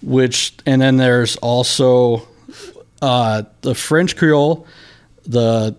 which 0.01 0.53
and 0.65 0.81
then 0.81 0.97
there's 0.97 1.35
also 1.37 2.27
uh, 3.01 3.43
the 3.61 3.75
French 3.75 4.15
Creole. 4.15 4.65
The 5.25 5.75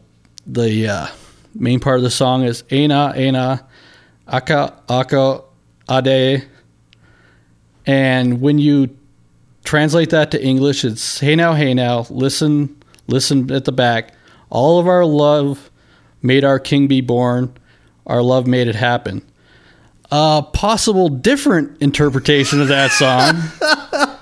the 0.47 0.89
uh, 0.89 1.07
main 1.55 1.81
part 1.81 1.97
of 1.99 2.03
the 2.03 2.11
song 2.11 2.45
is 2.45 2.65
"Ana 2.71 3.13
Ana 3.17 3.67
Aka 4.29 4.75
Aka 4.89 5.41
Ade," 5.91 6.47
and 7.87 8.41
when 8.41 8.59
you 8.59 8.97
translate 9.65 10.11
that 10.11 10.31
to 10.31 10.43
English, 10.43 10.85
it's 10.85 11.21
hey 11.21 11.37
now, 11.37 11.55
hey 11.55 11.75
now, 11.75 12.07
listen, 12.11 12.77
listen 13.07 13.51
at 13.51 13.65
the 13.65 13.73
back. 13.73 14.15
All 14.51 14.79
of 14.79 14.87
our 14.87 15.05
love 15.05 15.71
made 16.23 16.45
our 16.45 16.59
king 16.59 16.87
be 16.87 17.01
born. 17.01 17.53
Our 18.07 18.23
love 18.23 18.47
made 18.47 18.69
it 18.69 18.77
happen. 18.77 19.23
A 20.13 20.45
possible 20.53 21.09
different 21.09 21.83
interpretation 21.83 22.61
of 22.61 22.69
that 22.69 22.93
song 22.93 23.43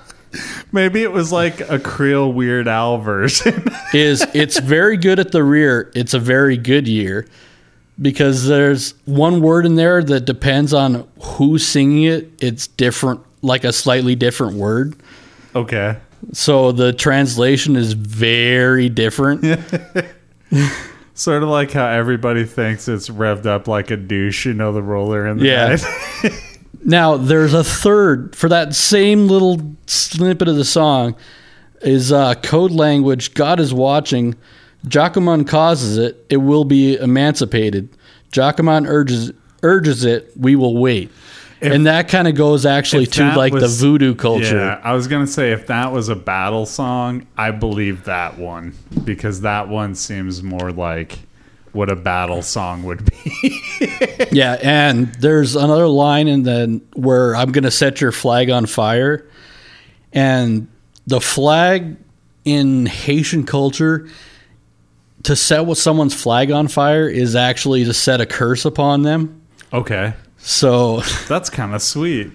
Maybe 0.75 1.03
it 1.03 1.11
was 1.13 1.31
like 1.31 1.61
a 1.61 1.79
Creole 1.79 2.33
Weird 2.33 2.67
Al 2.67 2.97
version. 2.97 3.65
is 3.93 4.25
it's 4.33 4.59
very 4.59 4.97
good 4.97 5.19
at 5.19 5.31
the 5.31 5.41
rear. 5.41 5.89
It's 5.95 6.13
a 6.13 6.19
very 6.19 6.57
good 6.57 6.85
year 6.85 7.27
because 8.01 8.45
there's 8.47 8.93
one 9.05 9.41
word 9.41 9.65
in 9.65 9.75
there 9.75 10.03
that 10.03 10.21
depends 10.21 10.73
on 10.73 11.07
who's 11.21 11.65
singing 11.65 12.03
it. 12.03 12.29
It's 12.39 12.67
different, 12.67 13.21
like 13.41 13.63
a 13.63 13.71
slightly 13.73 14.15
different 14.15 14.55
word. 14.55 14.95
okay. 15.55 15.97
So 16.33 16.71
the 16.71 16.91
translation 16.91 17.75
is 17.75 17.93
very 17.93 18.89
different. 18.89 19.43
Sort 21.13 21.43
of 21.43 21.49
like 21.49 21.71
how 21.71 21.87
everybody 21.87 22.45
thinks 22.45 22.87
it's 22.87 23.09
revved 23.09 23.45
up 23.45 23.67
like 23.67 23.91
a 23.91 23.97
douche, 23.97 24.45
you 24.45 24.53
know, 24.53 24.73
the 24.73 24.81
roller 24.81 25.27
in 25.27 25.37
the 25.37 25.45
Yeah. 25.45 25.77
Now 26.87 27.17
there's 27.17 27.53
a 27.55 27.63
third 27.63 28.35
for 28.35 28.47
that 28.49 28.75
same 28.75 29.27
little 29.27 29.59
snippet 29.87 30.47
of 30.47 30.55
the 30.55 30.63
song 30.65 31.15
is 31.81 32.11
uh, 32.11 32.35
code 32.35 32.71
language. 32.71 33.33
God 33.33 33.59
is 33.59 33.73
watching. 33.73 34.35
Jacquemon 34.85 35.47
causes 35.47 35.97
it. 35.97 36.23
It 36.29 36.37
will 36.37 36.63
be 36.63 36.95
emancipated. 36.95 37.89
Jacquemon 38.35 38.87
urges 38.87 39.31
urges 39.63 40.03
it. 40.03 40.31
We 40.35 40.55
will 40.55 40.75
wait. 40.77 41.09
and 41.61 41.85
that 41.87 42.09
kind 42.09 42.27
of 42.27 42.35
goes 42.35 42.65
actually 42.65 43.05
to 43.07 43.33
like 43.35 43.53
was- 43.53 43.79
the 43.79 43.85
voodoo 43.87 44.13
culture. 44.13 44.57
Yeah, 44.57 44.81
I 44.83 44.93
was 44.93 45.07
gonna 45.07 45.25
say 45.25 45.51
if 45.51 45.67
that 45.67 45.91
was 45.91 46.09
a 46.09 46.15
battle 46.15 46.65
song, 46.65 47.25
I 47.37 47.51
believe 47.51 48.03
that 48.05 48.37
one 48.37 48.73
because 49.05 49.41
that 49.41 49.69
one 49.69 49.95
seems 49.95 50.43
more 50.43 50.71
like 50.71 51.17
what 51.71 51.89
a 51.89 51.95
battle 51.95 52.41
song 52.41 52.83
would 52.83 53.09
be. 53.09 53.61
Yeah, 54.31 54.57
and 54.61 55.07
there's 55.15 55.55
another 55.55 55.87
line 55.87 56.27
in 56.27 56.43
the 56.43 56.81
where 56.95 57.35
I'm 57.35 57.51
gonna 57.53 57.71
set 57.71 58.01
your 58.01 58.11
flag 58.11 58.49
on 58.49 58.65
fire, 58.65 59.25
and 60.11 60.67
the 61.07 61.21
flag 61.21 61.95
in 62.43 62.85
Haitian 62.85 63.45
culture 63.45 64.07
to 65.25 65.35
set 65.35 65.65
with 65.65 65.77
someone's 65.77 66.13
flag 66.13 66.51
on 66.51 66.67
fire 66.67 67.07
is 67.07 67.35
actually 67.35 67.83
to 67.85 67.93
set 67.93 68.21
a 68.21 68.25
curse 68.25 68.65
upon 68.65 69.03
them. 69.03 69.41
okay, 69.73 70.13
So, 70.37 71.01
that's 71.27 71.49
kind 71.49 71.73
of 71.75 71.81
sweet. 71.81 72.31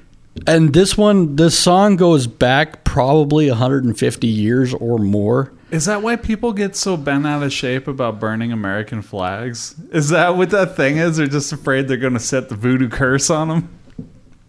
and 0.46 0.72
this 0.72 0.96
one, 0.96 1.36
this 1.36 1.58
song 1.58 1.96
goes 1.96 2.26
back 2.26 2.84
probably 2.84 3.48
150 3.48 4.26
years 4.26 4.74
or 4.74 4.98
more. 4.98 5.52
Is 5.70 5.84
that 5.84 6.02
why 6.02 6.16
people 6.16 6.52
get 6.52 6.74
so 6.74 6.96
bent 6.96 7.26
out 7.26 7.44
of 7.44 7.52
shape 7.52 7.86
about 7.86 8.18
burning 8.18 8.50
American 8.50 9.02
flags? 9.02 9.76
Is 9.92 10.08
that 10.08 10.36
what 10.36 10.50
that 10.50 10.74
thing 10.76 10.96
is? 10.96 11.16
They're 11.16 11.28
just 11.28 11.52
afraid 11.52 11.86
they're 11.86 11.96
going 11.96 12.14
to 12.14 12.18
set 12.18 12.48
the 12.48 12.56
voodoo 12.56 12.88
curse 12.88 13.30
on 13.30 13.48
them? 13.48 13.78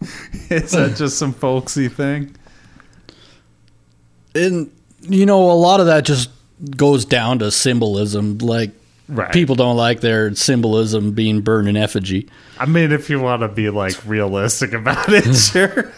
is 0.50 0.72
that 0.72 0.96
just 0.96 1.16
some 1.18 1.32
folksy 1.32 1.88
thing? 1.88 2.34
And 4.34 4.70
you 5.02 5.26
know, 5.26 5.50
a 5.50 5.54
lot 5.54 5.78
of 5.80 5.86
that 5.86 6.04
just 6.04 6.30
goes 6.70 7.04
down 7.04 7.40
to 7.40 7.50
symbolism. 7.50 8.38
Like 8.38 8.70
Right. 9.08 9.32
people 9.32 9.56
don't 9.56 9.76
like 9.76 10.00
their 10.00 10.34
symbolism 10.34 11.12
being 11.12 11.40
burned 11.42 11.68
in 11.68 11.76
effigy. 11.76 12.28
I 12.58 12.66
mean, 12.66 12.92
if 12.92 13.10
you 13.10 13.20
want 13.20 13.42
to 13.42 13.48
be 13.48 13.68
like 13.68 13.94
realistic 14.06 14.72
about 14.72 15.06
it, 15.08 15.34
sure. 15.36 15.92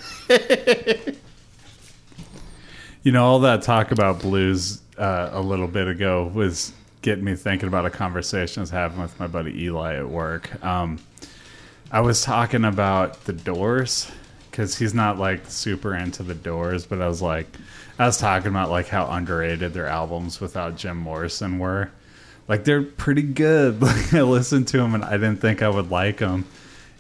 you 3.02 3.12
know, 3.12 3.24
all 3.24 3.40
that 3.40 3.62
talk 3.62 3.92
about 3.92 4.20
blues 4.20 4.80
uh, 4.98 5.28
a 5.32 5.40
little 5.40 5.68
bit 5.68 5.86
ago 5.86 6.30
was 6.34 6.72
getting 7.02 7.24
me 7.24 7.36
thinking 7.36 7.68
about 7.68 7.84
a 7.84 7.90
conversation 7.90 8.60
I 8.60 8.62
was 8.62 8.70
having 8.70 9.00
with 9.00 9.20
my 9.20 9.26
buddy 9.26 9.64
Eli 9.64 9.96
at 9.96 10.08
work. 10.08 10.64
Um, 10.64 10.98
I 11.92 12.00
was 12.00 12.22
talking 12.22 12.64
about 12.64 13.24
the 13.26 13.32
Doors 13.34 14.10
because 14.50 14.78
he's 14.78 14.94
not 14.94 15.18
like 15.18 15.46
super 15.46 15.94
into 15.94 16.22
the 16.22 16.34
Doors, 16.34 16.86
but 16.86 17.00
I 17.02 17.06
was 17.06 17.20
like, 17.20 17.46
I 17.98 18.06
was 18.06 18.18
talking 18.18 18.48
about 18.48 18.70
like 18.70 18.88
how 18.88 19.06
underrated 19.06 19.72
their 19.72 19.86
albums 19.86 20.40
without 20.40 20.76
Jim 20.76 20.96
Morrison 20.96 21.58
were. 21.58 21.90
Like 22.48 22.64
they're 22.64 22.82
pretty 22.82 23.22
good. 23.22 23.80
Like 23.82 24.12
I 24.12 24.22
listened 24.22 24.68
to 24.68 24.78
them 24.78 24.94
and 24.94 25.04
I 25.04 25.12
didn't 25.12 25.40
think 25.40 25.62
I 25.62 25.68
would 25.68 25.90
like 25.90 26.18
them. 26.18 26.44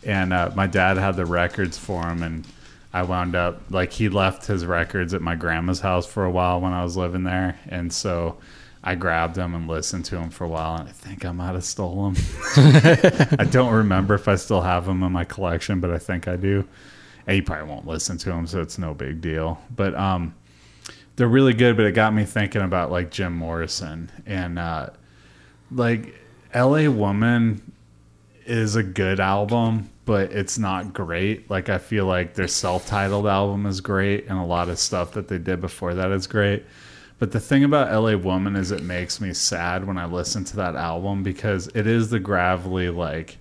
And 0.04 0.32
uh, 0.32 0.50
my 0.54 0.66
dad 0.66 0.96
had 0.98 1.16
the 1.16 1.24
records 1.24 1.78
for 1.78 2.02
him, 2.02 2.22
and 2.22 2.46
I 2.92 3.02
wound 3.02 3.34
up 3.34 3.62
like 3.70 3.92
he 3.92 4.10
left 4.10 4.46
his 4.46 4.66
records 4.66 5.14
at 5.14 5.22
my 5.22 5.34
grandma's 5.34 5.80
house 5.80 6.06
for 6.06 6.24
a 6.24 6.30
while 6.30 6.60
when 6.60 6.72
I 6.72 6.84
was 6.84 6.94
living 6.96 7.24
there, 7.24 7.58
and 7.68 7.90
so 7.90 8.36
I 8.82 8.96
grabbed 8.96 9.34
them 9.34 9.54
and 9.54 9.66
listened 9.66 10.04
to 10.06 10.16
them 10.16 10.28
for 10.28 10.44
a 10.44 10.48
while. 10.48 10.76
And 10.76 10.90
I 10.90 10.92
think 10.92 11.24
I 11.24 11.32
might 11.32 11.54
have 11.54 11.64
stole 11.64 12.10
them. 12.10 12.22
I 13.38 13.46
don't 13.50 13.72
remember 13.72 14.14
if 14.14 14.28
I 14.28 14.34
still 14.34 14.60
have 14.60 14.84
them 14.84 15.02
in 15.02 15.12
my 15.12 15.24
collection, 15.24 15.80
but 15.80 15.90
I 15.90 15.98
think 15.98 16.28
I 16.28 16.36
do. 16.36 16.68
And 17.26 17.38
you 17.38 17.42
probably 17.42 17.70
won't 17.70 17.86
listen 17.86 18.18
to 18.18 18.28
them, 18.28 18.46
so 18.46 18.60
it's 18.60 18.76
no 18.76 18.92
big 18.92 19.22
deal. 19.22 19.58
But 19.74 19.94
um, 19.94 20.34
they're 21.16 21.28
really 21.28 21.54
good. 21.54 21.76
But 21.76 21.86
it 21.86 21.92
got 21.92 22.14
me 22.14 22.24
thinking 22.24 22.62
about 22.62 22.90
like 22.90 23.10
Jim 23.10 23.34
Morrison 23.34 24.10
and 24.26 24.58
uh, 24.58 24.90
like 25.70 26.14
L.A. 26.52 26.88
Woman 26.88 27.72
is 28.46 28.76
a 28.76 28.82
good 28.82 29.20
album, 29.20 29.90
but 30.04 30.32
it's 30.32 30.58
not 30.58 30.92
great. 30.92 31.50
Like 31.50 31.68
I 31.68 31.78
feel 31.78 32.06
like 32.06 32.34
their 32.34 32.48
self-titled 32.48 33.26
album 33.26 33.66
is 33.66 33.80
great, 33.80 34.26
and 34.26 34.38
a 34.38 34.44
lot 34.44 34.68
of 34.68 34.78
stuff 34.78 35.12
that 35.12 35.28
they 35.28 35.38
did 35.38 35.60
before 35.60 35.94
that 35.94 36.10
is 36.10 36.26
great. 36.26 36.64
But 37.18 37.30
the 37.32 37.40
thing 37.40 37.64
about 37.64 37.92
LA 37.92 38.16
Woman 38.16 38.56
is 38.56 38.72
it 38.72 38.82
makes 38.82 39.20
me 39.20 39.32
sad 39.32 39.86
when 39.86 39.96
I 39.96 40.04
listen 40.04 40.44
to 40.44 40.56
that 40.56 40.74
album 40.74 41.22
because 41.22 41.68
it 41.68 41.86
is 41.86 42.10
the 42.10 42.18
gravelly 42.18 42.90
like 42.90 43.38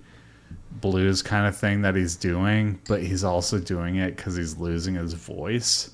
blues 0.80 1.22
kind 1.22 1.46
of 1.46 1.56
thing 1.56 1.82
that 1.82 1.94
he's 1.94 2.16
doing, 2.16 2.80
but 2.88 3.02
he's 3.02 3.24
also 3.24 3.58
doing 3.58 3.96
it 3.96 4.16
because 4.16 4.36
he's 4.36 4.56
losing 4.56 4.94
his 4.94 5.12
voice 5.12 5.90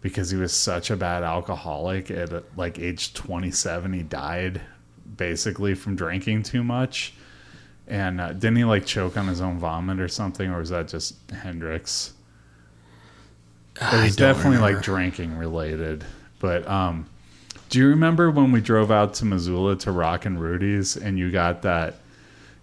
because 0.00 0.30
he 0.30 0.36
was 0.36 0.52
such 0.52 0.90
a 0.90 0.96
bad 0.96 1.22
alcoholic 1.22 2.10
at 2.10 2.56
like 2.56 2.78
age 2.78 3.12
27 3.14 3.92
he 3.92 4.02
died 4.02 4.60
basically 5.16 5.74
from 5.74 5.96
drinking 5.96 6.42
too 6.42 6.62
much. 6.62 7.12
And 7.86 8.20
uh, 8.20 8.32
didn't 8.32 8.56
he 8.56 8.64
like 8.64 8.86
choke 8.86 9.16
on 9.16 9.26
his 9.26 9.40
own 9.40 9.58
vomit 9.58 10.00
or 10.00 10.08
something 10.08 10.50
or 10.50 10.60
was 10.60 10.70
that 10.70 10.88
just 10.88 11.16
hendrix? 11.30 12.12
It 13.80 14.02
was 14.02 14.16
definitely 14.16 14.58
like 14.58 14.82
drinking 14.82 15.36
related. 15.36 16.04
But 16.38 16.66
um 16.68 17.06
do 17.68 17.78
you 17.78 17.88
remember 17.88 18.30
when 18.30 18.50
we 18.50 18.60
drove 18.60 18.90
out 18.90 19.14
to 19.14 19.24
missoula 19.24 19.76
to 19.76 19.92
Rockin' 19.92 20.38
Rudy's 20.38 20.96
and 20.96 21.18
you 21.18 21.30
got 21.30 21.62
that 21.62 21.96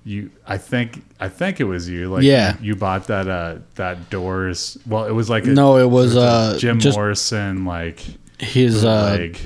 you 0.08 0.32
i 0.48 0.58
think 0.58 1.04
i 1.20 1.28
think 1.28 1.60
it 1.60 1.66
was 1.66 1.90
you 1.90 2.10
like 2.10 2.24
Yeah. 2.24 2.56
you, 2.60 2.68
you 2.68 2.76
bought 2.76 3.08
that 3.08 3.28
uh 3.28 3.58
that 3.76 4.10
doors 4.10 4.78
well 4.88 5.06
it 5.06 5.12
was 5.12 5.30
like 5.30 5.46
a, 5.46 5.50
No, 5.50 5.78
it 5.78 5.90
was 5.90 6.16
uh 6.16 6.56
jim 6.60 6.80
just 6.80 6.98
morrison 6.98 7.66
like 7.66 8.02
his 8.40 8.86
uh 8.86 9.16
leg 9.18 9.40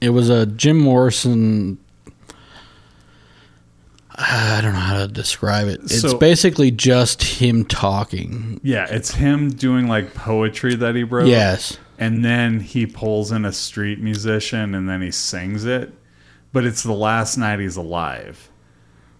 it 0.00 0.10
was 0.10 0.30
a 0.30 0.46
Jim 0.46 0.78
Morrison 0.78 1.76
I 4.20 4.60
don't 4.62 4.72
know 4.72 4.78
how 4.80 4.98
to 4.98 5.08
describe 5.08 5.68
it. 5.68 5.80
It's 5.84 6.00
So- 6.00 6.18
basically 6.18 6.70
just 6.70 7.22
him 7.22 7.64
talking. 7.64 8.60
yeah 8.62 8.86
it's 8.90 9.14
him 9.14 9.50
doing 9.50 9.88
like 9.88 10.14
poetry 10.14 10.74
that 10.76 10.94
he 10.94 11.04
wrote 11.04 11.28
Yes. 11.28 11.78
and 11.98 12.24
then 12.24 12.60
he 12.60 12.86
pulls 12.86 13.30
in 13.32 13.44
a 13.44 13.52
street 13.52 14.00
musician 14.00 14.74
and 14.74 14.88
then 14.88 15.02
he 15.02 15.10
sings 15.10 15.64
it 15.64 15.92
but 16.52 16.64
it's 16.64 16.82
the 16.82 16.92
last 16.92 17.36
night 17.36 17.58
he's 17.60 17.76
alive 17.76 18.48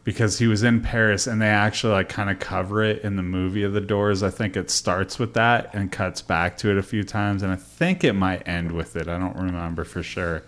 because 0.08 0.38
he 0.38 0.46
was 0.46 0.62
in 0.62 0.80
paris 0.80 1.26
and 1.26 1.42
they 1.42 1.48
actually 1.48 1.92
like 1.92 2.08
kind 2.08 2.30
of 2.30 2.38
cover 2.38 2.82
it 2.82 3.02
in 3.02 3.16
the 3.16 3.22
movie 3.22 3.62
of 3.62 3.74
the 3.74 3.80
doors. 3.82 4.22
I 4.22 4.30
think 4.30 4.56
it 4.56 4.70
starts 4.70 5.18
with 5.18 5.34
that 5.34 5.74
and 5.74 5.92
cuts 5.92 6.22
back 6.22 6.56
to 6.58 6.70
it 6.70 6.78
a 6.78 6.82
few 6.82 7.04
times 7.04 7.42
and 7.42 7.52
i 7.52 7.56
think 7.56 8.02
it 8.02 8.14
might 8.14 8.48
end 8.48 8.72
with 8.72 8.96
it. 8.96 9.06
I 9.06 9.18
don't 9.18 9.36
remember 9.36 9.84
for 9.84 10.02
sure. 10.02 10.44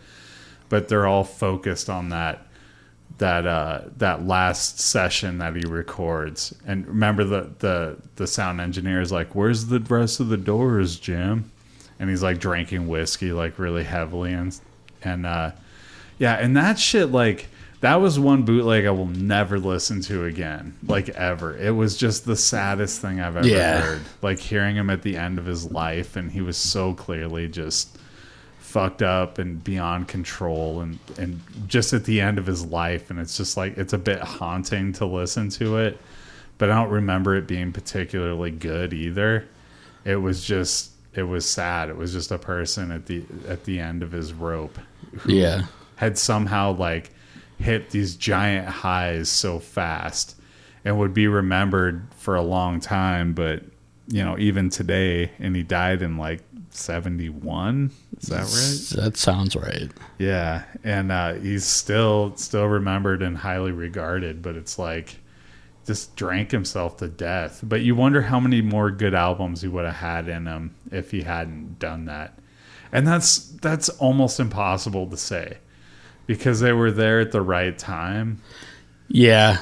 But 0.71 0.89
they're 0.89 1.07
all 1.07 1.25
focused 1.25 1.91
on 1.91 2.09
that 2.09 2.47
that 3.19 3.47
uh 3.47 3.83
that 3.99 4.27
last 4.27 4.81
session 4.81 5.37
that 5.37 5.55
he 5.55 5.69
records. 5.69 6.55
And 6.67 6.87
remember 6.87 7.25
the 7.25 7.51
the 7.59 7.99
the 8.17 8.27
sound 8.27 8.63
engineer 8.63 9.03
is 9.03 9.13
like 9.13 9.35
where's 9.35 9.67
the 9.67 9.81
rest 9.81 10.21
of 10.21 10.31
the 10.31 10.39
doors 10.39 10.99
jim? 10.99 11.53
And 11.99 12.09
he's 12.09 12.23
like 12.23 12.39
drinking 12.39 12.89
whiskey 12.89 13.31
like 13.35 13.59
really 13.59 13.85
heavily 13.85 14.33
and 14.33 14.59
and 15.03 15.27
uh 15.27 15.51
yeah 16.19 16.37
and 16.37 16.57
that 16.57 16.79
shit 16.79 17.11
like 17.11 17.49
that 17.81 17.97
was 17.97 18.19
one 18.19 18.43
bootleg 18.43 18.85
i 18.87 18.91
will 18.91 19.07
never 19.07 19.59
listen 19.59 20.01
to 20.01 20.25
again 20.25 20.75
like 20.87 21.09
ever 21.11 21.57
it 21.57 21.71
was 21.71 21.97
just 21.97 22.25
the 22.27 22.37
saddest 22.37 23.01
thing 23.01 23.21
i've 23.21 23.37
ever 23.37 23.47
Yeah. 23.47 23.81
heard 23.81 24.01
like 24.23 24.39
hearing 24.39 24.77
him 24.77 24.91
at 24.91 25.03
the 25.03 25.17
end 25.17 25.39
of 25.39 25.47
his 25.47 25.71
life 25.71 26.17
and 26.17 26.31
he 26.33 26.41
was 26.41 26.57
so 26.57 26.95
clearly 26.95 27.49
just 27.49 27.97
fucked 28.59 29.03
up 29.03 29.39
and 29.39 29.63
beyond 29.65 30.07
control 30.09 30.81
and 30.81 30.99
and 31.19 31.41
just 31.67 31.93
at 31.93 32.05
the 32.05 32.21
end 32.21 32.39
of 32.39 32.47
his 32.47 32.65
life 32.65 33.11
and 33.11 33.19
it's 33.19 33.37
just 33.37 33.57
like 33.57 33.77
it's 33.77 33.93
a 33.93 33.99
bit 33.99 34.21
haunting 34.21 34.93
to 34.93 35.05
listen 35.07 35.49
to 35.49 35.77
it 35.79 35.99
but 36.59 36.71
i 36.71 36.75
don't 36.75 36.91
remember 36.91 37.35
it 37.35 37.47
being 37.49 37.73
particularly 37.73 38.51
good 38.51 38.93
either 38.93 39.49
it 40.05 40.17
was 40.17 40.45
just 40.45 40.91
it 41.15 41.25
was 41.25 41.45
sad 41.49 41.89
it 41.89 41.97
was 41.97 42.13
just 42.13 42.31
a 42.31 42.39
person 42.39 42.93
at 42.93 43.07
the 43.07 43.25
at 43.49 43.65
the 43.65 43.81
end 43.81 44.03
of 44.05 44.13
his 44.13 44.33
rope 44.33 44.79
who 45.19 45.33
Yeah. 45.33 45.63
had 45.97 46.17
somehow 46.17 46.73
like 46.77 47.11
hit 47.61 47.91
these 47.91 48.17
giant 48.17 48.67
highs 48.67 49.29
so 49.29 49.59
fast 49.59 50.37
and 50.85 50.99
would 50.99 51.15
be 51.15 51.29
remembered 51.29 52.07
for 52.17 52.35
a 52.35 52.43
long 52.43 52.81
time 52.81 53.33
but 53.35 53.63
you 54.09 54.25
know 54.25 54.39
even 54.39 54.71
today 54.71 55.31
and 55.39 55.55
he 55.55 55.63
died 55.63 56.03
in 56.03 56.17
like 56.17 56.43
71 56.71 57.91
is 58.19 58.29
that 58.29 58.97
right? 58.97 59.05
That 59.05 59.17
sounds 59.17 59.57
right. 59.57 59.91
yeah 60.19 60.65
and 60.85 61.13
uh 61.13 61.35
he's 61.35 61.65
still 61.65 62.35
still 62.37 62.67
remembered 62.67 63.23
and 63.23 63.37
highly 63.37 63.73
regarded 63.73 64.41
but 64.41 64.57
it's 64.57 64.79
like 64.79 65.17
just 65.87 66.15
drank 66.15 66.53
himself 66.53 66.99
to 66.99 67.09
death. 67.09 67.61
But 67.65 67.81
you 67.81 67.97
wonder 67.97 68.23
how 68.23 68.39
many 68.39 68.61
more 68.63 68.93
good 68.93 69.15
albums 69.15 69.63
he 69.63 69.67
would 69.69 69.85
have 69.85 69.97
had 69.97 70.29
in 70.29 70.47
him 70.47 70.77
if 70.93 71.11
he 71.11 71.23
hadn't 71.23 71.81
done 71.81 72.05
that. 72.05 72.39
And 72.93 73.07
that's 73.07 73.39
that's 73.39 73.89
almost 73.89 74.39
impossible 74.39 75.09
to 75.09 75.17
say 75.17 75.59
because 76.31 76.61
they 76.61 76.73
were 76.73 76.93
there 76.93 77.19
at 77.19 77.33
the 77.33 77.41
right 77.43 77.77
time. 77.77 78.41
Yeah. 79.09 79.59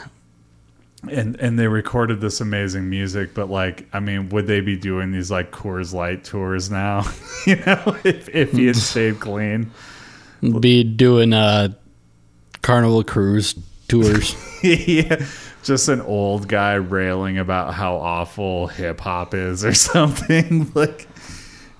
and 1.10 1.34
and 1.40 1.58
they 1.58 1.66
recorded 1.66 2.20
this 2.20 2.42
amazing 2.42 2.90
music 2.90 3.32
but 3.32 3.48
like 3.48 3.86
i 3.94 4.00
mean 4.00 4.28
would 4.28 4.46
they 4.46 4.60
be 4.60 4.76
doing 4.76 5.12
these 5.12 5.30
like 5.30 5.50
coors 5.50 5.94
light 5.94 6.24
tours 6.24 6.70
now? 6.70 7.04
You 7.46 7.56
know 7.56 7.96
if, 8.04 8.28
if 8.28 8.52
he 8.52 8.66
had 8.66 8.76
stayed 8.76 9.18
clean. 9.18 9.70
Be 10.60 10.84
doing 10.84 11.32
uh 11.32 11.68
Carnival 12.60 13.02
Cruise 13.02 13.54
tours. 13.88 14.36
yeah. 14.62 15.24
Just 15.62 15.88
an 15.88 16.02
old 16.02 16.48
guy 16.48 16.74
railing 16.74 17.38
about 17.38 17.72
how 17.72 17.96
awful 17.96 18.66
hip 18.66 19.00
hop 19.00 19.32
is 19.32 19.64
or 19.64 19.72
something. 19.92 20.70
Like 20.74 21.08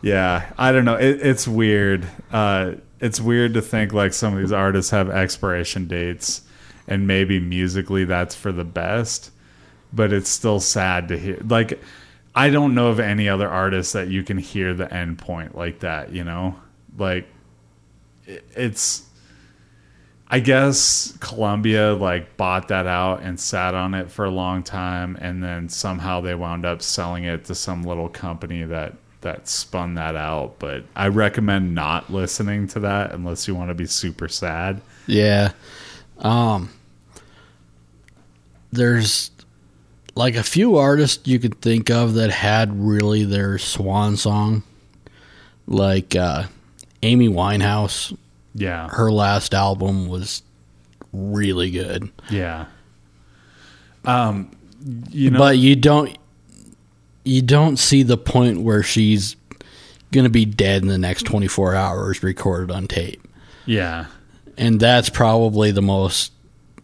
yeah 0.00 0.50
i 0.56 0.72
don't 0.72 0.86
know. 0.86 0.94
It, 0.96 1.20
it's 1.20 1.46
weird. 1.46 2.06
Uh 2.32 2.76
it's 3.00 3.20
weird 3.20 3.54
to 3.54 3.62
think 3.62 3.92
like 3.92 4.12
some 4.12 4.34
of 4.34 4.40
these 4.40 4.52
artists 4.52 4.90
have 4.90 5.10
expiration 5.10 5.86
dates 5.86 6.42
and 6.86 7.06
maybe 7.06 7.38
musically 7.38 8.04
that's 8.04 8.34
for 8.34 8.50
the 8.50 8.64
best, 8.64 9.30
but 9.92 10.12
it's 10.12 10.30
still 10.30 10.60
sad 10.60 11.08
to 11.08 11.18
hear. 11.18 11.38
Like, 11.46 11.80
I 12.34 12.50
don't 12.50 12.74
know 12.74 12.88
of 12.88 13.00
any 13.00 13.28
other 13.28 13.48
artist 13.48 13.92
that 13.92 14.08
you 14.08 14.22
can 14.22 14.38
hear 14.38 14.74
the 14.74 14.92
end 14.92 15.18
point 15.18 15.56
like 15.56 15.80
that, 15.80 16.12
you 16.12 16.24
know? 16.24 16.56
Like, 16.96 17.26
it's. 18.26 19.04
I 20.30 20.40
guess 20.40 21.16
Columbia 21.20 21.94
like 21.94 22.36
bought 22.36 22.68
that 22.68 22.86
out 22.86 23.22
and 23.22 23.40
sat 23.40 23.74
on 23.74 23.94
it 23.94 24.10
for 24.10 24.26
a 24.26 24.30
long 24.30 24.62
time, 24.62 25.16
and 25.22 25.42
then 25.42 25.70
somehow 25.70 26.20
they 26.20 26.34
wound 26.34 26.66
up 26.66 26.82
selling 26.82 27.24
it 27.24 27.46
to 27.46 27.54
some 27.54 27.82
little 27.82 28.10
company 28.10 28.62
that 28.64 28.94
that 29.22 29.48
spun 29.48 29.94
that 29.94 30.14
out. 30.16 30.58
But 30.58 30.84
I 30.94 31.08
recommend 31.08 31.74
not 31.74 32.12
listening 32.12 32.66
to 32.68 32.80
that 32.80 33.12
unless 33.12 33.48
you 33.48 33.54
want 33.54 33.70
to 33.70 33.74
be 33.74 33.86
super 33.86 34.28
sad. 34.28 34.80
Yeah. 35.06 35.52
Um 36.18 36.70
there's 38.72 39.30
like 40.14 40.34
a 40.34 40.42
few 40.42 40.76
artists 40.76 41.26
you 41.26 41.38
could 41.38 41.60
think 41.60 41.90
of 41.90 42.14
that 42.14 42.30
had 42.30 42.78
really 42.78 43.24
their 43.24 43.58
swan 43.58 44.16
song. 44.16 44.62
Like 45.66 46.14
uh 46.16 46.44
Amy 47.02 47.28
Winehouse, 47.28 48.16
Yeah, 48.54 48.88
her 48.88 49.10
last 49.12 49.54
album 49.54 50.08
was 50.08 50.42
really 51.12 51.70
good. 51.70 52.10
yeah. 52.30 52.66
Um, 54.04 54.50
you 55.10 55.30
know, 55.30 55.38
but 55.38 55.58
you 55.58 55.76
don't 55.76 56.16
you 57.28 57.42
don't 57.42 57.76
see 57.76 58.02
the 58.02 58.16
point 58.16 58.62
where 58.62 58.82
she's 58.82 59.36
going 60.12 60.24
to 60.24 60.30
be 60.30 60.44
dead 60.44 60.82
in 60.82 60.88
the 60.88 60.98
next 60.98 61.24
24 61.24 61.74
hours 61.74 62.22
recorded 62.22 62.74
on 62.74 62.88
tape. 62.88 63.22
yeah, 63.66 64.06
And 64.56 64.80
that's 64.80 65.10
probably 65.10 65.70
the 65.70 65.82
most 65.82 66.32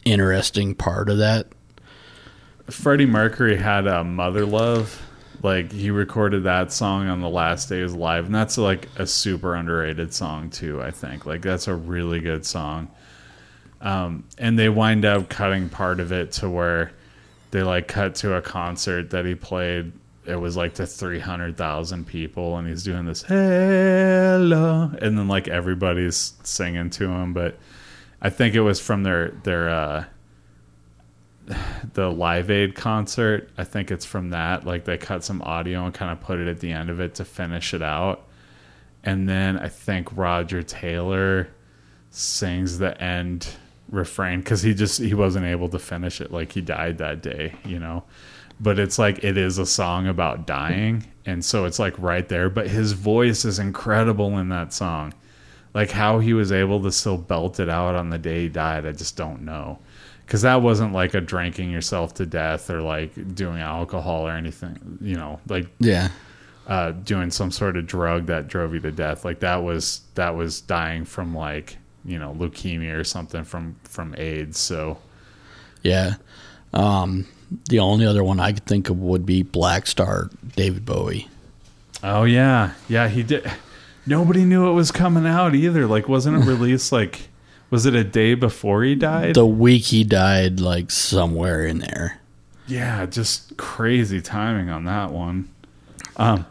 interesting 0.04 0.74
part 0.74 1.08
of 1.08 1.18
that. 1.18 1.46
Freddie 2.68 3.06
Mercury 3.06 3.56
had 3.56 3.86
a 3.86 4.04
Mother 4.04 4.44
Love. 4.46 5.00
Like 5.42 5.72
he 5.72 5.90
recorded 5.90 6.44
that 6.44 6.72
song 6.72 7.08
on 7.08 7.20
the 7.20 7.28
last 7.28 7.68
day 7.68 7.80
of 7.80 7.90
his 7.90 7.94
life, 7.94 8.24
and 8.24 8.34
that's 8.34 8.56
like 8.56 8.88
a 8.96 9.06
super 9.06 9.54
underrated 9.54 10.14
song 10.14 10.48
too. 10.48 10.80
I 10.80 10.90
think 10.90 11.26
like 11.26 11.42
that's 11.42 11.68
a 11.68 11.74
really 11.74 12.20
good 12.20 12.46
song. 12.46 12.88
Um, 13.82 14.24
and 14.38 14.58
they 14.58 14.70
wind 14.70 15.04
up 15.04 15.28
cutting 15.28 15.68
part 15.68 16.00
of 16.00 16.12
it 16.12 16.32
to 16.32 16.48
where 16.48 16.92
they 17.50 17.62
like 17.62 17.88
cut 17.88 18.14
to 18.16 18.34
a 18.34 18.40
concert 18.40 19.10
that 19.10 19.26
he 19.26 19.34
played. 19.34 19.92
It 20.26 20.36
was 20.36 20.56
like 20.56 20.74
to 20.74 20.86
three 20.86 21.18
hundred 21.20 21.56
thousand 21.56 22.06
people, 22.06 22.56
and 22.56 22.66
he's 22.68 22.82
doing 22.82 23.04
this 23.04 23.22
hello, 23.22 24.90
and 25.00 25.18
then 25.18 25.28
like 25.28 25.48
everybody's 25.48 26.34
singing 26.42 26.90
to 26.90 27.08
him. 27.08 27.32
But 27.32 27.58
I 28.22 28.30
think 28.30 28.54
it 28.54 28.62
was 28.62 28.80
from 28.80 29.02
their 29.02 29.28
their. 29.42 29.68
uh 29.68 30.04
the 31.92 32.10
Live 32.10 32.50
Aid 32.50 32.74
concert. 32.74 33.50
I 33.58 33.64
think 33.64 33.90
it's 33.90 34.06
from 34.06 34.30
that. 34.30 34.64
Like 34.64 34.84
they 34.86 34.96
cut 34.96 35.24
some 35.24 35.42
audio 35.42 35.84
and 35.84 35.92
kind 35.92 36.10
of 36.10 36.20
put 36.20 36.38
it 36.38 36.48
at 36.48 36.60
the 36.60 36.72
end 36.72 36.88
of 36.88 37.00
it 37.00 37.16
to 37.16 37.24
finish 37.26 37.74
it 37.74 37.82
out. 37.82 38.26
And 39.02 39.28
then 39.28 39.58
I 39.58 39.68
think 39.68 40.08
Roger 40.16 40.62
Taylor 40.62 41.48
sings 42.08 42.78
the 42.78 42.98
end 42.98 43.48
refrain 43.90 44.40
because 44.40 44.62
he 44.62 44.72
just 44.72 44.98
he 45.00 45.12
wasn't 45.12 45.44
able 45.44 45.68
to 45.68 45.78
finish 45.78 46.22
it. 46.22 46.32
Like 46.32 46.52
he 46.52 46.62
died 46.62 46.96
that 46.98 47.22
day, 47.22 47.54
you 47.64 47.78
know. 47.78 48.04
But 48.60 48.78
it's 48.78 48.98
like 48.98 49.24
it 49.24 49.36
is 49.36 49.58
a 49.58 49.66
song 49.66 50.06
about 50.06 50.46
dying, 50.46 51.04
and 51.26 51.44
so 51.44 51.64
it's 51.64 51.78
like 51.78 51.98
right 51.98 52.28
there. 52.28 52.48
But 52.48 52.68
his 52.68 52.92
voice 52.92 53.44
is 53.44 53.58
incredible 53.58 54.38
in 54.38 54.48
that 54.50 54.72
song. 54.72 55.12
Like 55.74 55.90
how 55.90 56.20
he 56.20 56.34
was 56.34 56.52
able 56.52 56.80
to 56.84 56.92
still 56.92 57.18
belt 57.18 57.58
it 57.58 57.68
out 57.68 57.96
on 57.96 58.10
the 58.10 58.18
day 58.18 58.42
he 58.42 58.48
died, 58.48 58.86
I 58.86 58.92
just 58.92 59.16
don't 59.16 59.42
know 59.44 59.80
because 60.24 60.40
that 60.42 60.62
wasn't 60.62 60.94
like 60.94 61.12
a 61.12 61.20
drinking 61.20 61.70
yourself 61.70 62.14
to 62.14 62.24
death 62.24 62.70
or 62.70 62.80
like 62.80 63.34
doing 63.34 63.60
alcohol 63.60 64.26
or 64.26 64.30
anything 64.30 64.98
you 65.02 65.14
know 65.16 65.38
like 65.50 65.66
Yeah. 65.80 66.08
uh 66.66 66.92
doing 66.92 67.30
some 67.30 67.50
sort 67.50 67.76
of 67.76 67.86
drug 67.86 68.24
that 68.26 68.48
drove 68.48 68.72
you 68.72 68.80
to 68.80 68.90
death 68.90 69.26
like 69.26 69.40
that 69.40 69.56
was 69.62 70.00
that 70.14 70.34
was 70.34 70.62
dying 70.62 71.04
from 71.04 71.34
like 71.36 71.76
you 72.06 72.18
know 72.18 72.32
leukemia 72.38 72.98
or 72.98 73.04
something 73.04 73.44
from 73.44 73.76
from 73.84 74.14
aids 74.16 74.58
so 74.58 74.96
Yeah. 75.82 76.14
Um, 76.72 77.26
the 77.68 77.78
only 77.78 78.06
other 78.06 78.24
one 78.24 78.40
I 78.40 78.52
could 78.52 78.66
think 78.66 78.88
of 78.88 78.98
would 79.00 79.24
be 79.26 79.42
Blackstar 79.44 80.30
David 80.56 80.84
Bowie. 80.84 81.28
oh 82.02 82.24
yeah 82.24 82.72
yeah 82.88 83.08
he 83.08 83.22
did 83.22 83.50
nobody 84.06 84.44
knew 84.44 84.68
it 84.68 84.72
was 84.74 84.90
coming 84.90 85.26
out 85.26 85.54
either 85.54 85.86
like 85.86 86.08
wasn't 86.08 86.36
it 86.36 86.46
released 86.46 86.92
like 86.92 87.28
was 87.70 87.86
it 87.86 87.94
a 87.94 88.04
day 88.04 88.34
before 88.34 88.82
he 88.84 88.94
died 88.94 89.34
The 89.34 89.46
week 89.46 89.84
he 89.84 90.04
died, 90.04 90.60
like 90.60 90.90
somewhere 90.92 91.66
in 91.66 91.78
there. 91.78 92.20
Yeah, 92.68 93.04
just 93.06 93.56
crazy 93.56 94.20
timing 94.20 94.68
on 94.70 94.84
that 94.84 95.10
one. 95.10 95.48
Um, 96.16 96.46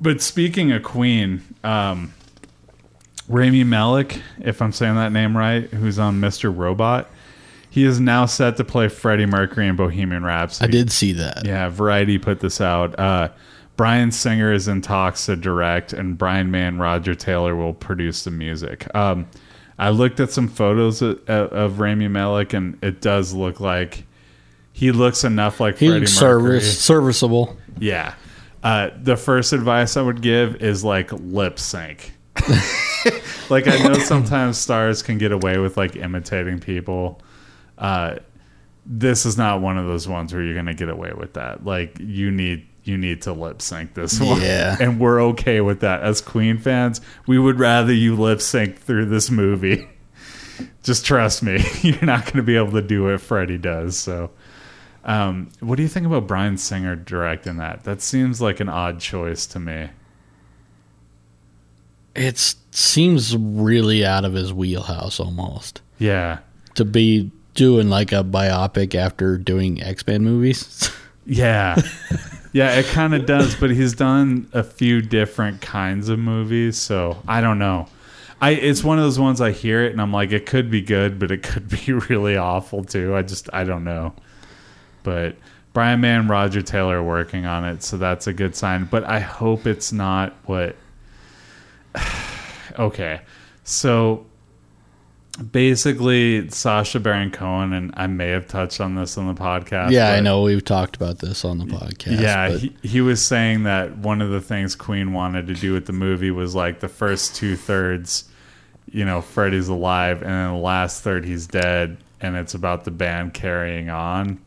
but 0.00 0.20
speaking 0.20 0.70
of 0.70 0.84
Queen, 0.84 1.42
um, 1.64 2.14
Rami 3.28 3.64
Malek, 3.64 4.20
if 4.40 4.62
I'm 4.62 4.70
saying 4.72 4.94
that 4.94 5.10
name 5.10 5.36
right, 5.36 5.64
who's 5.70 5.98
on 5.98 6.20
Mr. 6.20 6.54
Robot, 6.56 7.10
he 7.78 7.84
is 7.84 8.00
now 8.00 8.26
set 8.26 8.56
to 8.56 8.64
play 8.64 8.88
Freddie 8.88 9.24
Mercury 9.24 9.68
in 9.68 9.76
Bohemian 9.76 10.24
Rhapsody. 10.24 10.68
I 10.68 10.70
did 10.72 10.90
see 10.90 11.12
that. 11.12 11.46
Yeah, 11.46 11.68
Variety 11.68 12.18
put 12.18 12.40
this 12.40 12.60
out. 12.60 12.98
Uh, 12.98 13.28
Bryan 13.76 14.10
Singer 14.10 14.52
is 14.52 14.66
in 14.66 14.80
talks 14.80 15.26
to 15.26 15.36
direct, 15.36 15.92
and 15.92 16.18
Brian 16.18 16.50
May 16.50 16.64
and 16.66 16.80
Roger 16.80 17.14
Taylor 17.14 17.54
will 17.54 17.74
produce 17.74 18.24
the 18.24 18.32
music. 18.32 18.92
Um, 18.96 19.28
I 19.78 19.90
looked 19.90 20.18
at 20.18 20.32
some 20.32 20.48
photos 20.48 21.02
of, 21.02 21.20
of 21.28 21.78
Rami 21.78 22.08
Malek, 22.08 22.52
and 22.52 22.76
it 22.82 23.00
does 23.00 23.32
look 23.32 23.60
like 23.60 24.04
he 24.72 24.90
looks 24.90 25.22
enough 25.22 25.60
like 25.60 25.78
He 25.78 25.86
Freddie 25.86 26.00
Mercury. 26.00 26.08
service, 26.08 26.80
serviceable. 26.80 27.56
Yeah. 27.78 28.14
Uh, 28.64 28.90
the 29.00 29.16
first 29.16 29.52
advice 29.52 29.96
I 29.96 30.02
would 30.02 30.20
give 30.20 30.56
is 30.56 30.82
like 30.82 31.12
lip 31.12 31.60
sync. 31.60 32.10
like 33.50 33.68
I 33.68 33.78
know 33.84 33.94
sometimes 34.00 34.58
stars 34.58 35.04
can 35.04 35.16
get 35.16 35.30
away 35.30 35.58
with 35.58 35.76
like 35.76 35.94
imitating 35.94 36.58
people. 36.58 37.20
Uh, 37.78 38.16
this 38.84 39.24
is 39.26 39.36
not 39.38 39.60
one 39.60 39.78
of 39.78 39.86
those 39.86 40.08
ones 40.08 40.32
where 40.34 40.42
you're 40.42 40.54
gonna 40.54 40.74
get 40.74 40.88
away 40.88 41.12
with 41.16 41.34
that. 41.34 41.64
Like 41.64 41.98
you 42.00 42.30
need 42.30 42.66
you 42.84 42.96
need 42.96 43.22
to 43.22 43.32
lip 43.32 43.60
sync 43.62 43.94
this 43.94 44.18
one. 44.20 44.40
Yeah. 44.40 44.76
And 44.80 44.98
we're 44.98 45.22
okay 45.24 45.60
with 45.60 45.80
that. 45.80 46.02
As 46.02 46.20
Queen 46.20 46.58
fans, 46.58 47.00
we 47.26 47.38
would 47.38 47.58
rather 47.58 47.92
you 47.92 48.16
lip 48.16 48.40
sync 48.40 48.78
through 48.78 49.06
this 49.06 49.30
movie. 49.30 49.88
Just 50.82 51.04
trust 51.06 51.42
me, 51.42 51.62
you're 51.82 52.02
not 52.04 52.26
gonna 52.32 52.42
be 52.42 52.56
able 52.56 52.72
to 52.72 52.82
do 52.82 53.04
what 53.04 53.20
Freddie 53.20 53.58
does. 53.58 53.96
So 53.98 54.30
um, 55.04 55.50
what 55.60 55.76
do 55.76 55.82
you 55.82 55.88
think 55.88 56.06
about 56.06 56.26
Bryan 56.26 56.56
Singer 56.58 56.96
directing 56.96 57.58
that? 57.58 57.84
That 57.84 58.00
seems 58.02 58.40
like 58.40 58.58
an 58.58 58.68
odd 58.68 59.00
choice 59.00 59.46
to 59.48 59.60
me. 59.60 59.90
It 62.14 62.38
seems 62.72 63.36
really 63.36 64.04
out 64.04 64.24
of 64.24 64.32
his 64.32 64.52
wheelhouse 64.52 65.20
almost 65.20 65.82
Yeah. 65.98 66.38
to 66.74 66.84
be 66.84 67.30
doing 67.58 67.90
like 67.90 68.12
a 68.12 68.22
biopic 68.22 68.94
after 68.94 69.36
doing 69.36 69.82
X 69.82 70.06
Men 70.06 70.22
movies. 70.22 70.90
Yeah. 71.26 71.76
yeah, 72.52 72.76
it 72.76 72.86
kind 72.86 73.14
of 73.14 73.26
does, 73.26 73.56
but 73.56 73.70
he's 73.70 73.94
done 73.94 74.48
a 74.52 74.62
few 74.62 75.02
different 75.02 75.60
kinds 75.60 76.08
of 76.08 76.20
movies, 76.20 76.78
so 76.78 77.20
I 77.26 77.40
don't 77.40 77.58
know. 77.58 77.88
I 78.40 78.50
it's 78.50 78.84
one 78.84 78.98
of 78.98 79.04
those 79.04 79.18
ones 79.18 79.40
I 79.40 79.50
hear 79.50 79.84
it 79.84 79.90
and 79.90 80.00
I'm 80.00 80.12
like 80.12 80.30
it 80.30 80.46
could 80.46 80.70
be 80.70 80.80
good, 80.80 81.18
but 81.18 81.32
it 81.32 81.42
could 81.42 81.68
be 81.86 81.92
really 81.92 82.36
awful 82.36 82.84
too. 82.84 83.14
I 83.14 83.22
just 83.22 83.50
I 83.52 83.64
don't 83.64 83.84
know. 83.84 84.14
But 85.02 85.36
Brian 85.72 86.00
May 86.00 86.14
and 86.14 86.28
Roger 86.28 86.62
Taylor 86.62 86.98
are 86.98 87.04
working 87.04 87.44
on 87.44 87.64
it, 87.64 87.82
so 87.82 87.96
that's 87.98 88.28
a 88.28 88.32
good 88.32 88.54
sign, 88.54 88.84
but 88.84 89.04
I 89.04 89.18
hope 89.18 89.66
it's 89.66 89.92
not 89.92 90.32
what 90.44 90.76
Okay. 92.78 93.20
So 93.64 94.24
basically 95.38 96.48
Sacha 96.50 97.00
Baron 97.00 97.30
Cohen 97.30 97.72
and 97.72 97.92
I 97.96 98.06
may 98.06 98.28
have 98.28 98.48
touched 98.48 98.80
on 98.80 98.94
this 98.94 99.16
on 99.16 99.26
the 99.32 99.40
podcast. 99.40 99.92
yeah, 99.92 100.12
I 100.12 100.20
know 100.20 100.42
we've 100.42 100.64
talked 100.64 100.96
about 100.96 101.18
this 101.18 101.44
on 101.44 101.58
the 101.58 101.64
podcast. 101.64 102.20
yeah, 102.20 102.50
he, 102.50 102.74
he 102.82 103.00
was 103.00 103.24
saying 103.24 103.62
that 103.64 103.96
one 103.98 104.20
of 104.20 104.30
the 104.30 104.40
things 104.40 104.74
Queen 104.74 105.12
wanted 105.12 105.46
to 105.46 105.54
do 105.54 105.72
with 105.72 105.86
the 105.86 105.92
movie 105.92 106.30
was 106.30 106.54
like 106.54 106.80
the 106.80 106.88
first 106.88 107.36
two 107.36 107.56
thirds, 107.56 108.28
you 108.90 109.04
know, 109.04 109.20
Freddie's 109.20 109.68
alive, 109.68 110.22
and 110.22 110.30
then 110.30 110.52
the 110.52 110.58
last 110.58 111.02
third 111.02 111.24
he's 111.24 111.46
dead, 111.46 111.98
and 112.20 112.36
it's 112.36 112.54
about 112.54 112.84
the 112.84 112.90
band 112.90 113.34
carrying 113.34 113.90
on. 113.90 114.40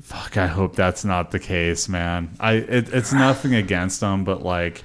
Fuck, 0.00 0.36
I 0.36 0.46
hope 0.46 0.76
that's 0.76 1.04
not 1.04 1.30
the 1.30 1.38
case, 1.38 1.88
man. 1.88 2.34
I 2.40 2.52
it, 2.54 2.92
it's 2.92 3.12
nothing 3.12 3.54
against 3.54 4.00
them, 4.00 4.24
but 4.24 4.42
like, 4.42 4.82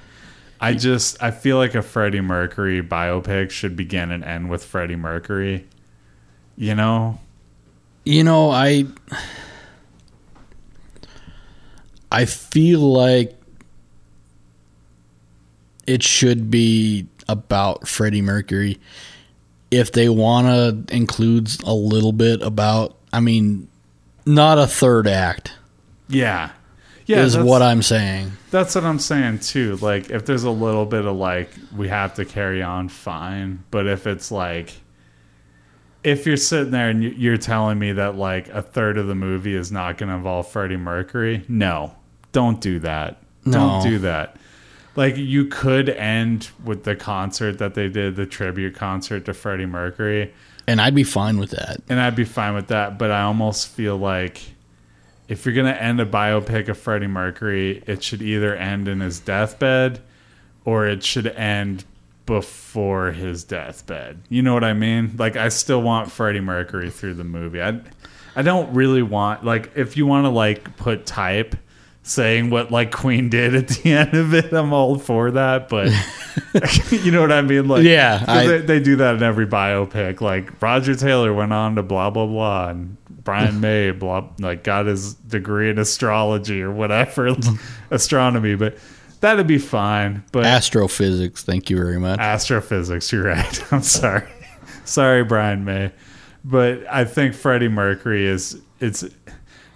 I 0.60 0.74
just 0.74 1.22
I 1.22 1.30
feel 1.30 1.56
like 1.56 1.74
a 1.74 1.82
Freddie 1.82 2.20
Mercury 2.20 2.82
biopic 2.82 3.50
should 3.50 3.76
begin 3.76 4.10
and 4.10 4.22
end 4.22 4.50
with 4.50 4.64
Freddie 4.64 4.96
Mercury. 4.96 5.66
You 6.56 6.74
know, 6.74 7.18
you 8.04 8.22
know, 8.24 8.50
I 8.50 8.84
I 12.12 12.24
feel 12.26 12.80
like 12.80 13.36
it 15.86 16.02
should 16.02 16.50
be 16.50 17.06
about 17.28 17.88
Freddie 17.88 18.22
Mercury 18.22 18.78
if 19.70 19.92
they 19.92 20.08
want 20.08 20.46
to 20.88 20.94
include 20.94 21.48
a 21.64 21.72
little 21.72 22.12
bit 22.12 22.42
about, 22.42 22.96
I 23.12 23.20
mean, 23.20 23.68
not 24.26 24.58
a 24.58 24.66
third 24.66 25.06
act 25.06 25.52
Yeah. 26.08 26.50
Yeah, 27.06 27.22
is 27.24 27.36
what 27.36 27.62
I'm 27.62 27.82
saying. 27.82 28.32
That's 28.50 28.74
what 28.74 28.84
I'm 28.84 28.98
saying 28.98 29.40
too. 29.40 29.76
Like, 29.76 30.10
if 30.10 30.26
there's 30.26 30.44
a 30.44 30.50
little 30.50 30.86
bit 30.86 31.04
of 31.06 31.16
like, 31.16 31.50
we 31.76 31.88
have 31.88 32.14
to 32.14 32.24
carry 32.24 32.62
on, 32.62 32.88
fine. 32.88 33.64
But 33.70 33.86
if 33.86 34.06
it's 34.06 34.30
like, 34.30 34.72
if 36.02 36.26
you're 36.26 36.36
sitting 36.36 36.70
there 36.70 36.88
and 36.88 37.02
you- 37.02 37.14
you're 37.16 37.36
telling 37.36 37.78
me 37.78 37.92
that 37.92 38.16
like 38.16 38.48
a 38.48 38.62
third 38.62 38.96
of 38.98 39.06
the 39.06 39.14
movie 39.14 39.54
is 39.54 39.70
not 39.70 39.98
going 39.98 40.08
to 40.08 40.14
involve 40.14 40.48
Freddie 40.48 40.76
Mercury, 40.76 41.44
no, 41.48 41.94
don't 42.32 42.60
do 42.60 42.78
that. 42.80 43.18
Don't 43.48 43.82
do 43.82 43.98
that. 44.00 44.36
Like, 44.96 45.16
you 45.16 45.46
could 45.46 45.88
end 45.88 46.48
with 46.64 46.84
the 46.84 46.94
concert 46.96 47.58
that 47.58 47.74
they 47.74 47.88
did, 47.88 48.16
the 48.16 48.26
tribute 48.26 48.74
concert 48.74 49.24
to 49.26 49.34
Freddie 49.34 49.64
Mercury 49.66 50.32
And 50.68 50.80
I'd 50.80 50.94
be 50.94 51.04
fine 51.04 51.38
with 51.38 51.50
that. 51.50 51.80
and 51.88 52.00
I'd 52.00 52.16
be 52.16 52.24
fine 52.24 52.54
with 52.54 52.68
that. 52.68 52.98
But 52.98 53.10
I 53.10 53.22
almost 53.22 53.68
feel 53.68 53.96
like 53.96 54.40
if 55.30 55.46
you're 55.46 55.54
gonna 55.54 55.70
end 55.70 56.00
a 56.00 56.04
biopic 56.06 56.68
of 56.68 56.76
Freddie 56.76 57.06
Mercury, 57.06 57.82
it 57.86 58.02
should 58.02 58.20
either 58.20 58.54
end 58.54 58.88
in 58.88 59.00
his 59.00 59.20
deathbed 59.20 60.00
or 60.64 60.86
it 60.86 61.02
should 61.04 61.28
end 61.28 61.84
before 62.26 63.12
his 63.12 63.44
deathbed. 63.44 64.20
You 64.28 64.42
know 64.42 64.54
what 64.54 64.64
I 64.64 64.72
mean? 64.74 65.14
Like 65.16 65.36
I 65.36 65.48
still 65.48 65.82
want 65.82 66.10
Freddie 66.10 66.40
Mercury 66.40 66.90
through 66.90 67.14
the 67.14 67.24
movie. 67.24 67.62
I 67.62 67.80
I 68.36 68.42
don't 68.42 68.74
really 68.74 69.02
want 69.02 69.44
like 69.44 69.70
if 69.76 69.96
you 69.96 70.04
want 70.04 70.24
to 70.24 70.30
like 70.30 70.76
put 70.76 71.06
type 71.06 71.54
saying 72.02 72.50
what 72.50 72.70
like 72.72 72.90
Queen 72.90 73.28
did 73.28 73.54
at 73.54 73.68
the 73.68 73.92
end 73.94 74.14
of 74.14 74.34
it, 74.34 74.52
I'm 74.52 74.72
all 74.72 74.98
for 74.98 75.30
that, 75.30 75.68
but 75.68 75.92
you 76.90 77.12
know 77.12 77.20
what 77.20 77.32
I 77.32 77.42
mean? 77.42 77.68
Like 77.68 77.84
yeah, 77.84 78.24
I- 78.26 78.46
they, 78.46 78.58
they 78.58 78.80
do 78.80 78.96
that 78.96 79.14
in 79.14 79.22
every 79.22 79.46
biopic. 79.46 80.20
Like 80.20 80.60
Roger 80.60 80.94
Taylor 80.96 81.32
went 81.32 81.52
on 81.52 81.76
to 81.76 81.82
blah 81.84 82.10
blah 82.10 82.26
blah, 82.26 82.68
and 82.70 82.96
Brian 83.24 83.60
May 83.62 83.90
blah 83.90 84.28
like 84.38 84.64
got 84.64 84.86
his 84.86 85.14
degree 85.14 85.70
in 85.70 85.78
astrology 85.78 86.62
or 86.62 86.70
whatever 86.70 87.36
astronomy, 87.90 88.54
but 88.54 88.78
that'd 89.20 89.46
be 89.46 89.58
fine. 89.58 90.24
But 90.32 90.46
Astrophysics, 90.46 91.42
thank 91.42 91.70
you 91.70 91.76
very 91.76 91.98
much. 91.98 92.18
astrophysics, 92.18 93.12
you're 93.12 93.24
right. 93.24 93.72
I'm 93.72 93.82
sorry, 93.82 94.28
sorry, 94.84 95.24
Brian 95.24 95.64
May, 95.64 95.92
but 96.44 96.86
I 96.90 97.04
think 97.04 97.34
Freddie 97.34 97.68
Mercury 97.68 98.26
is 98.26 98.60
it's. 98.78 99.04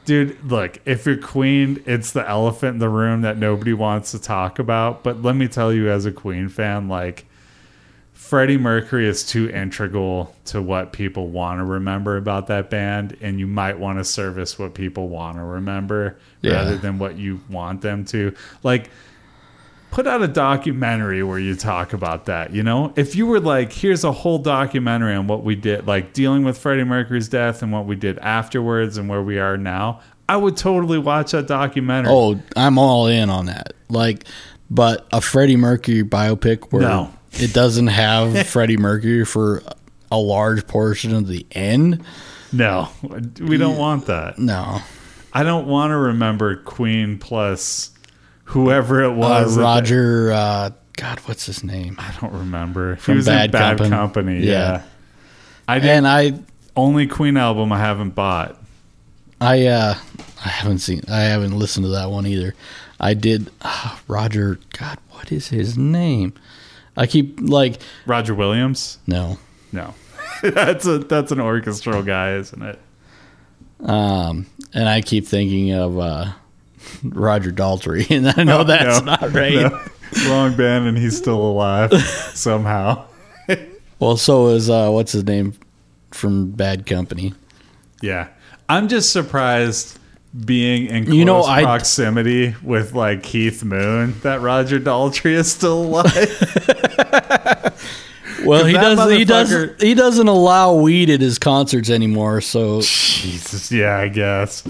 Dude, 0.06 0.50
look, 0.50 0.80
if 0.84 1.06
you're 1.06 1.16
Queen, 1.16 1.82
it's 1.86 2.12
the 2.12 2.28
elephant 2.28 2.74
in 2.74 2.78
the 2.78 2.90
room 2.90 3.22
that 3.22 3.38
nobody 3.38 3.72
wants 3.72 4.10
to 4.10 4.18
talk 4.18 4.58
about. 4.58 5.02
But 5.02 5.22
let 5.22 5.34
me 5.34 5.48
tell 5.48 5.72
you, 5.72 5.88
as 5.90 6.04
a 6.04 6.12
Queen 6.12 6.50
fan, 6.50 6.88
like, 6.88 7.24
Freddie 8.24 8.56
Mercury 8.56 9.06
is 9.06 9.22
too 9.22 9.50
integral 9.50 10.34
to 10.46 10.62
what 10.62 10.94
people 10.94 11.28
want 11.28 11.58
to 11.58 11.64
remember 11.64 12.16
about 12.16 12.46
that 12.46 12.70
band, 12.70 13.18
and 13.20 13.38
you 13.38 13.46
might 13.46 13.78
want 13.78 13.98
to 13.98 14.04
service 14.04 14.58
what 14.58 14.72
people 14.72 15.10
want 15.10 15.36
to 15.36 15.42
remember 15.42 16.16
Yeah. 16.40 16.52
rather 16.54 16.78
than 16.78 16.98
what 16.98 17.18
you 17.18 17.40
want 17.50 17.82
them 17.82 18.06
to. 18.06 18.32
Like, 18.62 18.88
put 19.90 20.06
out 20.06 20.22
a 20.22 20.26
documentary 20.28 21.22
where 21.22 21.38
you 21.38 21.54
talk 21.54 21.92
about 21.92 22.24
that. 22.24 22.54
You 22.54 22.62
know, 22.62 22.94
if 22.96 23.14
you 23.14 23.26
were 23.26 23.40
like, 23.40 23.70
here's 23.74 24.04
a 24.04 24.12
whole 24.12 24.38
documentary 24.38 25.14
on 25.14 25.26
what 25.26 25.44
we 25.44 25.54
did, 25.54 25.86
like 25.86 26.14
dealing 26.14 26.44
with 26.44 26.56
Freddie 26.56 26.84
Mercury's 26.84 27.28
death 27.28 27.62
and 27.62 27.72
what 27.72 27.84
we 27.84 27.94
did 27.94 28.18
afterwards 28.20 28.96
and 28.96 29.06
where 29.06 29.22
we 29.22 29.38
are 29.38 29.58
now, 29.58 30.00
I 30.30 30.38
would 30.38 30.56
totally 30.56 30.98
watch 30.98 31.32
that 31.32 31.46
documentary. 31.46 32.10
Oh, 32.10 32.40
I'm 32.56 32.78
all 32.78 33.06
in 33.06 33.28
on 33.28 33.44
that. 33.46 33.74
Like, 33.90 34.24
but 34.70 35.06
a 35.12 35.20
Freddie 35.20 35.56
Mercury 35.56 36.02
biopic 36.02 36.72
where 36.72 36.80
No. 36.82 37.10
It 37.40 37.52
doesn't 37.52 37.88
have 37.88 38.46
Freddie 38.48 38.76
Mercury 38.76 39.24
for 39.24 39.62
a 40.10 40.18
large 40.18 40.66
portion 40.66 41.14
of 41.14 41.26
the 41.26 41.46
end. 41.52 42.04
no, 42.52 42.88
we 43.40 43.56
don't 43.56 43.76
want 43.78 44.06
that. 44.06 44.38
No, 44.38 44.80
I 45.32 45.42
don't 45.42 45.66
want 45.66 45.90
to 45.90 45.96
remember 45.96 46.56
Queen 46.56 47.18
plus 47.18 47.90
whoever 48.44 49.02
it 49.02 49.08
uh, 49.10 49.14
was. 49.14 49.56
that- 49.56 49.62
Roger. 49.62 50.32
Uh, 50.32 50.70
God, 50.96 51.18
what's 51.20 51.44
his 51.46 51.64
name? 51.64 51.96
I 51.98 52.14
don't 52.20 52.32
remember. 52.32 52.94
From 52.96 53.14
he 53.14 53.16
was 53.16 53.26
Bad 53.26 53.46
in 53.46 53.50
Bad 53.50 53.78
Company. 53.78 53.90
Company. 53.90 54.46
yeah. 54.46 54.52
Yeah. 54.52 54.82
I 55.66 55.78
did 55.80 55.90
And 55.90 56.06
I, 56.06 56.34
only 56.76 57.08
Queen 57.08 57.36
album 57.36 57.72
I 57.72 57.78
haven't 57.80 58.10
bought. 58.10 58.62
I, 59.40 59.66
uh, 59.66 59.94
I 60.44 60.48
haven't 60.48 60.78
seen. 60.78 61.02
I 61.10 61.22
haven't 61.22 61.58
listened 61.58 61.84
to 61.86 61.90
that 61.90 62.10
one 62.12 62.26
either. 62.26 62.54
I 63.00 63.14
did. 63.14 63.50
Uh, 63.62 63.96
Roger. 64.06 64.60
God, 64.78 64.98
what 65.10 65.32
is 65.32 65.48
his 65.48 65.76
name? 65.76 66.32
I 66.96 67.06
keep 67.06 67.38
like 67.40 67.80
Roger 68.06 68.34
Williams? 68.34 68.98
no. 69.06 69.38
No. 69.72 69.94
that's 70.42 70.86
a 70.86 70.98
that's 70.98 71.32
an 71.32 71.40
orchestral 71.40 72.02
guy, 72.02 72.34
isn't 72.36 72.62
it? 72.62 72.78
Um, 73.80 74.46
and 74.72 74.88
I 74.88 75.00
keep 75.00 75.26
thinking 75.26 75.72
of 75.72 75.98
uh, 75.98 76.32
Roger 77.04 77.50
Daltrey, 77.50 78.08
and 78.16 78.28
I 78.36 78.44
know 78.44 78.62
that's 78.64 79.00
No, 79.00 79.04
not 79.12 79.22
right. 79.32 79.54
no. 79.54 79.80
Wrong 80.28 80.56
band, 80.56 80.86
and 80.86 80.96
he's 80.96 81.16
still 81.16 81.40
alive 81.40 81.92
somehow. 82.34 83.06
Well, 83.98 84.16
so 84.16 84.48
is 84.48 84.70
uh, 84.70 84.90
what's 84.90 85.12
his 85.12 85.24
name 85.24 85.54
from 86.12 86.50
Bad 86.50 86.86
Company. 86.86 87.32
Yeah, 88.00 88.28
I'm 88.68 88.86
just 88.88 89.10
surprised 89.12 89.98
being 90.44 90.86
in 90.86 91.04
close 91.04 91.16
You 91.16 91.24
know, 91.24 91.42
proximity 91.42 92.54
with 92.62 92.92
like 92.94 93.22
Keith 93.22 93.62
Moon 93.62 94.18
that 94.22 94.40
Roger 94.40 94.80
Daltrey 94.80 95.32
is 95.32 95.50
still 95.52 95.84
alive. 95.84 96.14
Well, 98.44 98.66
he 98.66 98.74
that 98.74 98.82
does. 98.82 99.10
He 99.10 99.24
motherfucker- 99.24 99.26
doesn't. 99.26 99.82
He 99.82 99.94
doesn't 99.94 100.28
allow 100.28 100.74
weed 100.74 101.08
at 101.08 101.20
his 101.20 101.38
concerts 101.38 101.88
anymore. 101.88 102.42
So 102.42 102.82
Jesus, 102.82 103.72
yeah, 103.72 103.96
I 103.96 104.08
guess. 104.08 104.62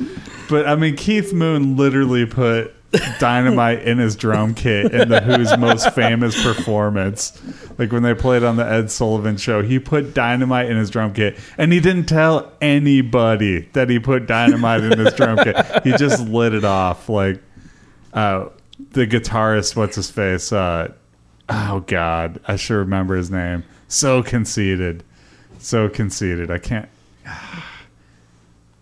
But 0.48 0.68
I 0.68 0.76
mean, 0.76 0.94
Keith 0.96 1.32
Moon 1.32 1.76
literally 1.76 2.24
put 2.24 2.72
dynamite 3.18 3.82
in 3.82 3.98
his 3.98 4.16
drum 4.16 4.54
kit 4.54 4.92
in 4.92 5.08
the 5.08 5.20
Who's 5.20 5.56
most 5.58 5.90
famous 5.94 6.40
performance. 6.42 7.40
Like 7.78 7.92
when 7.92 8.02
they 8.02 8.14
played 8.14 8.42
on 8.42 8.56
the 8.56 8.64
Ed 8.64 8.90
Sullivan 8.90 9.36
show, 9.36 9.62
he 9.62 9.78
put 9.78 10.14
dynamite 10.14 10.70
in 10.70 10.76
his 10.76 10.90
drum 10.90 11.12
kit, 11.12 11.38
and 11.58 11.72
he 11.72 11.80
didn't 11.80 12.06
tell 12.06 12.52
anybody 12.60 13.68
that 13.72 13.90
he 13.90 13.98
put 13.98 14.26
dynamite 14.26 14.82
in 14.82 14.98
his 14.98 15.14
drum 15.14 15.38
kit. 15.38 15.56
He 15.84 15.92
just 15.92 16.26
lit 16.28 16.54
it 16.54 16.64
off. 16.64 17.08
Like 17.08 17.42
uh, 18.12 18.48
the 18.92 19.06
guitarist, 19.06 19.76
what's 19.76 19.96
his 19.96 20.10
face? 20.10 20.52
Uh, 20.52 20.92
oh 21.48 21.84
God, 21.86 22.40
I 22.46 22.56
should 22.56 22.76
remember 22.76 23.16
his 23.16 23.30
name. 23.30 23.64
So 23.88 24.22
conceited, 24.22 25.04
so 25.58 25.88
conceited. 25.88 26.50
I 26.50 26.58
can't. 26.58 26.88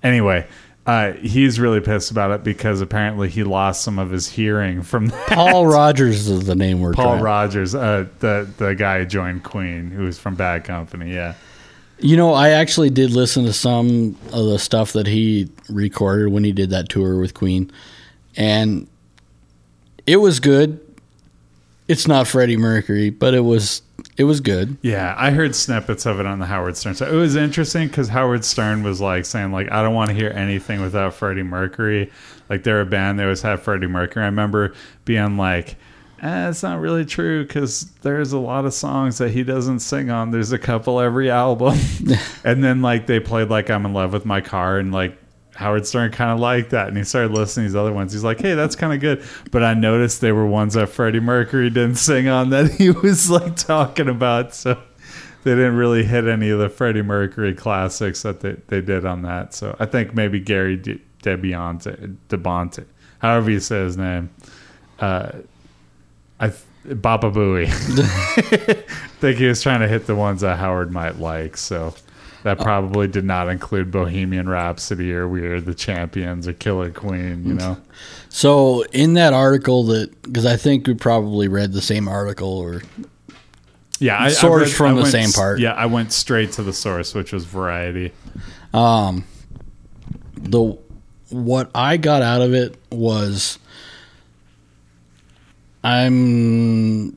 Anyway, 0.05 0.45
uh, 0.85 1.13
he's 1.13 1.61
really 1.61 1.81
pissed 1.81 2.11
about 2.11 2.33
it 2.33 2.43
because 2.43 2.81
apparently 2.81 3.29
he 3.29 3.45
lost 3.45 3.83
some 3.83 3.99
of 3.99 4.11
his 4.11 4.29
hearing 4.29 4.83
from 4.83 5.07
that. 5.07 5.29
Paul 5.29 5.67
Rodgers 5.73 6.29
is 6.29 6.45
the 6.47 6.57
name 6.57 6.81
we're 6.81 6.93
Paul 6.93 7.13
trying. 7.13 7.23
Rodgers, 7.23 7.75
uh, 7.75 8.07
the 8.19 8.49
the 8.59 8.75
guy 8.75 8.99
who 9.01 9.07
joined 9.07 9.45
Queen, 9.45 9.91
who 9.91 10.05
was 10.05 10.19
from 10.19 10.35
Bad 10.35 10.65
Company. 10.65 11.15
Yeah, 11.15 11.35
You 12.01 12.17
know, 12.17 12.33
I 12.33 12.51
actually 12.51 12.91
did 12.91 13.11
listen 13.13 13.45
to 13.45 13.53
some 13.53 14.17
of 14.33 14.47
the 14.47 14.59
stuff 14.59 14.93
that 14.95 15.07
he 15.07 15.49
recorded 15.69 16.33
when 16.33 16.43
he 16.43 16.51
did 16.53 16.71
that 16.71 16.89
tour 16.89 17.17
with 17.21 17.33
Queen, 17.35 17.71
and 18.37 18.89
it 20.07 20.17
was 20.17 20.41
good. 20.41 20.81
It's 21.87 22.09
not 22.09 22.27
Freddie 22.27 22.57
Mercury, 22.57 23.11
but 23.11 23.35
it 23.35 23.41
was 23.45 23.83
it 24.17 24.25
was 24.25 24.41
good. 24.41 24.77
yeah. 24.83 25.15
I 25.17 25.31
heard 25.31 25.55
snippets 25.55 26.05
of 26.07 26.21
it 26.21 26.27
on 26.27 26.39
the 26.39 26.47
Howard 26.47 26.77
Stern. 26.77 26.95
So 26.95 27.07
it 27.11 27.15
was 27.17 27.35
interesting 27.37 27.89
because 27.89 28.09
Howard 28.09 28.45
Stern 28.45 28.83
was 28.83 29.01
like 29.01 29.25
saying 29.25 29.53
like 29.53 29.71
I 29.73 29.83
don't 29.83 29.95
want 29.95 30.11
to 30.11 30.15
hear 30.15 30.31
anything 30.31 30.81
without 30.81 31.15
Freddie 31.15 31.43
Mercury. 31.43 32.11
Like 32.49 32.63
they're 32.65 32.81
a 32.81 32.87
band, 32.87 33.19
they 33.19 33.25
always 33.25 33.43
have 33.43 33.63
Freddie 33.63 33.87
Mercury. 33.87 34.23
I 34.23 34.27
remember 34.27 34.75
being 35.05 35.37
like. 35.37 35.77
Eh, 36.21 36.49
it's 36.51 36.63
not 36.63 36.79
really 36.79 37.05
true 37.05 37.45
because 37.45 37.91
there's 38.03 38.33
a 38.33 38.39
lot 38.39 38.65
of 38.65 38.73
songs 38.73 39.19
that 39.19 39.33
he 39.33 39.43
doesn't 39.43 39.81
sing 39.81 40.09
on. 40.09 40.31
There's 40.31 40.53
a 40.53 40.59
couple 40.59 41.01
every 41.01 41.29
album, 41.29 41.77
and 42.45 42.63
then 42.63 42.81
like 42.81 43.09
they 43.09 43.19
played 43.19 43.49
like 43.49 43.71
"I'm 43.71 43.85
in 43.85 43.93
Love 43.93 44.13
with 44.13 44.25
My 44.25 44.41
Car" 44.41 44.79
and 44.79 44.93
like 44.93 45.19
Howard 45.63 45.87
Stern 45.87 46.11
kind 46.13 46.31
of 46.31 46.39
liked 46.39 46.71
that, 46.71 46.89
and 46.89 46.97
he 46.97 47.05
started 47.05 47.33
listening 47.33 47.67
to 47.67 47.69
these 47.71 47.77
other 47.77 47.93
ones. 47.93 48.13
He's 48.13 48.25
like, 48.25 48.41
"Hey, 48.41 48.55
that's 48.55 48.77
kind 48.77 48.93
of 48.93 49.01
good," 49.01 49.25
but 49.51 49.63
I 49.63 49.75
noticed 49.75 50.21
they 50.21 50.33
were 50.33 50.47
ones 50.47 50.75
that 50.75 50.89
Freddie 50.89 51.21
Mercury 51.21 51.71
didn't 51.71 51.97
sing 51.97 52.29
on 52.29 52.51
that 52.51 52.73
he 52.73 52.91
was 53.03 53.31
like 53.31 53.57
talking 53.57 54.09
about, 54.09 54.55
so 54.55 54.81
they 55.45 55.53
didn't 55.53 55.77
really 55.77 56.05
hit 56.05 56.27
any 56.27 56.51
of 56.51 56.59
the 56.59 56.69
Freddie 56.69 57.03
Mercury 57.03 57.55
classics 57.55 58.23
that 58.23 58.41
they, 58.41 58.57
they 58.69 58.81
did 58.81 59.05
on 59.05 59.23
that. 59.23 59.55
So 59.55 59.77
I 59.81 59.87
think 59.87 60.15
maybe 60.15 60.39
Gary 60.39 60.77
De- 60.77 61.01
DeBionte, 61.23 62.17
DeBonte, 62.29 62.85
however 63.19 63.51
you 63.51 63.61
say 63.61 63.81
his 63.81 63.97
name, 63.97 64.31
uh, 65.01 65.33
I 66.39 66.49
th- 66.49 67.01
Baba 67.01 67.31
Booey. 67.31 67.67
I 67.69 68.75
think 69.21 69.39
he 69.39 69.47
was 69.47 69.63
trying 69.63 69.81
to 69.81 69.89
hit 69.89 70.07
the 70.07 70.17
ones 70.17 70.41
that 70.41 70.59
Howard 70.59 70.93
might 70.93 71.19
like. 71.19 71.57
So 71.57 71.95
that 72.43 72.59
probably 72.59 73.07
did 73.09 73.25
not 73.25 73.49
include 73.49 73.91
Bohemian 73.91 74.49
Rhapsody 74.49 75.13
or 75.13 75.29
We 75.29 75.47
Are 75.47 75.61
the 75.61 75.75
Champions 75.75 76.49
or 76.49 76.53
Killer 76.53 76.91
Queen. 76.91 77.45
You 77.47 77.55
know, 77.55 77.77
So 78.29 78.83
in 78.93 79.15
that 79.15 79.33
article 79.33 79.85
that 79.85 80.21
because 80.23 80.47
I 80.47 80.57
think 80.57 80.87
we 80.87 80.95
probably 80.95 81.49
read 81.49 81.73
the 81.73 81.83
same 81.83 82.09
article 82.09 82.49
or 82.59 82.83
Yeah, 84.01 84.17
I, 84.19 84.33
I 84.43 84.47
read- 84.49 84.71
from 84.71 84.93
I 84.93 84.95
the 84.95 85.01
went 85.03 85.13
same 85.13 85.31
part. 85.33 85.61
Yeah, 85.61 85.73
I 85.75 85.87
went 85.87 86.13
straight 86.13 86.53
to 86.53 86.63
the 86.63 86.73
source, 86.73 87.15
which 87.15 87.33
was 87.33 87.45
Variety. 87.45 88.13
Um, 88.75 89.25
the 90.35 90.77
what 91.31 91.71
I 91.75 91.97
got 91.97 92.23
out 92.23 92.43
of 92.43 92.53
it 92.55 92.77
was 92.91 93.59
I'm 95.85 97.17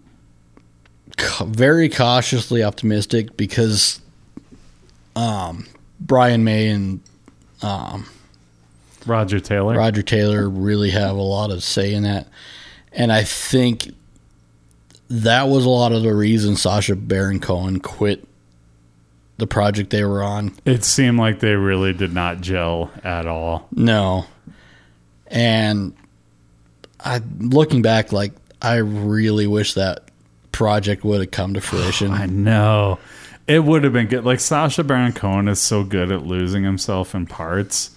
very 1.46 1.90
cautiously 1.90 2.64
optimistic 2.64 3.38
because 3.38 4.02
um, 5.16 5.68
Brian 6.00 6.44
May 6.44 6.70
and 6.70 7.02
um, 7.62 8.08
Roger 9.06 9.40
Taylor. 9.40 9.76
Roger 9.76 10.02
Taylor 10.02 10.50
really 10.50 10.92
have 10.92 11.16
a 11.16 11.22
lot 11.22 11.52
of 11.52 11.64
say 11.64 11.94
in 11.94 12.04
that, 12.04 12.28
and 12.92 13.12
I 13.12 13.24
think 13.24 13.94
that 15.10 15.48
was 15.48 15.66
a 15.66 15.70
lot 15.70 15.92
of 15.92 16.04
the 16.04 16.14
reason 16.14 16.56
Sacha 16.56 16.96
Baron 16.96 17.40
Cohen 17.40 17.80
quit 17.80 18.28
the 19.38 19.48
project 19.48 19.90
they 19.90 20.04
were 20.04 20.24
on. 20.24 20.54
It 20.66 20.84
seemed 20.84 21.20
like 21.20 21.40
they 21.40 21.56
really 21.56 21.94
did 21.94 22.14
not 22.14 22.42
gel 22.42 22.92
at 23.04 23.28
all. 23.28 23.68
No. 23.72 24.26
And 25.28 25.96
I 27.00 27.22
looking 27.40 27.82
back 27.82 28.12
like 28.12 28.34
I 28.62 28.78
really 28.78 29.48
wish 29.48 29.74
that 29.74 30.10
project 30.52 31.04
would 31.04 31.20
have 31.20 31.32
come 31.32 31.54
to 31.54 31.62
fruition. 31.62 32.12
I 32.14 32.26
know. 32.26 33.00
It 33.48 33.64
would 33.64 33.84
have 33.84 33.94
been 33.94 34.08
good. 34.08 34.26
Like 34.26 34.40
Sacha 34.40 34.84
Baron 34.84 35.14
Cohen 35.14 35.48
is 35.48 35.62
so 35.62 35.84
good 35.84 36.12
at 36.12 36.26
losing 36.26 36.64
himself 36.64 37.14
in 37.14 37.28
parts. 37.28 37.92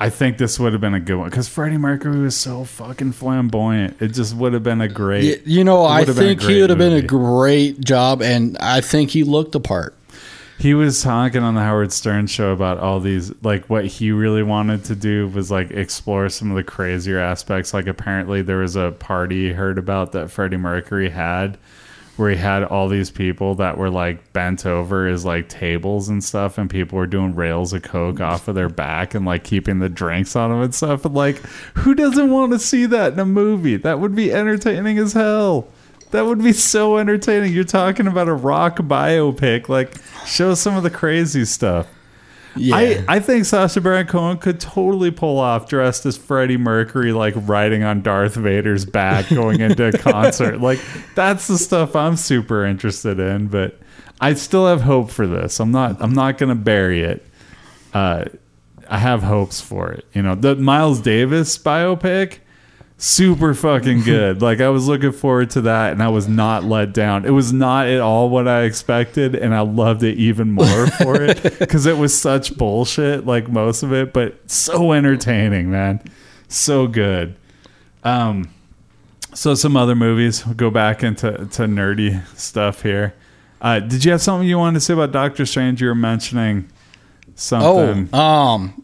I 0.00 0.08
think 0.08 0.38
this 0.38 0.58
would 0.58 0.72
have 0.72 0.80
been 0.80 0.94
a 0.94 1.00
good 1.00 1.16
one 1.16 1.28
because 1.28 1.46
Freddie 1.46 1.76
Mercury 1.76 2.20
was 2.20 2.34
so 2.34 2.64
fucking 2.64 3.12
flamboyant. 3.12 4.00
It 4.00 4.08
just 4.08 4.34
would 4.34 4.54
have 4.54 4.62
been 4.62 4.80
a 4.80 4.88
great. 4.88 5.46
You 5.46 5.62
know, 5.62 5.84
I 5.84 6.00
would 6.00 6.08
have 6.08 6.16
been 6.16 6.24
a 6.24 6.28
think 6.28 6.42
he 6.42 6.60
would 6.60 6.70
have 6.70 6.78
been 6.78 6.94
a 6.94 7.02
great 7.02 7.80
job 7.80 8.22
and 8.22 8.56
I 8.58 8.80
think 8.80 9.10
he 9.10 9.24
looked 9.24 9.52
the 9.52 9.60
part. 9.60 9.94
He 10.58 10.74
was 10.74 11.02
talking 11.02 11.42
on 11.42 11.54
the 11.54 11.60
Howard 11.60 11.92
Stern 11.92 12.26
show 12.26 12.52
about 12.52 12.78
all 12.78 13.00
these, 13.00 13.32
like 13.42 13.66
what 13.70 13.86
he 13.86 14.10
really 14.10 14.42
wanted 14.42 14.84
to 14.84 14.94
do 14.94 15.28
was 15.28 15.50
like 15.50 15.70
explore 15.70 16.28
some 16.30 16.50
of 16.50 16.56
the 16.56 16.64
crazier 16.64 17.18
aspects. 17.18 17.72
Like 17.74 17.86
apparently 17.86 18.42
there 18.42 18.58
was 18.58 18.76
a 18.76 18.92
party 18.92 19.48
he 19.48 19.52
heard 19.52 19.78
about 19.78 20.12
that 20.12 20.30
Freddie 20.30 20.56
Mercury 20.56 21.10
had, 21.10 21.58
where 22.20 22.30
he 22.30 22.36
had 22.36 22.62
all 22.62 22.86
these 22.86 23.10
people 23.10 23.54
that 23.56 23.78
were 23.78 23.90
like 23.90 24.32
bent 24.32 24.66
over 24.66 25.08
as 25.08 25.24
like 25.24 25.48
tables 25.48 26.08
and 26.08 26.22
stuff, 26.22 26.58
and 26.58 26.68
people 26.68 26.98
were 26.98 27.06
doing 27.06 27.34
rails 27.34 27.72
of 27.72 27.82
coke 27.82 28.20
off 28.20 28.46
of 28.46 28.54
their 28.54 28.68
back 28.68 29.14
and 29.14 29.24
like 29.24 29.42
keeping 29.42 29.78
the 29.78 29.88
drinks 29.88 30.36
on 30.36 30.50
them 30.50 30.60
and 30.60 30.74
stuff. 30.74 31.04
And 31.04 31.14
like, 31.14 31.38
who 31.78 31.94
doesn't 31.94 32.30
want 32.30 32.52
to 32.52 32.58
see 32.58 32.86
that 32.86 33.14
in 33.14 33.18
a 33.18 33.24
movie? 33.24 33.78
That 33.78 33.98
would 33.98 34.14
be 34.14 34.32
entertaining 34.32 34.98
as 34.98 35.14
hell. 35.14 35.66
That 36.10 36.26
would 36.26 36.42
be 36.42 36.52
so 36.52 36.98
entertaining. 36.98 37.52
You're 37.52 37.64
talking 37.64 38.06
about 38.06 38.28
a 38.28 38.34
rock 38.34 38.76
biopic. 38.76 39.68
Like, 39.68 39.94
show 40.26 40.54
some 40.54 40.76
of 40.76 40.82
the 40.82 40.90
crazy 40.90 41.44
stuff. 41.44 41.86
Yeah. 42.56 42.76
I, 42.76 43.04
I 43.08 43.20
think 43.20 43.44
Sacha 43.44 43.80
Baron 43.80 44.06
Cohen 44.06 44.38
could 44.38 44.60
totally 44.60 45.10
pull 45.10 45.38
off 45.38 45.68
dressed 45.68 46.04
as 46.06 46.16
Freddie 46.16 46.56
Mercury, 46.56 47.12
like 47.12 47.34
riding 47.36 47.82
on 47.84 48.02
Darth 48.02 48.34
Vader's 48.34 48.84
back 48.84 49.28
going 49.28 49.60
into 49.60 49.86
a 49.86 49.92
concert. 49.98 50.60
Like, 50.60 50.80
that's 51.14 51.46
the 51.46 51.58
stuff 51.58 51.94
I'm 51.94 52.16
super 52.16 52.64
interested 52.64 53.20
in. 53.20 53.48
But 53.48 53.78
I 54.20 54.34
still 54.34 54.66
have 54.66 54.82
hope 54.82 55.10
for 55.10 55.26
this. 55.26 55.60
I'm 55.60 55.70
not. 55.70 56.00
I'm 56.00 56.12
not 56.12 56.38
going 56.38 56.50
to 56.50 56.54
bury 56.54 57.02
it. 57.02 57.24
Uh, 57.94 58.24
I 58.88 58.98
have 58.98 59.22
hopes 59.22 59.60
for 59.60 59.92
it. 59.92 60.04
You 60.12 60.22
know, 60.22 60.34
the 60.34 60.56
Miles 60.56 61.00
Davis 61.00 61.56
biopic 61.56 62.38
super 63.00 63.54
fucking 63.54 64.02
good. 64.02 64.42
like 64.42 64.60
I 64.60 64.68
was 64.68 64.86
looking 64.86 65.12
forward 65.12 65.50
to 65.50 65.62
that 65.62 65.92
and 65.92 66.02
I 66.02 66.08
was 66.08 66.28
not 66.28 66.64
let 66.64 66.92
down. 66.92 67.24
It 67.24 67.30
was 67.30 67.52
not 67.52 67.88
at 67.88 68.00
all 68.00 68.28
what 68.28 68.46
I 68.46 68.62
expected 68.62 69.34
and 69.34 69.54
I 69.54 69.60
loved 69.60 70.02
it 70.02 70.16
even 70.18 70.52
more 70.52 70.86
for 70.86 71.22
it 71.22 71.42
cuz 71.68 71.86
it 71.86 71.96
was 71.98 72.16
such 72.16 72.56
bullshit 72.56 73.26
like 73.26 73.48
most 73.48 73.82
of 73.82 73.92
it, 73.92 74.12
but 74.12 74.38
so 74.50 74.92
entertaining, 74.92 75.70
man. 75.70 76.00
So 76.48 76.86
good. 76.86 77.34
Um 78.04 78.50
so 79.34 79.54
some 79.54 79.76
other 79.76 79.94
movies. 79.94 80.44
We'll 80.44 80.54
go 80.54 80.70
back 80.70 81.02
into 81.02 81.32
to 81.32 81.62
nerdy 81.62 82.24
stuff 82.36 82.82
here. 82.82 83.14
Uh, 83.60 83.78
did 83.78 84.04
you 84.04 84.12
have 84.12 84.22
something 84.22 84.48
you 84.48 84.58
wanted 84.58 84.74
to 84.74 84.80
say 84.80 84.94
about 84.94 85.12
Doctor 85.12 85.44
Strange? 85.44 85.80
You 85.82 85.88
were 85.88 85.94
mentioning 85.94 86.68
something. 87.34 88.08
Oh, 88.12 88.18
um, 88.18 88.82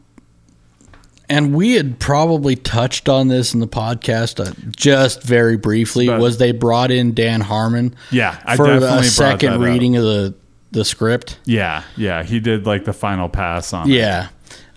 and 1.28 1.54
we 1.54 1.72
had 1.72 1.98
probably 1.98 2.56
touched 2.56 3.08
on 3.08 3.28
this 3.28 3.52
in 3.54 3.60
the 3.60 3.66
podcast 3.68 4.44
uh, 4.44 4.52
just 4.76 5.22
very 5.22 5.56
briefly. 5.56 6.06
But- 6.06 6.20
was 6.20 6.38
they 6.38 6.52
brought 6.52 6.90
in 6.90 7.14
Dan 7.14 7.40
Harmon? 7.40 7.94
Yeah, 8.10 8.38
I 8.44 8.56
for 8.56 8.64
definitely 8.66 8.88
brought 8.88 9.00
a 9.04 9.08
second 9.08 9.52
up. 9.54 9.60
reading 9.60 9.96
of 9.96 10.04
the 10.04 10.34
the 10.72 10.84
script. 10.84 11.38
Yeah, 11.44 11.82
yeah. 11.96 12.22
He 12.22 12.40
did 12.40 12.66
like 12.66 12.84
the 12.84 12.92
final 12.92 13.28
pass 13.28 13.72
on 13.72 13.90
it. 13.90 13.94
Yeah, 13.94 14.28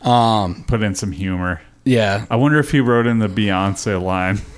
um, 0.02 0.64
Put 0.68 0.82
in 0.84 0.96
some 0.96 1.12
humor. 1.12 1.62
yeah. 1.84 2.26
I 2.30 2.36
wonder 2.38 2.60
if 2.60 2.72
he 2.72 2.80
wrote 2.80 3.06
in 3.08 3.20
the 3.20 3.28
Beyonce 3.28 4.02
line. 4.02 4.40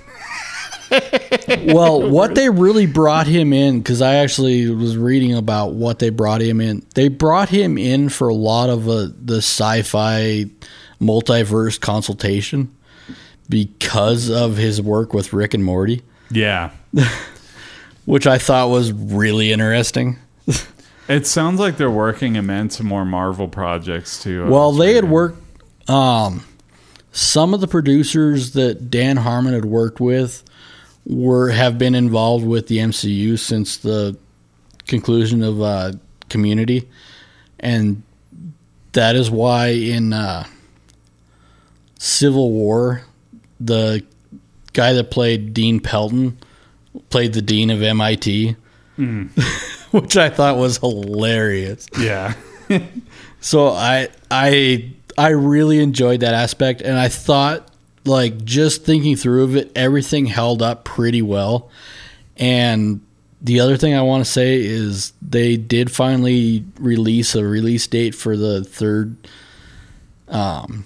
Well, 1.73 2.09
what 2.09 2.35
they 2.35 2.49
really 2.49 2.85
brought 2.85 3.25
him 3.27 3.53
in 3.53 3.79
because 3.79 4.01
I 4.01 4.15
actually 4.15 4.69
was 4.69 4.97
reading 4.97 5.33
about 5.35 5.73
what 5.73 5.99
they 5.99 6.09
brought 6.09 6.41
him 6.41 6.59
in. 6.59 6.85
They 6.95 7.07
brought 7.07 7.47
him 7.49 7.77
in 7.77 8.09
for 8.09 8.27
a 8.27 8.33
lot 8.33 8.69
of 8.69 8.89
uh, 8.89 9.07
the 9.23 9.37
sci-fi 9.37 10.45
multiverse 11.01 11.79
consultation 11.79 12.73
because 13.49 14.29
of 14.29 14.55
his 14.55 14.81
work 14.81 15.13
with 15.13 15.33
Rick 15.33 15.53
and 15.53 15.65
Morty. 15.65 16.03
Yeah. 16.29 16.71
which 18.05 18.27
I 18.27 18.37
thought 18.37 18.69
was 18.69 18.91
really 18.91 19.51
interesting. 19.51 20.17
It 21.09 21.27
sounds 21.27 21.59
like 21.59 21.75
they're 21.75 21.91
working 21.91 22.35
him 22.35 22.49
into 22.49 22.83
more 22.83 23.03
Marvel 23.03 23.49
projects 23.49 24.23
too. 24.23 24.45
Well, 24.45 24.71
they 24.71 24.93
had 24.93 25.09
worked. 25.09 25.41
Um, 25.89 26.45
some 27.11 27.53
of 27.53 27.59
the 27.59 27.67
producers 27.67 28.51
that 28.51 28.89
Dan 28.89 29.17
Harmon 29.17 29.53
had 29.53 29.65
worked 29.65 29.99
with 29.99 30.41
were 31.05 31.49
have 31.49 31.77
been 31.77 31.95
involved 31.95 32.45
with 32.45 32.67
the 32.67 32.77
MCU 32.77 33.37
since 33.37 33.75
the 33.75 34.15
conclusion 34.87 35.43
of 35.43 35.61
uh, 35.61 35.91
Community, 36.29 36.87
and 37.59 38.03
that 38.93 39.17
is 39.17 39.29
why 39.29 39.69
in 39.69 40.13
uh, 40.13 40.45
Civil 42.03 42.49
War, 42.49 43.03
the 43.59 44.03
guy 44.73 44.93
that 44.93 45.11
played 45.11 45.53
Dean 45.53 45.79
Pelton 45.79 46.35
played 47.11 47.33
the 47.33 47.43
dean 47.43 47.69
of 47.69 47.83
MIT, 47.83 48.55
which 49.91 50.17
I 50.17 50.29
thought 50.31 50.57
was 50.57 50.77
hilarious. 50.77 51.85
Yeah. 51.99 52.33
So 53.43 53.69
I 53.69 54.09
I 54.29 54.91
I 55.17 55.29
really 55.29 55.79
enjoyed 55.79 56.19
that 56.19 56.35
aspect 56.35 56.81
and 56.81 56.95
I 56.95 57.07
thought 57.07 57.67
like 58.05 58.45
just 58.45 58.85
thinking 58.85 59.15
through 59.15 59.45
of 59.45 59.55
it 59.55 59.71
everything 59.75 60.27
held 60.27 60.61
up 60.61 60.83
pretty 60.83 61.23
well. 61.23 61.71
And 62.37 63.01
the 63.41 63.61
other 63.61 63.77
thing 63.77 63.95
I 63.95 64.03
want 64.03 64.23
to 64.23 64.31
say 64.31 64.61
is 64.63 65.13
they 65.23 65.57
did 65.57 65.91
finally 65.91 66.63
release 66.79 67.33
a 67.33 67.43
release 67.43 67.87
date 67.87 68.13
for 68.13 68.37
the 68.37 68.63
third 68.63 69.15
um 70.27 70.85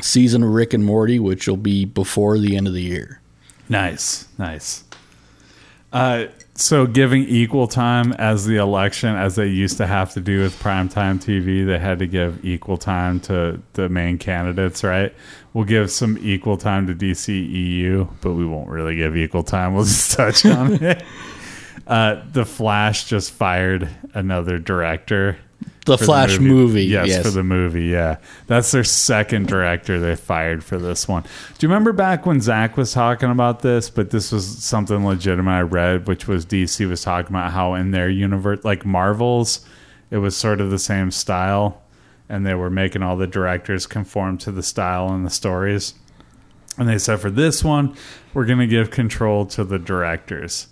season 0.00 0.42
of 0.42 0.50
Rick 0.50 0.74
and 0.74 0.84
Morty 0.84 1.18
which 1.18 1.46
will 1.46 1.56
be 1.56 1.84
before 1.84 2.38
the 2.38 2.56
end 2.56 2.66
of 2.66 2.74
the 2.74 2.82
year. 2.82 3.20
Nice, 3.68 4.28
nice. 4.38 4.84
Uh, 5.92 6.26
so 6.56 6.86
giving 6.86 7.22
equal 7.24 7.66
time 7.66 8.12
as 8.14 8.46
the 8.46 8.56
election, 8.56 9.14
as 9.14 9.36
they 9.36 9.46
used 9.46 9.76
to 9.78 9.86
have 9.86 10.12
to 10.14 10.20
do 10.20 10.40
with 10.40 10.60
primetime 10.60 11.18
TV, 11.18 11.66
they 11.66 11.78
had 11.78 11.98
to 12.00 12.06
give 12.06 12.44
equal 12.44 12.76
time 12.76 13.20
to 13.20 13.60
the 13.74 13.88
main 13.88 14.18
candidates, 14.18 14.84
right? 14.84 15.14
We'll 15.52 15.64
give 15.64 15.90
some 15.90 16.18
equal 16.18 16.56
time 16.56 16.86
to 16.88 16.94
DCEU, 16.94 18.08
but 18.20 18.34
we 18.34 18.44
won't 18.44 18.68
really 18.68 18.96
give 18.96 19.16
equal 19.16 19.42
time. 19.42 19.74
We'll 19.74 19.84
just 19.84 20.12
touch 20.16 20.44
on 20.46 20.74
it. 20.82 21.02
Uh, 21.86 22.22
the 22.32 22.44
Flash 22.44 23.04
just 23.04 23.32
fired 23.32 23.88
another 24.14 24.58
director. 24.58 25.38
The 25.84 25.98
Flash 25.98 26.38
movie, 26.38 26.84
Yes, 26.84 27.08
yes. 27.08 27.22
for 27.22 27.30
the 27.30 27.42
movie. 27.42 27.84
Yeah, 27.84 28.16
that's 28.46 28.70
their 28.72 28.84
second 28.84 29.48
director 29.48 30.00
they 30.00 30.16
fired 30.16 30.64
for 30.64 30.78
this 30.78 31.06
one. 31.06 31.22
Do 31.22 31.28
you 31.60 31.68
remember 31.68 31.92
back 31.92 32.24
when 32.24 32.40
Zach 32.40 32.76
was 32.76 32.92
talking 32.92 33.30
about 33.30 33.60
this? 33.60 33.90
But 33.90 34.10
this 34.10 34.32
was 34.32 34.46
something 34.46 35.04
legitimate 35.04 35.50
I 35.50 35.60
read, 35.60 36.06
which 36.08 36.26
was 36.26 36.46
DC 36.46 36.88
was 36.88 37.02
talking 37.02 37.30
about 37.34 37.52
how 37.52 37.74
in 37.74 37.90
their 37.90 38.08
universe, 38.08 38.64
like 38.64 38.86
Marvels, 38.86 39.66
it 40.10 40.18
was 40.18 40.36
sort 40.36 40.60
of 40.60 40.70
the 40.70 40.78
same 40.78 41.10
style, 41.10 41.82
and 42.28 42.46
they 42.46 42.54
were 42.54 42.70
making 42.70 43.02
all 43.02 43.16
the 43.16 43.26
directors 43.26 43.86
conform 43.86 44.38
to 44.38 44.52
the 44.52 44.62
style 44.62 45.08
and 45.10 45.26
the 45.26 45.30
stories. 45.30 45.94
And 46.78 46.88
they 46.88 46.98
said 46.98 47.20
for 47.20 47.30
this 47.30 47.62
one, 47.62 47.94
we're 48.32 48.46
going 48.46 48.58
to 48.58 48.66
give 48.66 48.90
control 48.90 49.44
to 49.46 49.64
the 49.64 49.78
directors. 49.78 50.68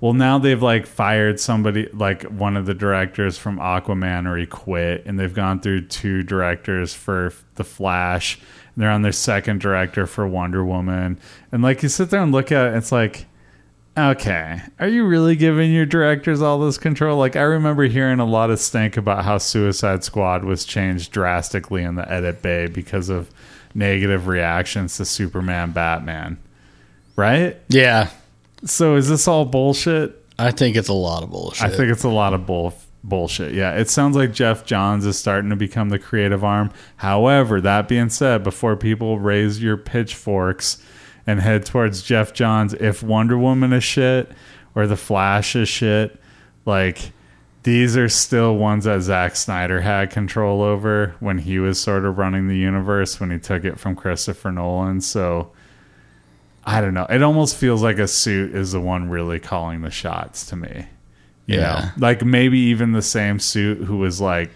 Well, 0.00 0.14
now 0.14 0.38
they've 0.38 0.62
like 0.62 0.86
fired 0.86 1.38
somebody, 1.38 1.88
like 1.92 2.22
one 2.24 2.56
of 2.56 2.66
the 2.66 2.74
directors 2.74 3.36
from 3.36 3.58
Aquaman, 3.58 4.26
or 4.26 4.36
he 4.36 4.46
quit, 4.46 5.04
and 5.04 5.18
they've 5.18 5.34
gone 5.34 5.60
through 5.60 5.86
two 5.88 6.22
directors 6.22 6.94
for 6.94 7.34
The 7.56 7.64
Flash. 7.64 8.36
And 8.74 8.82
they're 8.82 8.90
on 8.90 9.02
their 9.02 9.12
second 9.12 9.60
director 9.60 10.06
for 10.06 10.26
Wonder 10.26 10.64
Woman, 10.64 11.18
and 11.52 11.62
like 11.62 11.82
you 11.82 11.88
sit 11.88 12.10
there 12.10 12.22
and 12.22 12.32
look 12.32 12.50
at 12.50 12.72
it, 12.72 12.76
it's 12.76 12.92
like 12.92 13.26
Okay. 13.98 14.60
Are 14.78 14.88
you 14.88 15.04
really 15.04 15.36
giving 15.36 15.72
your 15.72 15.84
directors 15.84 16.40
all 16.40 16.60
this 16.60 16.78
control? 16.78 17.18
Like, 17.18 17.36
I 17.36 17.42
remember 17.42 17.84
hearing 17.84 18.20
a 18.20 18.24
lot 18.24 18.50
of 18.50 18.60
stink 18.60 18.96
about 18.96 19.24
how 19.24 19.38
Suicide 19.38 20.04
Squad 20.04 20.44
was 20.44 20.64
changed 20.64 21.12
drastically 21.12 21.82
in 21.82 21.96
the 21.96 22.10
edit 22.10 22.40
bay 22.40 22.66
because 22.66 23.08
of 23.08 23.30
negative 23.74 24.26
reactions 24.26 24.96
to 24.96 25.04
Superman 25.04 25.72
Batman. 25.72 26.38
Right? 27.16 27.58
Yeah, 27.68 28.10
So, 28.64 28.96
is 28.96 29.08
this 29.08 29.26
all 29.26 29.44
bullshit? 29.44 30.16
I 30.38 30.50
think 30.50 30.76
it's 30.76 30.88
a 30.88 30.94
lot 30.94 31.22
of 31.22 31.30
bullshit. 31.30 31.62
I 31.62 31.70
think 31.70 31.90
it's 31.90 32.04
a 32.04 32.08
lot 32.08 32.34
of 32.34 32.46
bull 32.46 32.74
bullshit. 33.02 33.54
Yeah, 33.54 33.74
it 33.74 33.88
sounds 33.88 34.16
like 34.16 34.32
Geoff 34.32 34.64
Johns 34.64 35.06
is 35.06 35.18
starting 35.18 35.50
to 35.50 35.56
become 35.56 35.88
the 35.88 35.98
creative 35.98 36.44
arm. 36.44 36.70
However, 36.96 37.60
that 37.60 37.88
being 37.88 38.10
said, 38.10 38.42
before 38.44 38.76
people 38.76 39.18
raise 39.18 39.62
your 39.62 39.76
pitchforks 39.76 40.82
and 41.26 41.40
head 41.40 41.66
towards 41.66 42.02
Geoff 42.02 42.32
Johns, 42.32 42.74
if 42.74 43.02
Wonder 43.02 43.38
Woman 43.38 43.72
is 43.72 43.84
shit 43.84 44.32
or 44.74 44.86
The 44.86 44.96
Flash 44.96 45.56
is 45.56 45.68
shit, 45.68 46.20
like 46.66 47.12
these 47.62 47.96
are 47.96 48.08
still 48.08 48.56
ones 48.56 48.84
that 48.84 49.02
Zack 49.02 49.36
Snyder 49.36 49.80
had 49.82 50.10
control 50.10 50.62
over 50.62 51.14
when 51.20 51.38
he 51.38 51.58
was 51.58 51.78
sort 51.78 52.04
of 52.04 52.16
running 52.16 52.48
the 52.48 52.56
universe 52.56 53.20
when 53.20 53.30
he 53.30 53.38
took 53.38 53.64
it 53.64 53.78
from 53.78 53.96
Christopher 53.96 54.50
Nolan. 54.50 55.00
So 55.00 55.52
I 56.64 56.80
don't 56.80 56.94
know. 56.94 57.06
It 57.08 57.22
almost 57.22 57.56
feels 57.56 57.82
like 57.82 57.98
a 57.98 58.06
suit 58.08 58.54
is 58.54 58.72
the 58.72 58.80
one 58.80 59.08
really 59.08 59.38
calling 59.38 59.80
the 59.82 59.90
shots 59.90 60.46
to 60.46 60.56
me. 60.56 60.86
You 61.46 61.56
Yeah. 61.56 61.60
know, 61.96 62.06
like 62.06 62.24
maybe 62.24 62.58
even 62.58 62.92
the 62.92 63.02
same 63.02 63.38
suit 63.40 63.78
who 63.84 63.96
was 63.96 64.20
like, 64.20 64.50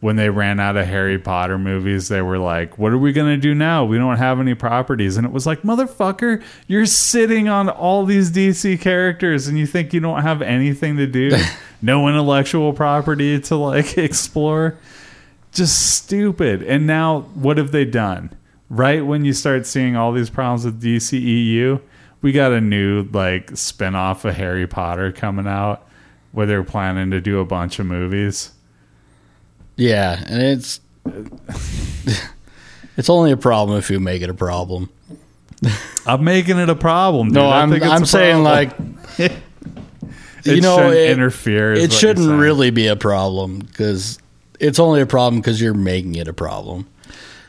when 0.00 0.16
they 0.16 0.28
ran 0.28 0.60
out 0.60 0.76
of 0.76 0.86
Harry 0.86 1.18
Potter 1.18 1.56
movies, 1.58 2.08
they 2.08 2.20
were 2.20 2.36
like, 2.38 2.76
"What 2.78 2.92
are 2.92 2.98
we 2.98 3.12
gonna 3.12 3.38
do 3.38 3.54
now? 3.54 3.86
We 3.86 3.96
don't 3.96 4.18
have 4.18 4.38
any 4.38 4.52
properties." 4.54 5.16
And 5.16 5.24
it 5.26 5.32
was 5.32 5.46
like, 5.46 5.62
"Motherfucker, 5.62 6.42
you're 6.66 6.84
sitting 6.84 7.48
on 7.48 7.70
all 7.70 8.04
these 8.04 8.30
DC 8.30 8.76
characters, 8.78 9.48
and 9.48 9.58
you 9.58 9.64
think 9.66 9.94
you 9.94 10.00
don't 10.00 10.20
have 10.20 10.42
anything 10.42 10.98
to 10.98 11.06
do? 11.06 11.34
no 11.82 12.06
intellectual 12.06 12.74
property 12.74 13.40
to 13.40 13.56
like 13.56 13.96
explore? 13.98 14.74
Just 15.52 15.94
stupid." 15.94 16.62
And 16.62 16.86
now, 16.86 17.22
what 17.34 17.56
have 17.56 17.70
they 17.72 17.86
done? 17.86 18.28
Right 18.74 19.06
when 19.06 19.24
you 19.24 19.32
start 19.32 19.66
seeing 19.66 19.94
all 19.94 20.10
these 20.12 20.30
problems 20.30 20.64
with 20.64 20.82
DCEU, 20.82 21.80
we 22.22 22.32
got 22.32 22.50
a 22.52 22.60
new 22.60 23.04
like 23.12 23.56
spin-off 23.56 24.24
of 24.24 24.34
Harry 24.34 24.66
Potter 24.66 25.12
coming 25.12 25.46
out 25.46 25.86
where 26.32 26.44
they're 26.44 26.64
planning 26.64 27.12
to 27.12 27.20
do 27.20 27.38
a 27.38 27.44
bunch 27.44 27.78
of 27.78 27.86
movies. 27.86 28.50
yeah, 29.76 30.24
and 30.26 30.42
it's 30.42 30.80
it's 32.96 33.08
only 33.08 33.30
a 33.30 33.36
problem 33.36 33.78
if 33.78 33.90
you 33.90 34.00
make 34.00 34.22
it 34.22 34.28
a 34.30 34.34
problem. 34.34 34.90
I'm 36.04 36.24
making 36.24 36.58
it 36.58 36.68
a 36.68 36.74
problem. 36.74 37.28
Dude. 37.28 37.34
No, 37.34 37.46
I 37.48 37.62
I'm 37.62 37.70
think 37.70 37.84
it's 37.84 37.92
I'm 37.92 38.04
saying 38.04 38.42
problem. 38.42 38.98
like 39.16 39.18
it 40.44 40.56
you 40.56 40.60
know 40.60 40.78
shouldn't 40.78 40.94
it, 40.96 41.10
interfere. 41.12 41.72
it 41.74 41.92
shouldn't 41.92 42.40
really 42.40 42.70
be 42.70 42.88
a 42.88 42.96
problem 42.96 43.60
because 43.60 44.18
it's 44.58 44.80
only 44.80 45.00
a 45.00 45.06
problem 45.06 45.40
because 45.40 45.60
you're 45.60 45.74
making 45.74 46.16
it 46.16 46.26
a 46.26 46.32
problem. 46.32 46.88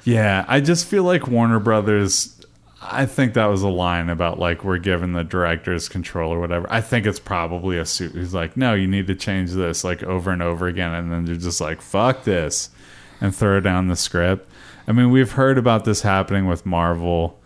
Yeah, 0.06 0.46
I 0.48 0.62
just 0.62 0.86
feel 0.86 1.04
like 1.04 1.28
Warner 1.28 1.60
Brothers. 1.60 2.32
I 2.82 3.08
think 3.08 3.34
that 3.34 3.48
was 3.48 3.64
a 3.64 3.68
line 3.68 4.10
about 4.10 4.38
like 4.38 4.64
we're 4.64 4.78
giving 4.78 5.14
the 5.14 5.24
directors 5.24 5.90
control 5.90 6.32
or 6.32 6.40
whatever. 6.40 6.68
I 6.70 6.82
think 6.82 7.08
it's 7.08 7.20
probably 7.20 7.80
a 7.80 7.86
suit 7.86 8.12
who's 8.12 8.34
like, 8.34 8.56
no, 8.56 8.76
you 8.76 8.88
need 8.88 9.08
to 9.08 9.16
change 9.16 9.52
this 9.52 9.84
like 9.84 10.04
over 10.04 10.32
and 10.32 10.44
over 10.44 10.68
again, 10.68 10.94
and 10.94 11.12
then 11.12 11.26
they're 11.26 11.36
just 11.36 11.60
like, 11.60 11.82
fuck 11.82 12.24
this, 12.24 12.70
and 13.20 13.36
throw 13.36 13.60
down 13.60 13.88
the 13.88 13.96
script. 13.96 14.48
I 14.88 14.92
mean, 14.92 15.10
we've 15.10 15.32
heard 15.32 15.58
about 15.58 15.84
this 15.86 16.04
happening 16.04 16.46
with 16.46 16.66
Marvel, 16.66 17.40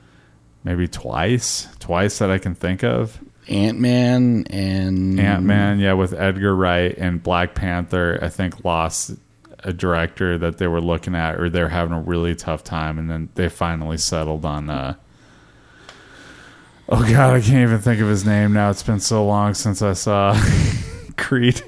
maybe 0.65 0.87
twice, 0.89 1.69
twice 1.79 2.19
that 2.19 2.29
I 2.29 2.37
can 2.37 2.53
think 2.53 2.83
of. 2.83 3.21
Ant 3.47 3.79
Man 3.79 4.45
and 4.49 5.17
Ant 5.19 5.43
Man, 5.43 5.79
yeah, 5.79 5.93
with 5.93 6.13
Edgar 6.13 6.53
Wright 6.53 6.93
and 6.97 7.23
Black 7.23 7.55
Panther, 7.55 8.19
I 8.21 8.27
think 8.27 8.65
lost 8.65 9.11
a 9.63 9.73
director 9.73 10.37
that 10.37 10.57
they 10.57 10.67
were 10.67 10.81
looking 10.81 11.15
at, 11.15 11.39
or 11.39 11.49
they're 11.49 11.69
having 11.69 11.93
a 11.93 12.01
really 12.01 12.35
tough 12.35 12.63
time, 12.63 12.97
and 12.97 13.09
then 13.09 13.29
they 13.35 13.49
finally 13.49 13.97
settled 13.97 14.45
on. 14.45 14.69
Uh, 14.69 14.95
oh 16.87 17.01
God, 17.11 17.35
I 17.35 17.41
can't 17.41 17.69
even 17.69 17.79
think 17.79 18.01
of 18.01 18.07
his 18.07 18.25
name 18.25 18.53
now. 18.53 18.69
It's 18.69 18.83
been 18.83 18.99
so 18.99 19.25
long 19.25 19.53
since 19.53 19.81
I 19.81 19.93
saw 19.93 20.39
Creed. 21.17 21.61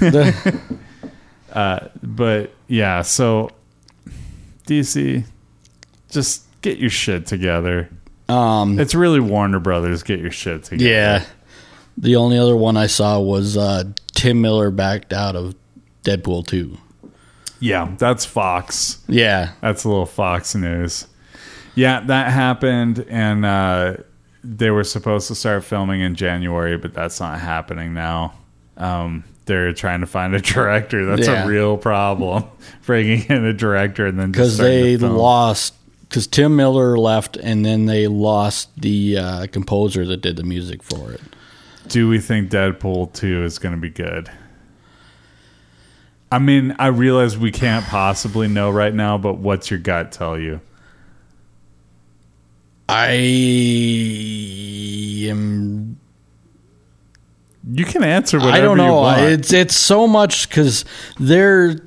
uh, 1.52 1.88
but 2.02 2.50
yeah, 2.68 3.02
so 3.02 3.50
DC, 4.66 5.24
just 6.10 6.44
get 6.62 6.78
your 6.78 6.90
shit 6.90 7.26
together. 7.26 7.88
Um, 8.28 8.78
It's 8.80 8.94
really 8.94 9.20
Warner 9.20 9.60
Brothers. 9.60 10.02
Get 10.02 10.20
your 10.20 10.32
shit 10.32 10.64
together. 10.64 10.88
yeah. 10.90 11.24
The 11.98 12.16
only 12.16 12.36
other 12.38 12.56
one 12.56 12.76
I 12.76 12.88
saw 12.88 13.20
was 13.20 13.56
uh, 13.56 13.84
Tim 14.12 14.40
Miller 14.42 14.70
backed 14.70 15.12
out 15.14 15.34
of 15.36 15.54
Deadpool 16.04 16.46
2. 16.46 16.76
Yeah, 17.60 17.94
that's 17.98 18.24
Fox. 18.24 18.98
Yeah. 19.08 19.52
That's 19.60 19.84
a 19.84 19.88
little 19.88 20.06
Fox 20.06 20.54
news. 20.54 21.06
Yeah, 21.74 22.00
that 22.00 22.32
happened, 22.32 23.04
and 23.08 23.44
uh, 23.44 23.96
they 24.42 24.70
were 24.70 24.84
supposed 24.84 25.28
to 25.28 25.34
start 25.34 25.64
filming 25.64 26.00
in 26.00 26.14
January, 26.14 26.78
but 26.78 26.94
that's 26.94 27.20
not 27.20 27.38
happening 27.38 27.92
now. 27.92 28.34
Um, 28.78 29.24
they're 29.44 29.72
trying 29.72 30.00
to 30.00 30.06
find 30.06 30.34
a 30.34 30.40
director. 30.40 31.04
That's 31.06 31.28
Yeah. 31.28 31.44
a 31.44 31.46
real 31.46 31.76
problem. 31.76 32.44
Bringing 32.86 33.22
in 33.28 33.44
a 33.44 33.52
director 33.52 34.06
and 34.06 34.18
then 34.18 34.32
Because 34.32 34.56
they 34.58 34.96
lost, 34.96 35.74
because 36.08 36.26
Tim 36.26 36.56
Miller 36.56 36.96
left 36.98 37.36
and 37.36 37.64
then 37.64 37.86
they 37.86 38.06
lost 38.06 38.70
the 38.80 39.18
uh, 39.18 39.46
composer 39.52 40.04
that 40.06 40.20
did 40.22 40.36
the 40.36 40.44
music 40.44 40.82
for 40.82 41.12
it. 41.12 41.20
Do 41.88 42.08
we 42.08 42.18
think 42.20 42.50
Deadpool 42.50 43.12
two 43.12 43.44
is 43.44 43.58
going 43.58 43.74
to 43.74 43.80
be 43.80 43.90
good? 43.90 44.30
I 46.30 46.38
mean, 46.38 46.74
I 46.78 46.88
realize 46.88 47.38
we 47.38 47.52
can't 47.52 47.84
possibly 47.86 48.48
know 48.48 48.70
right 48.70 48.92
now, 48.92 49.16
but 49.18 49.34
what's 49.34 49.70
your 49.70 49.78
gut 49.78 50.12
tell 50.12 50.38
you? 50.38 50.60
I 52.88 53.12
am 55.28 55.98
You 57.68 57.84
can 57.84 58.04
answer 58.04 58.38
whatever 58.38 58.56
I 58.56 58.60
don't 58.60 58.76
know. 58.76 59.08
It's 59.26 59.52
it's 59.52 59.76
so 59.76 60.06
much 60.06 60.48
because 60.48 60.84
they're 61.18 61.80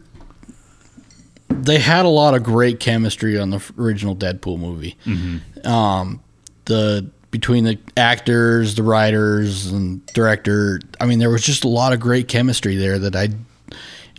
they 1.50 1.80
had 1.80 2.06
a 2.06 2.10
lot 2.10 2.36
of 2.36 2.44
great 2.44 2.80
chemistry 2.80 3.40
on 3.40 3.50
the 3.50 3.64
original 3.78 4.16
Deadpool 4.16 4.60
movie. 4.60 4.98
Mm-hmm. 5.06 5.68
Um, 5.68 6.22
the 6.66 7.10
between 7.32 7.64
the 7.64 7.78
actors, 7.96 8.76
the 8.76 8.84
writers, 8.84 9.68
and 9.68 10.06
director. 10.08 10.82
I 11.00 11.06
mean, 11.06 11.20
there 11.20 11.30
was 11.30 11.44
just 11.44 11.64
a 11.64 11.68
lot 11.68 11.94
of 11.94 12.00
great 12.00 12.28
chemistry 12.28 12.76
there 12.76 12.98
that 13.00 13.16
I, 13.16 13.30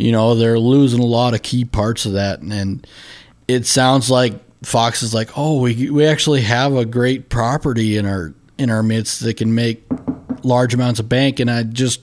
you 0.00 0.12
know, 0.12 0.34
they're 0.34 0.58
losing 0.58 1.00
a 1.00 1.06
lot 1.06 1.34
of 1.34 1.42
key 1.42 1.64
parts 1.64 2.06
of 2.06 2.12
that, 2.12 2.40
and, 2.40 2.52
and 2.52 2.86
it 3.48 3.66
sounds 3.66 4.10
like 4.10 4.34
Fox 4.64 5.02
is 5.02 5.14
like, 5.14 5.36
oh, 5.36 5.60
we 5.60 5.90
we 5.90 6.06
actually 6.06 6.42
have 6.42 6.74
a 6.74 6.84
great 6.84 7.28
property 7.28 7.96
in 7.96 8.06
our 8.06 8.34
in 8.58 8.70
our 8.70 8.82
midst 8.82 9.20
that 9.20 9.34
can 9.34 9.54
make 9.54 9.84
large 10.42 10.74
amounts 10.74 11.00
of 11.00 11.08
bank, 11.08 11.40
and 11.40 11.50
I 11.50 11.64
just 11.64 12.00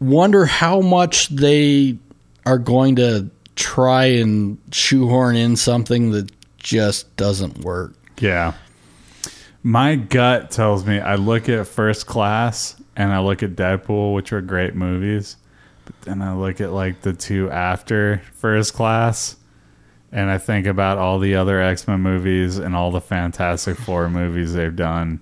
wonder 0.00 0.46
how 0.46 0.80
much 0.80 1.28
they 1.28 1.98
are 2.46 2.58
going 2.58 2.96
to 2.96 3.30
try 3.56 4.04
and 4.04 4.58
shoehorn 4.72 5.36
in 5.36 5.56
something 5.56 6.12
that 6.12 6.32
just 6.58 7.14
doesn't 7.16 7.58
work. 7.58 7.94
Yeah. 8.18 8.54
My 9.62 9.96
gut 9.96 10.50
tells 10.50 10.86
me 10.86 10.98
I 10.98 11.16
look 11.16 11.48
at 11.48 11.66
First 11.66 12.06
Class 12.06 12.76
and 12.96 13.12
I 13.12 13.20
look 13.20 13.42
at 13.42 13.56
Deadpool, 13.56 14.14
which 14.14 14.32
are 14.32 14.40
great 14.40 14.74
movies, 14.74 15.36
then 16.02 16.22
I 16.22 16.34
look 16.34 16.60
at 16.60 16.72
like 16.72 17.02
the 17.02 17.12
two 17.12 17.50
after 17.50 18.22
First 18.34 18.74
Class 18.74 19.36
and 20.12 20.30
I 20.30 20.38
think 20.38 20.66
about 20.66 20.98
all 20.98 21.18
the 21.18 21.36
other 21.36 21.60
X 21.60 21.86
Men 21.86 22.00
movies 22.00 22.58
and 22.58 22.74
all 22.74 22.90
the 22.90 23.00
Fantastic 23.00 23.76
Four 23.76 24.08
movies 24.08 24.52
they've 24.54 24.74
done 24.74 25.20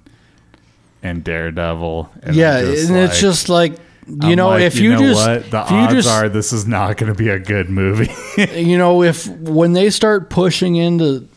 and 1.03 1.23
Daredevil. 1.23 2.11
And 2.23 2.37
yeah, 2.37 2.59
and 2.59 2.67
just 2.67 2.91
it's 2.91 3.21
just 3.21 3.49
like 3.49 3.73
you 4.07 4.31
I'm 4.31 4.37
know, 4.37 4.49
like, 4.49 4.63
if 4.63 4.77
you, 4.77 4.93
know 4.93 4.99
just 5.01 5.27
what? 5.27 5.51
the 5.51 5.75
you 5.75 5.81
odds 5.83 5.93
just 5.93 6.09
are 6.09 6.29
this 6.29 6.53
is 6.53 6.67
not 6.67 6.97
going 6.97 7.13
to 7.13 7.19
be 7.19 7.29
a 7.29 7.39
good 7.39 7.69
movie. 7.69 8.11
you 8.55 8.79
know 8.79 9.03
if 9.03 9.27
when 9.27 9.75
they 9.75 9.91
start 9.91 10.31
pushing 10.31 10.77
into 10.77 11.29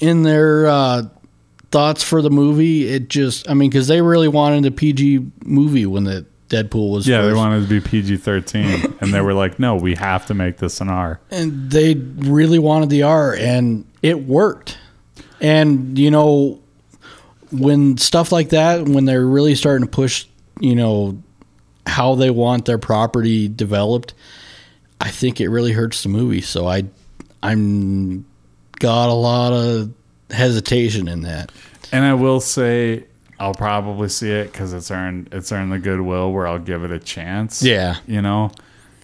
in 0.00 0.24
their 0.24 0.66
uh, 0.66 1.02
thoughts 1.70 2.02
for 2.02 2.20
the 2.22 2.30
movie, 2.30 2.88
it 2.88 3.08
just 3.08 3.48
I 3.48 3.54
mean 3.54 3.70
because 3.70 3.86
they 3.86 4.02
really 4.02 4.28
wanted 4.28 4.66
a 4.66 4.72
PG 4.72 5.24
movie 5.44 5.86
when 5.86 6.04
the 6.04 6.26
Deadpool 6.48 6.90
was 6.92 7.08
yeah, 7.08 7.22
they 7.22 7.30
first. 7.30 7.36
wanted 7.36 7.62
to 7.62 7.68
be 7.68 7.80
PG 7.80 8.18
thirteen, 8.18 8.96
and 9.00 9.12
they 9.12 9.20
were 9.20 9.34
like, 9.34 9.58
"No, 9.58 9.76
we 9.76 9.94
have 9.96 10.26
to 10.26 10.34
make 10.34 10.58
this 10.58 10.80
an 10.80 10.88
R." 10.88 11.20
and 11.30 11.70
they 11.70 11.94
really 11.94 12.58
wanted 12.58 12.90
the 12.90 13.02
R, 13.02 13.34
and 13.34 13.84
it 14.02 14.24
worked. 14.24 14.78
And 15.40 15.98
you 15.98 16.10
know, 16.10 16.60
when 17.50 17.96
stuff 17.96 18.32
like 18.32 18.50
that, 18.50 18.88
when 18.88 19.04
they're 19.04 19.26
really 19.26 19.54
starting 19.54 19.86
to 19.86 19.90
push, 19.90 20.26
you 20.60 20.74
know, 20.74 21.20
how 21.86 22.14
they 22.14 22.30
want 22.30 22.64
their 22.64 22.78
property 22.78 23.48
developed, 23.48 24.14
I 25.00 25.10
think 25.10 25.40
it 25.40 25.48
really 25.48 25.72
hurts 25.72 26.02
the 26.02 26.08
movie. 26.08 26.40
So 26.40 26.66
I, 26.66 26.84
I'm 27.42 28.24
got 28.78 29.08
a 29.08 29.14
lot 29.14 29.52
of 29.52 29.92
hesitation 30.30 31.08
in 31.08 31.22
that. 31.22 31.52
And 31.92 32.04
I 32.04 32.14
will 32.14 32.40
say, 32.40 33.04
I'll 33.38 33.54
probably 33.54 34.08
see 34.08 34.30
it 34.30 34.50
because 34.50 34.72
it's 34.72 34.90
earned 34.90 35.28
it's 35.32 35.52
earned 35.52 35.72
the 35.72 35.78
goodwill 35.78 36.32
where 36.32 36.46
I'll 36.46 36.58
give 36.58 36.84
it 36.84 36.90
a 36.90 36.98
chance. 36.98 37.62
Yeah. 37.62 37.96
you 38.06 38.22
know, 38.22 38.50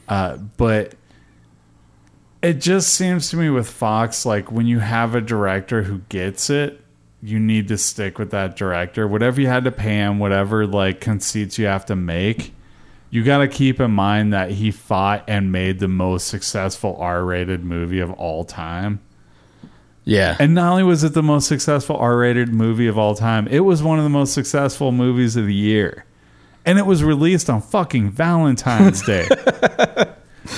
uh, 0.09 0.37
but 0.57 0.95
it 2.43 2.55
just 2.55 2.95
seems 2.95 3.30
to 3.30 3.37
me 3.37 3.51
with 3.51 3.68
Fox 3.68 4.26
like 4.26 4.51
when 4.51 4.66
you 4.66 4.80
have 4.80 5.14
a 5.14 5.20
director 5.20 5.83
who 5.83 5.99
gets 6.09 6.51
it, 6.51 6.80
you 7.22 7.39
need 7.39 7.68
to 7.68 7.78
stick 7.78 8.18
with 8.18 8.30
that 8.30 8.57
director. 8.57 9.07
Whatever 9.07 9.41
you 9.41 9.47
had 9.47 9.64
to 9.64 9.72
pay 9.72 9.97
him, 9.97 10.18
whatever 10.18 10.66
like 10.66 11.01
conceits 11.01 11.59
you 11.59 11.66
have 11.66 11.87
to 11.87 11.97
make, 11.97 12.53
you 13.11 13.22
got 13.22 13.39
to 13.39 13.49
keep 13.49 13.78
in 13.78 13.91
mind 13.91 14.33
that 14.33 14.51
he 14.51 14.70
fought 14.70 15.24
and 15.28 15.53
made 15.53 15.78
the 15.78 15.89
most 15.89 16.26
successful 16.26 16.97
R-rated 16.99 17.62
movie 17.62 18.01
of 18.01 18.11
all 18.12 18.45
time. 18.45 19.01
Yeah. 20.05 20.36
And 20.40 20.55
not 20.55 20.70
only 20.72 20.82
was 20.82 21.05
it 21.05 21.14
the 21.14 21.22
most 21.22 21.46
successful 21.46 21.96
R-rated 21.96 22.53
movie 22.53 22.86
of 22.88 22.98
all 22.98 23.14
time, 23.14 23.46
it 23.48 23.61
was 23.61 23.82
one 23.82 23.98
of 23.98 24.05
the 24.05 24.11
most 24.11 24.32
successful 24.34 24.90
movies 24.92 25.36
of 25.36 25.46
the 25.46 25.55
year. 25.55 26.05
And 26.66 26.78
it 26.78 26.86
was 26.86 27.03
released 27.05 27.48
on 27.50 27.61
fucking 27.62 28.11
Valentine's 28.11 29.03
Day. 29.07 29.26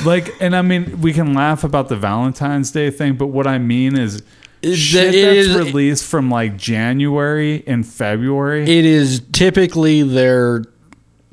like, 0.05 0.31
and 0.41 0.55
I 0.57 0.63
mean, 0.63 1.01
we 1.01 1.13
can 1.13 1.35
laugh 1.35 1.65
about 1.65 1.89
the 1.89 1.97
Valentine's 1.97 2.71
Day 2.71 2.91
thing, 2.91 3.15
but 3.17 3.27
what 3.29 3.47
I 3.47 3.59
mean 3.59 3.97
is 3.99 4.23
It- 4.63 4.77
shit 4.77 5.15
it 5.15 5.23
that's 5.25 5.49
is- 5.49 5.57
released 5.57 6.05
from 6.07 6.31
like 6.31 6.57
January 6.57 7.63
and 7.67 7.87
February. 7.87 8.63
it 8.65 8.85
is 8.85 9.21
typically 9.33 10.03
their 10.03 10.65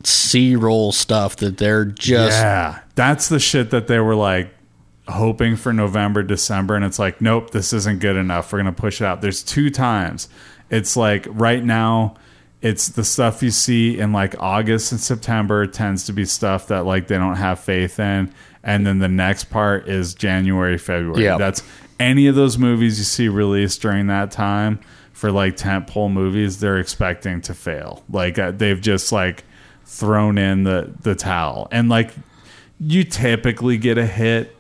C 0.04 0.56
roll 0.56 0.92
stuff 0.92 1.36
that 1.38 1.58
they're 1.60 1.86
just 1.86 2.40
yeah, 2.42 2.80
that's 2.96 3.30
the 3.30 3.40
shit 3.40 3.70
that 3.70 3.88
they 3.88 4.00
were 4.00 4.16
like 4.16 4.52
hoping 5.08 5.56
for 5.56 5.74
November, 5.74 6.24
December, 6.24 6.76
and 6.76 6.86
it's 6.86 7.00
like, 7.00 7.22
nope, 7.22 7.52
this 7.52 7.74
isn't 7.74 8.00
good 8.00 8.16
enough. 8.16 8.52
We're 8.52 8.60
gonna 8.60 8.72
push 8.72 9.02
it 9.02 9.06
out. 9.06 9.22
There's 9.22 9.44
two 9.44 9.70
times. 9.70 10.30
It's 10.70 10.96
like 10.96 11.28
right 11.30 11.64
now, 11.64 12.16
it's 12.62 12.90
the 12.90 13.04
stuff 13.04 13.42
you 13.42 13.52
see 13.52 13.98
in 13.98 14.14
like 14.14 14.36
August 14.40 14.92
and 14.92 15.02
September 15.02 15.66
tends 15.66 16.06
to 16.06 16.14
be 16.14 16.26
stuff 16.26 16.68
that 16.68 16.86
like 16.86 17.08
they 17.08 17.18
don't 17.18 17.36
have 17.36 17.60
faith 17.60 18.00
in, 18.00 18.34
and 18.64 18.86
then 18.86 19.00
the 19.00 19.08
next 19.08 19.46
part 19.46 19.88
is 19.88 20.14
January, 20.14 20.78
February. 20.78 21.24
Yeah. 21.24 21.38
That's 21.38 21.64
any 22.00 22.28
of 22.28 22.36
those 22.36 22.58
movies 22.58 22.98
you 22.98 23.06
see 23.06 23.28
released 23.28 23.82
during 23.82 24.08
that 24.08 24.32
time 24.32 24.80
for 25.14 25.32
like 25.32 25.56
tentpole 25.56 26.12
movies, 26.12 26.60
they're 26.60 26.80
expecting 26.80 27.42
to 27.42 27.54
fail. 27.54 28.04
Like 28.10 28.40
uh, 28.40 28.52
they've 28.52 28.82
just 28.82 29.12
like 29.12 29.44
thrown 29.86 30.38
in 30.38 30.64
the 30.64 30.94
the 31.02 31.16
towel, 31.16 31.68
and 31.72 31.90
like 31.90 32.12
you 32.80 33.04
typically 33.04 33.78
get 33.78 34.00
a 34.00 34.06
hit, 34.06 34.56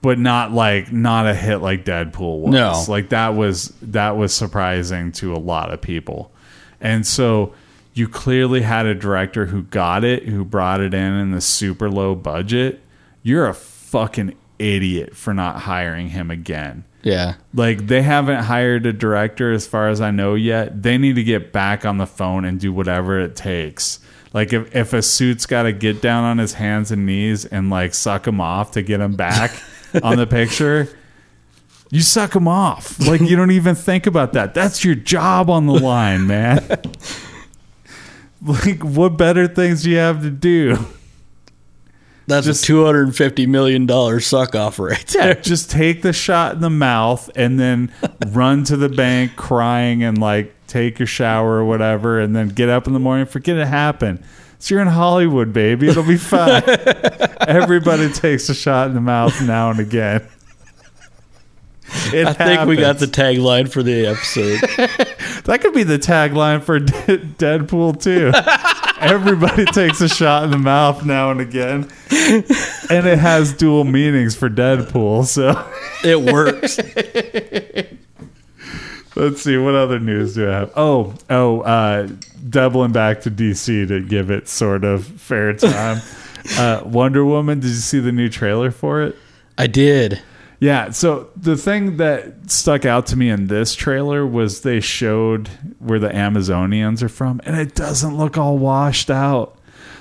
but 0.00 0.18
not 0.18 0.52
like 0.52 0.92
not 0.92 1.26
a 1.26 1.34
hit 1.34 1.58
like 1.58 1.84
Deadpool 1.84 2.40
was. 2.40 2.52
No. 2.52 2.84
like 2.92 3.08
that 3.10 3.30
was 3.34 3.72
that 3.82 4.16
was 4.16 4.32
surprising 4.34 5.12
to 5.12 5.34
a 5.34 5.38
lot 5.38 5.72
of 5.72 5.80
people, 5.80 6.30
and 6.80 7.06
so 7.06 7.52
you 7.94 8.06
clearly 8.08 8.62
had 8.62 8.86
a 8.86 8.94
director 8.94 9.46
who 9.46 9.62
got 9.62 10.04
it, 10.04 10.24
who 10.28 10.44
brought 10.44 10.80
it 10.80 10.94
in 10.94 11.12
in 11.14 11.30
the 11.32 11.40
super 11.40 11.90
low 11.90 12.14
budget. 12.14 12.80
You're 13.24 13.48
a 13.48 13.54
fucking 13.54 14.36
idiot 14.58 15.16
for 15.16 15.34
not 15.34 15.56
hiring 15.62 16.08
him 16.10 16.30
again. 16.30 16.84
yeah. 17.02 17.34
Like 17.54 17.86
they 17.88 18.02
haven't 18.02 18.44
hired 18.44 18.86
a 18.86 18.92
director 18.92 19.52
as 19.52 19.66
far 19.66 19.88
as 19.88 20.00
I 20.00 20.10
know 20.12 20.34
yet. 20.34 20.82
They 20.82 20.96
need 20.98 21.16
to 21.16 21.24
get 21.24 21.52
back 21.52 21.84
on 21.84 21.98
the 21.98 22.06
phone 22.06 22.44
and 22.44 22.60
do 22.60 22.72
whatever 22.72 23.18
it 23.18 23.34
takes. 23.34 23.98
Like 24.32 24.52
if, 24.52 24.74
if 24.74 24.92
a 24.92 25.02
suit's 25.02 25.46
got 25.46 25.62
to 25.64 25.72
get 25.72 26.00
down 26.02 26.24
on 26.24 26.38
his 26.38 26.52
hands 26.54 26.90
and 26.92 27.06
knees 27.06 27.44
and 27.46 27.70
like 27.70 27.94
suck 27.94 28.26
him 28.28 28.40
off 28.40 28.72
to 28.72 28.82
get 28.82 29.00
him 29.00 29.16
back 29.16 29.50
on 30.02 30.16
the 30.16 30.26
picture, 30.26 30.88
you 31.90 32.00
suck 32.00 32.34
him 32.36 32.46
off. 32.48 32.98
Like 33.06 33.20
you 33.20 33.36
don't 33.36 33.50
even 33.50 33.74
think 33.74 34.06
about 34.06 34.32
that. 34.34 34.54
That's 34.54 34.84
your 34.84 34.94
job 34.94 35.48
on 35.50 35.66
the 35.66 35.72
line, 35.74 36.26
man. 36.26 36.64
like 38.44 38.82
what 38.82 39.16
better 39.16 39.48
things 39.48 39.82
do 39.82 39.90
you 39.90 39.96
have 39.96 40.22
to 40.22 40.30
do? 40.30 40.78
That's 42.26 42.44
Just- 42.46 42.64
a 42.64 42.66
two 42.66 42.84
hundred 42.84 43.04
and 43.04 43.16
fifty 43.16 43.46
million 43.46 43.86
dollar 43.86 44.20
suck 44.20 44.54
off 44.54 44.78
right 44.78 45.06
there. 45.08 45.34
just 45.34 45.70
take 45.70 46.02
the 46.02 46.12
shot 46.12 46.54
in 46.54 46.60
the 46.60 46.68
mouth 46.70 47.30
and 47.34 47.58
then 47.58 47.90
run 48.28 48.64
to 48.64 48.76
the 48.76 48.90
bank 48.90 49.34
crying 49.36 50.02
and 50.02 50.18
like 50.18 50.54
take 50.66 50.98
your 50.98 51.06
shower 51.06 51.52
or 51.52 51.64
whatever 51.64 52.20
and 52.20 52.36
then 52.36 52.48
get 52.50 52.68
up 52.68 52.86
in 52.86 52.92
the 52.92 52.98
morning 53.00 53.24
forget 53.24 53.56
it 53.56 53.66
happened. 53.66 54.22
So 54.58 54.74
you're 54.74 54.82
in 54.82 54.88
Hollywood, 54.88 55.52
baby. 55.52 55.88
It'll 55.88 56.02
be 56.02 56.16
fine. 56.16 56.62
Everybody 57.46 58.12
takes 58.12 58.48
a 58.48 58.54
shot 58.54 58.88
in 58.88 58.94
the 58.94 59.00
mouth 59.00 59.40
now 59.42 59.70
and 59.70 59.78
again. 59.78 60.26
It 62.12 62.26
I 62.26 62.32
think 62.32 62.66
we 62.66 62.76
got 62.76 62.98
the 62.98 63.06
tagline 63.06 63.70
for 63.70 63.82
the 63.82 64.06
episode. 64.06 64.60
That 65.44 65.62
could 65.62 65.72
be 65.72 65.82
the 65.82 65.98
tagline 65.98 66.62
for 66.62 66.78
Deadpool 66.80 68.02
too. 68.02 68.32
Everybody 69.00 69.64
takes 69.64 70.02
a 70.02 70.08
shot 70.08 70.44
in 70.44 70.50
the 70.50 70.58
mouth 70.58 71.06
now 71.06 71.30
and 71.30 71.40
again, 71.40 71.90
and 72.10 73.06
it 73.06 73.18
has 73.18 73.54
dual 73.54 73.84
meanings 73.84 74.36
for 74.36 74.50
Deadpool. 74.50 75.24
So 75.24 75.66
it 76.04 76.20
works. 76.20 76.78
Let's 79.18 79.42
see 79.42 79.56
what 79.56 79.74
other 79.74 79.98
news 79.98 80.34
do 80.34 80.48
I 80.48 80.52
have. 80.52 80.72
Oh, 80.76 81.14
oh, 81.28 81.60
uh, 81.60 82.08
doubling 82.48 82.92
back 82.92 83.22
to 83.22 83.30
DC 83.30 83.88
to 83.88 84.00
give 84.00 84.30
it 84.30 84.48
sort 84.48 84.84
of 84.84 85.04
fair 85.06 85.52
time. 85.54 86.00
uh, 86.58 86.82
Wonder 86.84 87.24
Woman. 87.24 87.60
Did 87.60 87.68
you 87.68 87.74
see 87.74 88.00
the 88.00 88.12
new 88.12 88.28
trailer 88.28 88.70
for 88.70 89.02
it? 89.02 89.16
I 89.56 89.66
did. 89.66 90.22
Yeah, 90.60 90.90
so 90.90 91.30
the 91.36 91.56
thing 91.56 91.98
that 91.98 92.50
stuck 92.50 92.84
out 92.84 93.06
to 93.06 93.16
me 93.16 93.30
in 93.30 93.46
this 93.46 93.74
trailer 93.74 94.26
was 94.26 94.62
they 94.62 94.80
showed 94.80 95.48
where 95.78 96.00
the 96.00 96.08
Amazonians 96.08 97.00
are 97.02 97.08
from, 97.08 97.40
and 97.44 97.56
it 97.56 97.74
doesn't 97.74 98.16
look 98.16 98.36
all 98.36 98.58
washed 98.58 99.08
out. 99.10 99.56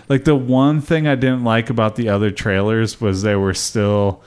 Like 0.10 0.24
the 0.24 0.36
one 0.36 0.82
thing 0.82 1.08
I 1.08 1.16
didn't 1.16 1.44
like 1.44 1.70
about 1.70 1.96
the 1.96 2.10
other 2.10 2.32
trailers 2.32 3.00
was 3.00 3.22
they 3.22 3.36
were 3.36 3.54
still 3.54 4.24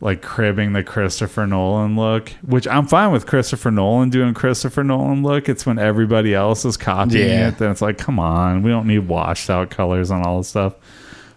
like 0.00 0.20
cribbing 0.22 0.72
the 0.72 0.82
Christopher 0.82 1.46
Nolan 1.46 1.96
look, 1.96 2.30
which 2.42 2.66
I'm 2.68 2.86
fine 2.86 3.12
with 3.12 3.26
Christopher 3.26 3.70
Nolan 3.70 4.10
doing 4.10 4.34
Christopher 4.34 4.84
Nolan 4.84 5.22
look. 5.22 5.48
It's 5.48 5.64
when 5.64 5.78
everybody 5.78 6.34
else 6.34 6.64
is 6.64 6.76
copying 6.76 7.28
Yeah. 7.28 7.48
it, 7.48 7.58
then 7.58 7.70
it's 7.70 7.80
like, 7.80 7.96
come 7.96 8.18
on, 8.18 8.62
we 8.62 8.70
don't 8.70 8.86
need 8.86 9.08
washed 9.08 9.48
out 9.48 9.70
colors 9.70 10.10
on 10.10 10.22
all 10.26 10.38
this 10.38 10.48
stuff. 10.48 10.74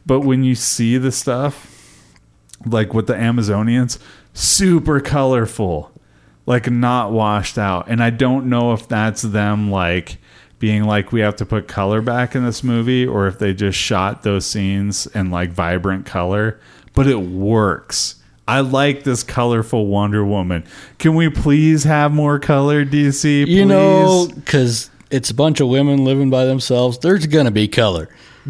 But 0.05 0.21
when 0.21 0.43
you 0.43 0.55
see 0.55 0.97
the 0.97 1.11
stuff, 1.11 1.73
like 2.65 2.93
with 2.93 3.07
the 3.07 3.13
Amazonians, 3.13 3.99
super 4.33 4.99
colorful, 4.99 5.91
like 6.45 6.69
not 6.69 7.11
washed 7.11 7.57
out. 7.57 7.85
And 7.87 8.01
I 8.03 8.09
don't 8.09 8.47
know 8.47 8.73
if 8.73 8.87
that's 8.87 9.21
them 9.21 9.69
like 9.69 10.17
being 10.59 10.83
like 10.83 11.11
we 11.11 11.19
have 11.21 11.35
to 11.37 11.45
put 11.45 11.67
color 11.67 12.01
back 12.01 12.35
in 12.35 12.43
this 12.43 12.63
movie 12.63 13.05
or 13.05 13.27
if 13.27 13.37
they 13.37 13.53
just 13.53 13.77
shot 13.77 14.23
those 14.23 14.45
scenes 14.45 15.05
in 15.07 15.29
like 15.29 15.51
vibrant 15.51 16.05
color, 16.05 16.59
but 16.93 17.05
it 17.07 17.19
works. 17.21 18.15
I 18.47 18.61
like 18.61 19.03
this 19.03 19.23
colorful 19.23 19.87
Wonder 19.87 20.23
Woman. 20.25 20.63
Can 20.99 21.15
we 21.15 21.29
please 21.29 21.83
have 21.83 22.13
more 22.13 22.39
color, 22.39 22.85
DC? 22.85 23.21
Please? 23.21 23.49
You 23.49 23.65
know, 23.65 24.29
because 24.33 24.89
it's 25.11 25.29
a 25.29 25.33
bunch 25.33 25.59
of 25.59 25.67
women 25.67 26.05
living 26.05 26.29
by 26.29 26.45
themselves. 26.45 26.99
There's 26.99 27.25
gonna 27.27 27.51
be 27.51 27.67
color. 27.67 28.09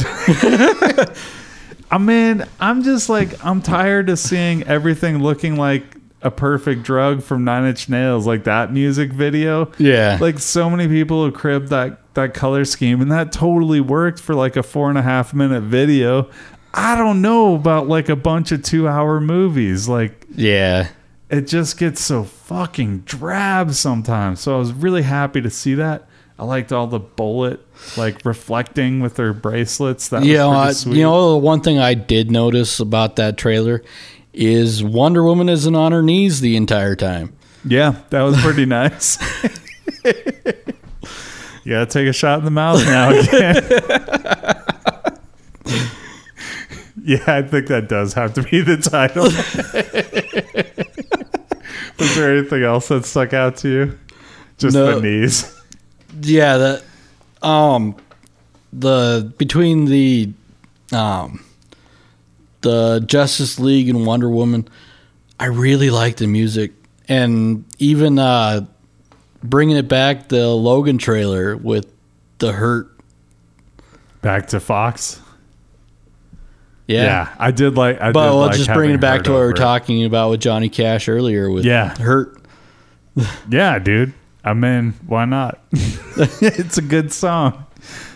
I 1.89 1.97
mean, 1.99 2.45
I'm 2.59 2.83
just 2.83 3.09
like 3.09 3.43
I'm 3.43 3.61
tired 3.61 4.09
of 4.09 4.19
seeing 4.19 4.63
everything 4.63 5.23
looking 5.23 5.55
like 5.55 5.83
a 6.21 6.31
perfect 6.31 6.83
drug 6.83 7.23
from 7.23 7.43
Nine 7.43 7.65
Inch 7.65 7.89
Nails, 7.89 8.27
like 8.27 8.43
that 8.45 8.73
music 8.73 9.13
video. 9.13 9.71
Yeah. 9.77 10.17
like 10.19 10.39
so 10.39 10.69
many 10.69 10.87
people 10.87 11.25
have 11.25 11.33
cribbed 11.33 11.69
that 11.69 11.99
that 12.15 12.33
color 12.33 12.65
scheme, 12.65 13.01
and 13.01 13.11
that 13.11 13.31
totally 13.31 13.79
worked 13.79 14.19
for 14.19 14.35
like 14.35 14.57
a 14.57 14.63
four 14.63 14.89
and 14.89 14.97
a 14.97 15.03
half 15.03 15.33
minute 15.33 15.61
video. 15.61 16.29
I 16.77 16.95
don't 16.95 17.21
know 17.21 17.55
about 17.55 17.87
like 17.87 18.07
a 18.07 18.15
bunch 18.15 18.51
of 18.51 18.61
two 18.63 18.87
hour 18.87 19.19
movies. 19.19 19.89
Like 19.89 20.25
Yeah. 20.35 20.89
it 21.29 21.47
just 21.47 21.77
gets 21.77 22.01
so 22.01 22.23
fucking 22.23 22.99
drab 22.99 23.71
sometimes. 23.73 24.39
So 24.41 24.55
I 24.55 24.59
was 24.59 24.71
really 24.73 25.01
happy 25.01 25.41
to 25.41 25.49
see 25.49 25.73
that. 25.75 26.07
I 26.39 26.45
liked 26.45 26.71
all 26.71 26.85
the 26.85 26.99
bullet 26.99 27.65
like 27.97 28.23
reflecting 28.23 28.99
with 28.99 29.15
their 29.15 29.33
bracelets. 29.33 30.09
That 30.09 30.23
You 30.23 30.33
was 30.33 30.37
know, 30.39 30.49
pretty 30.51 30.69
I, 30.69 30.71
sweet. 30.73 30.97
you 30.97 31.03
know, 31.03 31.31
the 31.31 31.37
one 31.37 31.61
thing 31.61 31.79
I 31.79 31.95
did 31.95 32.29
notice 32.29 32.79
about 32.79 33.15
that 33.15 33.37
trailer 33.37 33.81
is 34.33 34.83
Wonder 34.83 35.23
Woman 35.23 35.49
isn't 35.49 35.73
on 35.75 35.91
her 35.93 36.03
knees 36.03 36.41
the 36.41 36.55
entire 36.55 36.95
time. 36.95 37.33
Yeah, 37.65 37.95
that 38.11 38.21
was 38.21 38.39
pretty 38.39 38.65
nice. 38.67 39.17
you 40.05 41.73
gotta 41.73 41.87
take 41.87 42.07
a 42.07 42.13
shot 42.13 42.37
in 42.39 42.45
the 42.45 42.51
mouth 42.51 42.85
now 42.85 43.09
again. 43.09 44.53
yeah, 47.07 47.23
I 47.25 47.41
think 47.41 47.67
that 47.67 47.87
does 47.87 48.13
have 48.15 48.33
to 48.33 48.43
be 48.43 48.59
the 48.61 48.75
title. 48.75 49.23
Was 51.97 52.15
there 52.15 52.37
anything 52.37 52.63
else 52.63 52.89
that 52.89 53.05
stuck 53.05 53.33
out 53.33 53.55
to 53.57 53.69
you? 53.69 53.99
Just 54.57 54.75
No. 54.75 54.99
the 54.99 55.01
knees. 55.01 55.55
Yeah, 56.21 56.57
the 56.57 56.83
um 57.47 57.95
the 58.73 59.31
between 59.37 59.85
the 59.85 60.33
um 60.91 61.43
the 62.61 63.01
Justice 63.05 63.57
League 63.59 63.87
and 63.87 64.05
Wonder 64.05 64.29
Woman, 64.29 64.67
I 65.39 65.45
really 65.45 65.89
like 65.89 66.17
the 66.17 66.27
music 66.27 66.73
and 67.07 67.63
even 67.79 68.19
uh 68.19 68.65
bringing 69.43 69.77
it 69.77 69.87
back 69.87 70.27
the 70.27 70.47
Logan 70.49 70.97
trailer 70.97 71.55
with 71.55 71.87
the 72.39 72.51
hurt. 72.51 72.89
Back 74.21 74.47
to 74.47 74.59
Fox. 74.59 75.21
Yeah. 76.87 77.03
Yeah, 77.03 77.35
I 77.37 77.51
did 77.51 77.75
like. 77.75 77.99
I 78.01 78.11
But 78.11 78.29
did 78.29 78.35
let's 78.35 78.57
like 78.57 78.65
just 78.65 78.73
bring 78.75 78.91
it 78.91 79.01
back 79.01 79.23
to 79.25 79.31
what 79.31 79.39
we 79.39 79.45
were 79.45 79.53
talking 79.53 80.05
about 80.05 80.29
with 80.31 80.39
Johnny 80.39 80.69
Cash 80.69 81.09
earlier 81.09 81.49
with 81.51 81.65
Yeah. 81.65 81.97
hurt. 81.97 82.39
Yeah, 83.49 83.79
dude. 83.79 84.13
I 84.43 84.53
mean, 84.53 84.93
why 85.05 85.25
not? 85.25 85.59
it's 85.71 86.77
a 86.77 86.81
good 86.81 87.11
song. 87.11 87.65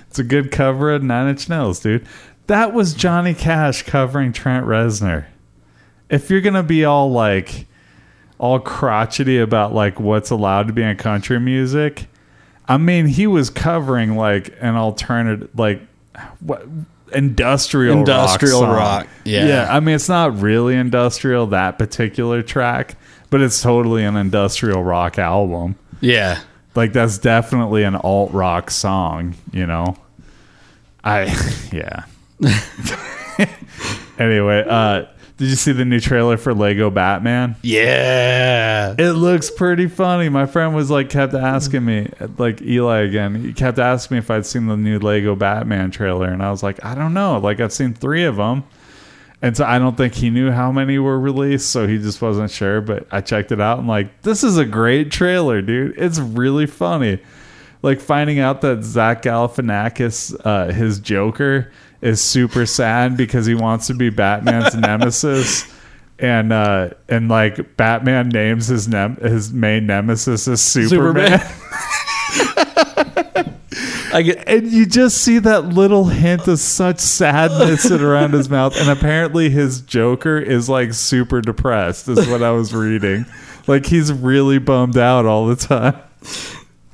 It's 0.07 0.19
a 0.19 0.23
good 0.23 0.51
cover 0.51 0.91
of 0.93 1.03
Nine 1.03 1.29
Inch 1.29 1.49
Nails, 1.49 1.79
dude. 1.79 2.05
That 2.47 2.73
was 2.73 2.93
Johnny 2.93 3.33
Cash 3.33 3.83
covering 3.83 4.31
Trent 4.31 4.65
Reznor. 4.65 5.25
If 6.09 6.29
you're 6.29 6.41
gonna 6.41 6.63
be 6.63 6.85
all 6.85 7.11
like, 7.11 7.65
all 8.37 8.59
crotchety 8.59 9.37
about 9.39 9.73
like 9.73 9.99
what's 9.99 10.29
allowed 10.29 10.67
to 10.67 10.73
be 10.73 10.83
in 10.83 10.95
country 10.97 11.39
music, 11.39 12.07
I 12.67 12.77
mean, 12.77 13.07
he 13.07 13.27
was 13.27 13.49
covering 13.49 14.15
like 14.15 14.53
an 14.61 14.75
alternative, 14.75 15.49
like 15.57 15.81
what 16.39 16.65
industrial 17.13 17.99
Industrial 17.99 18.61
rock, 18.61 18.77
rock, 18.77 19.07
yeah. 19.23 19.45
yeah. 19.47 19.67
I 19.69 19.79
mean, 19.79 19.95
it's 19.95 20.09
not 20.09 20.39
really 20.39 20.75
industrial 20.75 21.47
that 21.47 21.77
particular 21.77 22.41
track, 22.41 22.95
but 23.29 23.41
it's 23.41 23.61
totally 23.61 24.03
an 24.03 24.15
industrial 24.15 24.83
rock 24.83 25.17
album. 25.19 25.75
Yeah. 25.99 26.41
Like 26.75 26.93
that's 26.93 27.17
definitely 27.17 27.83
an 27.83 27.95
alt 27.95 28.31
rock 28.31 28.71
song, 28.71 29.35
you 29.51 29.65
know. 29.65 29.97
I 31.03 31.23
yeah. 31.71 32.05
anyway, 34.19 34.63
uh 34.67 35.05
did 35.41 35.49
you 35.49 35.55
see 35.55 35.71
the 35.71 35.85
new 35.85 35.99
trailer 35.99 36.37
for 36.37 36.53
Lego 36.53 36.91
Batman? 36.91 37.55
Yeah. 37.63 38.93
It 38.95 39.13
looks 39.13 39.49
pretty 39.49 39.87
funny. 39.87 40.29
My 40.29 40.45
friend 40.45 40.75
was 40.75 40.91
like 40.91 41.09
kept 41.09 41.33
asking 41.33 41.83
me, 41.83 42.11
like 42.37 42.61
Eli 42.61 42.99
again. 42.99 43.43
He 43.43 43.51
kept 43.51 43.79
asking 43.79 44.13
me 44.15 44.19
if 44.19 44.29
I'd 44.29 44.45
seen 44.45 44.67
the 44.67 44.77
new 44.77 44.99
Lego 44.99 45.35
Batman 45.35 45.89
trailer, 45.89 46.27
and 46.27 46.43
I 46.43 46.51
was 46.51 46.61
like, 46.61 46.85
I 46.85 46.93
don't 46.93 47.15
know. 47.15 47.39
Like 47.39 47.59
I've 47.59 47.73
seen 47.73 47.95
three 47.95 48.23
of 48.25 48.35
them, 48.35 48.63
and 49.41 49.57
so 49.57 49.65
I 49.65 49.79
don't 49.79 49.97
think 49.97 50.13
he 50.13 50.29
knew 50.29 50.51
how 50.51 50.71
many 50.71 50.99
were 50.99 51.19
released, 51.19 51.71
so 51.71 51.87
he 51.87 51.97
just 51.97 52.21
wasn't 52.21 52.51
sure. 52.51 52.79
But 52.79 53.07
I 53.09 53.21
checked 53.21 53.51
it 53.51 53.59
out, 53.59 53.79
and 53.79 53.87
like 53.87 54.21
this 54.21 54.43
is 54.43 54.59
a 54.59 54.65
great 54.65 55.09
trailer, 55.09 55.63
dude. 55.63 55.97
It's 55.97 56.19
really 56.19 56.67
funny. 56.67 57.19
Like 57.81 57.99
finding 57.99 58.37
out 58.37 58.61
that 58.61 58.83
Zach 58.83 59.23
Galifianakis, 59.23 60.39
uh, 60.45 60.71
his 60.71 60.99
Joker, 60.99 61.71
is 62.01 62.21
super 62.21 62.65
sad 62.65 63.15
because 63.15 63.45
he 63.45 63.55
wants 63.55 63.87
to 63.87 63.93
be 63.93 64.09
Batman's 64.09 64.75
nemesis 64.75 65.71
and 66.19 66.53
uh 66.53 66.89
and 67.09 67.29
like 67.29 67.75
Batman 67.77 68.29
names 68.29 68.67
his 68.67 68.87
nem- 68.87 69.17
his 69.17 69.51
main 69.51 69.87
nemesis 69.87 70.47
as 70.47 70.61
Superman. 70.61 71.39
I 74.13 74.23
get 74.23 74.47
and 74.47 74.67
you 74.67 74.85
just 74.85 75.19
see 75.19 75.39
that 75.39 75.65
little 75.69 76.05
hint 76.05 76.47
of 76.47 76.59
such 76.59 76.99
sadness 76.99 77.89
around 77.89 78.33
his 78.33 78.49
mouth 78.49 78.75
and 78.77 78.89
apparently 78.89 79.49
his 79.49 79.81
Joker 79.81 80.37
is 80.37 80.67
like 80.69 80.93
super 80.93 81.41
depressed 81.41 82.07
is 82.09 82.27
what 82.27 82.43
I 82.43 82.51
was 82.51 82.73
reading. 82.73 83.25
Like 83.67 83.85
he's 83.85 84.11
really 84.11 84.59
bummed 84.59 84.97
out 84.97 85.25
all 85.25 85.47
the 85.47 85.55
time. 85.55 85.97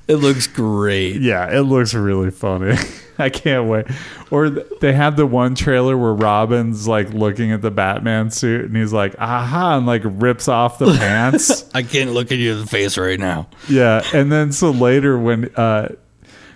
it 0.08 0.16
looks 0.18 0.48
great. 0.48 1.22
Yeah, 1.22 1.50
it 1.50 1.62
looks 1.62 1.94
really 1.94 2.32
funny. 2.32 2.78
I 3.20 3.30
can't 3.30 3.68
wait. 3.68 3.86
Or 4.32 4.50
they 4.50 4.94
had 4.94 5.18
the 5.18 5.26
one 5.26 5.56
trailer 5.56 5.98
where 5.98 6.14
Robin's 6.14 6.88
like 6.88 7.10
looking 7.12 7.52
at 7.52 7.62
the 7.62 7.72
Batman 7.72 8.30
suit 8.32 8.66
and 8.66 8.76
he's 8.76 8.94
like, 8.94 9.16
aha, 9.20 9.78
and 9.78 9.86
like 9.86 10.02
rips 10.06 10.48
off 10.48 10.80
the 10.80 10.86
pants. 10.98 11.70
I 11.74 11.84
can't 11.84 12.12
look 12.12 12.32
at 12.32 12.38
you 12.38 12.54
in 12.54 12.60
the 12.60 12.68
face 12.68 12.98
right 12.98 13.20
now. 13.20 13.48
Yeah, 13.68 14.04
and 14.14 14.32
then 14.32 14.52
so 14.52 14.72
later 14.72 15.18
when 15.18 15.54
uh 15.56 15.96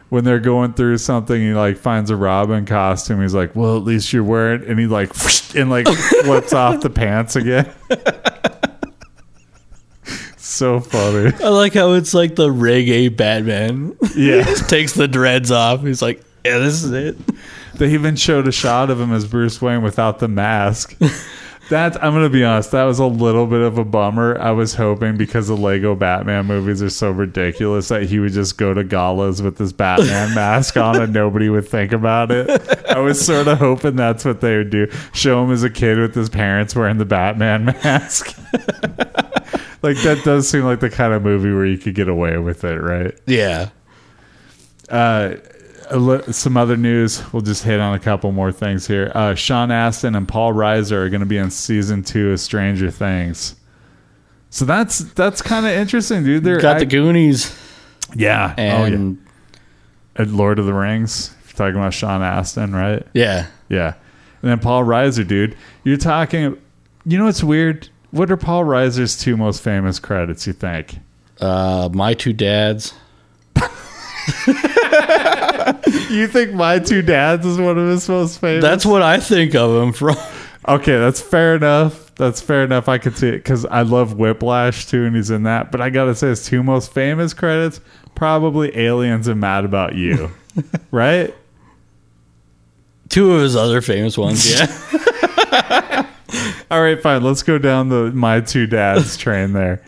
when 0.09 0.26
they're 0.26 0.39
going 0.39 0.74
through 0.74 0.97
something, 0.97 1.39
he 1.39 1.53
like 1.53 1.78
finds 1.78 2.09
a 2.09 2.16
Robin 2.18 2.66
costume. 2.66 3.22
He's 3.22 3.34
like, 3.34 3.55
"Well, 3.55 3.78
at 3.78 3.84
least 3.84 4.12
you're 4.12 4.26
wearing," 4.26 4.64
and 4.66 4.78
he 4.78 4.86
like 4.86 5.09
and 5.55 5.70
like 5.70 5.88
flips 5.88 6.53
off 6.53 6.82
the 6.82 6.89
pants 6.89 7.36
again. 7.38 7.72
so 10.38 10.80
funny. 10.82 11.32
I 11.41 11.47
like 11.49 11.74
how 11.74 11.93
it's 11.93 12.14
like 12.14 12.36
the 12.36 12.49
reggae 12.49 13.16
Batman. 13.16 13.95
Yeah, 14.16 14.43
Takes 14.43 14.93
the 14.93 15.07
dreads 15.07 15.49
off. 15.49 15.82
He's 15.82 16.01
like, 16.01 16.22
yeah, 16.46 16.58
this 16.60 16.84
is 16.84 16.92
it. 16.92 17.16
they 17.76 17.94
even 17.94 18.16
showed 18.16 18.48
a 18.48 18.52
shot 18.52 18.89
of 18.89 19.00
him 19.00 19.12
as 19.14 19.26
Bruce 19.28 19.62
Wayne 19.62 19.82
without 19.82 20.20
the 20.20 20.28
mask. 20.28 20.96
That 21.70 22.04
I'm 22.04 22.12
gonna 22.14 22.28
be 22.30 22.44
honest, 22.44 22.72
that 22.72 22.84
was 22.84 23.00
a 23.00 23.06
little 23.06 23.48
bit 23.48 23.62
of 23.62 23.78
a 23.78 23.86
bummer. 23.86 24.38
I 24.42 24.52
was 24.52 24.74
hoping 24.74 25.16
because 25.16 25.48
the 25.48 25.56
Lego 25.56 25.96
Batman 25.96 26.46
movies 26.46 26.84
are 26.84 26.89
so 26.89 27.12
ridiculous 27.12 27.88
that 27.88 28.04
he 28.10 28.20
would 28.20 28.34
just 28.34 28.58
go 28.58 28.74
to 28.74 28.84
galas 28.84 29.42
with 29.42 29.56
this 29.58 29.72
Batman 29.72 30.36
mask 30.36 30.76
on 30.76 31.02
and 31.02 31.14
nobody 31.14 31.48
would 31.48 31.66
think 31.66 31.94
about 31.94 32.30
it. 32.30 32.50
I 32.89 33.00
was 33.00 33.26
sort 33.26 33.48
of 33.48 33.60
hoping 33.60 33.96
that's 33.96 34.26
what 34.26 34.42
they 34.42 34.58
would 34.58 34.70
do. 34.70 34.92
Show 35.14 35.46
him 35.46 35.52
as 35.52 35.64
a 35.64 35.70
kid 35.70 35.98
with 35.98 36.14
his 36.14 36.28
parents 36.30 36.76
wearing 36.76 36.98
the 36.98 37.06
Batman 37.06 37.64
mask. 37.84 38.38
like 39.82 39.96
that 40.04 40.22
does 40.26 40.50
seem 40.50 40.64
like 40.66 40.82
the 40.82 40.89
kind 40.89 41.14
of 41.14 41.22
movie 41.24 41.54
where 41.54 41.66
you 41.66 41.78
could 41.78 41.96
get 41.96 42.10
away 42.10 42.38
with 42.38 42.66
it, 42.66 42.80
right? 42.82 43.18
Yeah. 43.28 43.70
uh, 44.89 45.36
some 46.32 46.58
other 46.58 46.78
news. 46.78 47.22
We'll 47.34 47.42
just 47.42 47.64
hit 47.64 47.80
on 47.80 47.94
a 47.94 48.00
couple 48.00 48.32
more 48.32 48.52
things 48.52 48.88
here. 48.88 49.12
Uh, 49.14 49.36
Sean 49.36 49.72
Astin 49.72 50.16
and 50.16 50.28
Paul 50.28 50.54
Reiser 50.54 50.94
are 50.94 51.10
going 51.10 51.20
to 51.22 51.26
be 51.26 51.38
in 51.38 51.50
season 51.52 52.04
two 52.04 52.32
of 52.32 52.39
Stranger 52.39 52.89
Things. 52.92 53.56
So 54.50 54.66
that's 54.66 55.00
that's 55.00 55.42
kind 55.42 55.66
of 55.66 55.72
interesting, 55.72 56.24
dude. 56.24 56.44
They're 56.44 56.60
Got 56.60 56.76
the 56.80 56.86
I- 56.86 56.86
Goonies 56.86 57.58
yeah, 58.16 58.54
and 58.58 59.18
oh 59.18 59.20
yeah, 60.18 60.22
and 60.24 60.36
Lord 60.38 60.60
of 60.60 60.66
the 60.66 60.74
Rings. 60.74 61.34
You're 61.48 61.54
talking 61.56 61.76
about 61.80 61.94
Sean 61.94 62.22
Astin, 62.22 62.74
right? 62.74 63.06
yeah. 63.14 63.48
Yeah, 63.70 63.94
and 64.42 64.52
then 64.52 64.60
Paul 64.60 64.84
Reiser, 64.84 65.26
dude. 65.26 65.56
You're 65.86 65.96
talking. 65.96 66.58
You 67.06 67.18
know 67.18 67.26
what's 67.26 67.42
weird? 67.44 67.88
What 68.12 68.30
are 68.30 68.36
Paul 68.38 68.66
Reiser's 68.66 69.18
two 69.18 69.38
most 69.38 69.64
famous 69.64 69.98
credits? 70.00 70.46
You 70.46 70.52
think? 70.52 71.00
Uh, 71.39 71.89
my 71.94 72.14
two 72.14 72.34
dads. 72.34 72.94
You 76.12 76.28
think 76.28 76.53
My 76.53 76.80
Two 76.80 77.01
Dads 77.01 77.45
is 77.45 77.57
one 77.57 77.78
of 77.78 77.88
his 77.88 78.07
most 78.07 78.39
famous? 78.39 78.62
That's 78.62 78.86
what 78.86 79.01
I 79.01 79.20
think 79.20 79.55
of 79.55 79.82
him 79.82 79.93
from. 79.93 80.16
Okay, 80.68 80.95
that's 80.99 81.20
fair 81.20 81.55
enough. 81.55 82.14
That's 82.14 82.39
fair 82.39 82.64
enough. 82.64 82.88
I 82.88 82.99
could 82.99 83.18
see 83.18 83.30
it 83.30 83.38
because 83.38 83.66
I 83.66 83.82
love 83.82 84.14
Whiplash 84.14 84.86
too, 84.86 85.05
and 85.05 85.16
he's 85.16 85.32
in 85.32 85.41
that. 85.43 85.72
But 85.72 85.82
I 85.82 85.89
gotta 85.89 86.14
say, 86.14 86.28
his 86.28 86.45
two 86.45 86.62
most 86.62 86.93
famous 86.93 87.34
credits 87.34 87.82
probably 88.14 88.78
Aliens 88.78 89.28
and 89.28 89.41
Mad 89.41 89.66
About 89.66 89.95
You, 89.95 90.30
right? 90.91 91.34
Two 93.09 93.32
of 93.34 93.41
his 93.41 93.55
other 93.55 93.82
famous 93.82 94.20
ones, 94.20 94.47
yeah. 94.51 94.68
All 96.70 96.82
right, 96.82 97.01
fine. 97.01 97.24
Let's 97.24 97.41
go 97.41 97.57
down 97.57 97.89
the 97.89 98.12
My 98.12 98.39
Two 98.39 98.68
Dads 98.68 99.18
train 99.18 99.53
there. 99.53 99.84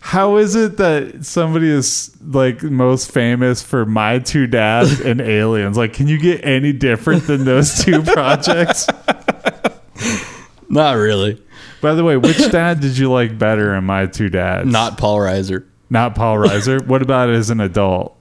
How 0.00 0.36
is 0.38 0.56
it 0.56 0.78
that 0.78 1.24
somebody 1.24 1.70
is 1.70 2.10
like 2.22 2.62
most 2.62 3.12
famous 3.12 3.62
for 3.62 3.84
My 3.84 4.18
Two 4.18 4.46
Dads 4.46 5.00
and 5.00 5.20
Aliens? 5.20 5.76
Like, 5.76 5.92
can 5.92 6.08
you 6.08 6.18
get 6.18 6.44
any 6.44 6.72
different 6.72 7.26
than 7.26 7.44
those 7.44 7.84
two 7.84 8.02
projects? 8.04 8.86
Not 10.68 10.92
really. 10.96 11.40
By 11.80 11.94
the 11.94 12.04
way, 12.04 12.16
which 12.16 12.50
dad 12.50 12.80
did 12.80 12.96
you 12.96 13.10
like 13.10 13.38
better 13.38 13.74
in 13.74 13.84
My 13.84 14.06
Two 14.06 14.28
Dads? 14.28 14.70
Not 14.70 14.98
Paul 14.98 15.18
Reiser. 15.18 15.66
Not 15.90 16.14
Paul 16.14 16.36
Reiser. 16.36 16.84
what 16.86 17.02
about 17.02 17.28
as 17.30 17.50
an 17.50 17.60
adult? 17.60 18.16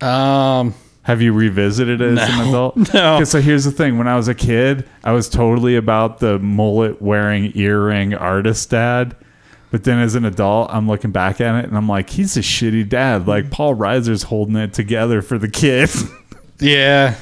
Um, 0.00 0.74
Have 1.08 1.22
you 1.22 1.32
revisited 1.32 2.02
it 2.02 2.18
as 2.18 2.28
an 2.28 2.48
adult? 2.50 2.76
No. 2.92 3.14
Okay, 3.14 3.24
so 3.24 3.40
here's 3.40 3.64
the 3.64 3.72
thing. 3.72 3.96
When 3.96 4.06
I 4.06 4.14
was 4.14 4.28
a 4.28 4.34
kid, 4.34 4.86
I 5.02 5.12
was 5.12 5.30
totally 5.30 5.74
about 5.74 6.18
the 6.18 6.38
mullet 6.38 7.00
wearing 7.00 7.50
earring 7.54 8.12
artist 8.12 8.68
dad. 8.68 9.16
But 9.70 9.84
then 9.84 10.00
as 10.00 10.16
an 10.16 10.26
adult, 10.26 10.68
I'm 10.70 10.86
looking 10.86 11.10
back 11.10 11.40
at 11.40 11.64
it 11.64 11.66
and 11.66 11.78
I'm 11.78 11.88
like, 11.88 12.10
he's 12.10 12.36
a 12.36 12.40
shitty 12.40 12.90
dad. 12.90 13.26
Like 13.26 13.46
mm. 13.46 13.50
Paul 13.50 13.74
Reiser's 13.74 14.24
holding 14.24 14.56
it 14.56 14.74
together 14.74 15.22
for 15.22 15.38
the 15.38 15.48
kid. 15.48 15.88
yeah. 16.60 17.14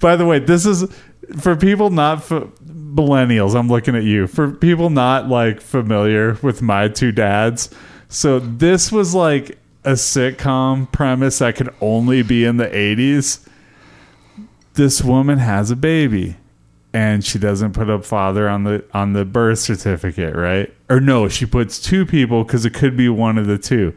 By 0.00 0.16
the 0.16 0.26
way, 0.26 0.40
this 0.40 0.66
is 0.66 0.92
for 1.38 1.54
people 1.54 1.90
not 1.90 2.18
f- 2.18 2.48
millennials. 2.66 3.54
I'm 3.54 3.68
looking 3.68 3.94
at 3.94 4.02
you. 4.02 4.26
For 4.26 4.50
people 4.50 4.90
not 4.90 5.28
like 5.28 5.60
familiar 5.60 6.36
with 6.42 6.62
my 6.62 6.88
two 6.88 7.12
dads. 7.12 7.70
So 8.08 8.40
this 8.40 8.90
was 8.90 9.14
like 9.14 9.56
a 9.84 9.92
sitcom 9.92 10.90
premise 10.92 11.38
that 11.38 11.56
could 11.56 11.74
only 11.80 12.22
be 12.22 12.44
in 12.44 12.56
the 12.58 12.66
80s. 12.66 13.46
This 14.74 15.02
woman 15.02 15.38
has 15.38 15.70
a 15.70 15.76
baby 15.76 16.36
and 16.92 17.24
she 17.24 17.38
doesn't 17.38 17.72
put 17.72 17.88
up 17.88 18.04
father 18.04 18.48
on 18.48 18.64
the 18.64 18.84
on 18.92 19.12
the 19.12 19.24
birth 19.24 19.60
certificate, 19.60 20.34
right? 20.34 20.72
Or 20.88 21.00
no, 21.00 21.28
she 21.28 21.46
puts 21.46 21.78
two 21.78 22.04
people 22.04 22.44
cuz 22.44 22.64
it 22.64 22.74
could 22.74 22.96
be 22.96 23.08
one 23.08 23.38
of 23.38 23.46
the 23.46 23.58
two. 23.58 23.94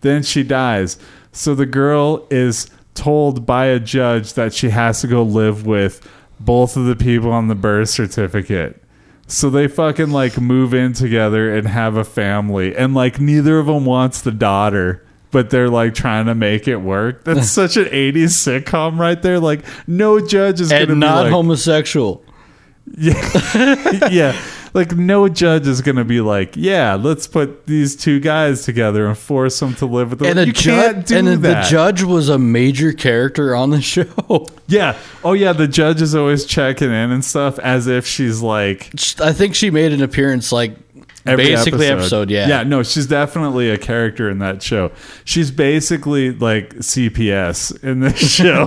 Then 0.00 0.22
she 0.22 0.42
dies. 0.42 0.98
So 1.32 1.54
the 1.54 1.66
girl 1.66 2.26
is 2.30 2.68
told 2.94 3.44
by 3.44 3.66
a 3.66 3.80
judge 3.80 4.34
that 4.34 4.54
she 4.54 4.70
has 4.70 5.00
to 5.00 5.06
go 5.06 5.22
live 5.22 5.66
with 5.66 6.06
both 6.38 6.76
of 6.76 6.86
the 6.86 6.96
people 6.96 7.32
on 7.32 7.48
the 7.48 7.54
birth 7.54 7.90
certificate. 7.90 8.82
So 9.26 9.50
they 9.50 9.66
fucking 9.66 10.10
like 10.10 10.40
move 10.40 10.72
in 10.72 10.92
together 10.92 11.54
and 11.54 11.66
have 11.66 11.96
a 11.96 12.04
family 12.04 12.76
and 12.76 12.94
like 12.94 13.20
neither 13.20 13.58
of 13.58 13.66
them 13.66 13.84
wants 13.84 14.20
the 14.20 14.30
daughter, 14.30 15.04
but 15.36 15.50
they're 15.50 15.68
like 15.68 15.92
trying 15.92 16.24
to 16.24 16.34
make 16.34 16.66
it 16.66 16.78
work. 16.78 17.24
That's 17.24 17.50
such 17.50 17.76
an 17.76 17.84
80s 17.84 18.62
sitcom 18.62 18.98
right 18.98 19.20
there. 19.20 19.38
Like 19.38 19.66
no 19.86 20.18
judge 20.18 20.62
is 20.62 20.70
going 20.70 20.86
to 20.86 20.92
and 20.92 21.00
be 21.02 21.06
not 21.06 21.24
like, 21.24 21.30
homosexual. 21.30 22.24
yeah. 22.96 24.08
yeah. 24.08 24.42
Like 24.72 24.92
no 24.96 25.28
judge 25.28 25.66
is 25.66 25.82
to 25.82 26.04
be 26.04 26.22
like, 26.22 26.56
yeah, 26.56 26.94
let's 26.94 27.26
put 27.26 27.66
these 27.66 27.96
two 27.96 28.18
guys 28.18 28.64
together 28.64 29.06
and 29.06 29.18
force 29.18 29.60
them 29.60 29.74
to 29.74 29.84
live 29.84 30.08
with 30.08 30.20
them. 30.20 30.28
And 30.28 30.38
the 30.38 30.46
you 30.46 30.54
can't 30.54 31.06
judge 31.06 31.18
and 31.18 31.28
the 31.28 31.36
that. 31.36 31.70
judge 31.70 32.02
was 32.02 32.30
a 32.30 32.38
major 32.38 32.94
character 32.94 33.54
on 33.54 33.68
the 33.68 33.82
show. 33.82 34.46
Yeah. 34.68 34.96
Oh 35.22 35.34
yeah, 35.34 35.52
the 35.52 35.68
judge 35.68 36.00
is 36.00 36.14
always 36.14 36.46
checking 36.46 36.88
in 36.88 37.10
and 37.10 37.22
stuff 37.22 37.58
as 37.58 37.88
if 37.88 38.06
she's 38.06 38.40
like 38.40 38.90
I 39.20 39.34
think 39.34 39.54
she 39.54 39.70
made 39.70 39.92
an 39.92 40.02
appearance 40.02 40.50
like 40.50 40.78
every 41.26 41.46
basically 41.46 41.86
episode. 41.86 42.30
yeah. 42.30 42.48
Yeah, 42.48 42.62
no, 42.62 42.82
she's 42.82 43.06
definitely 43.06 43.70
a 43.70 43.78
character 43.78 44.28
in 44.30 44.38
that 44.40 44.62
show. 44.62 44.90
She's 45.24 45.50
basically 45.50 46.32
like 46.32 46.74
CPS 46.76 47.82
in 47.84 48.00
this 48.00 48.18
show, 48.32 48.66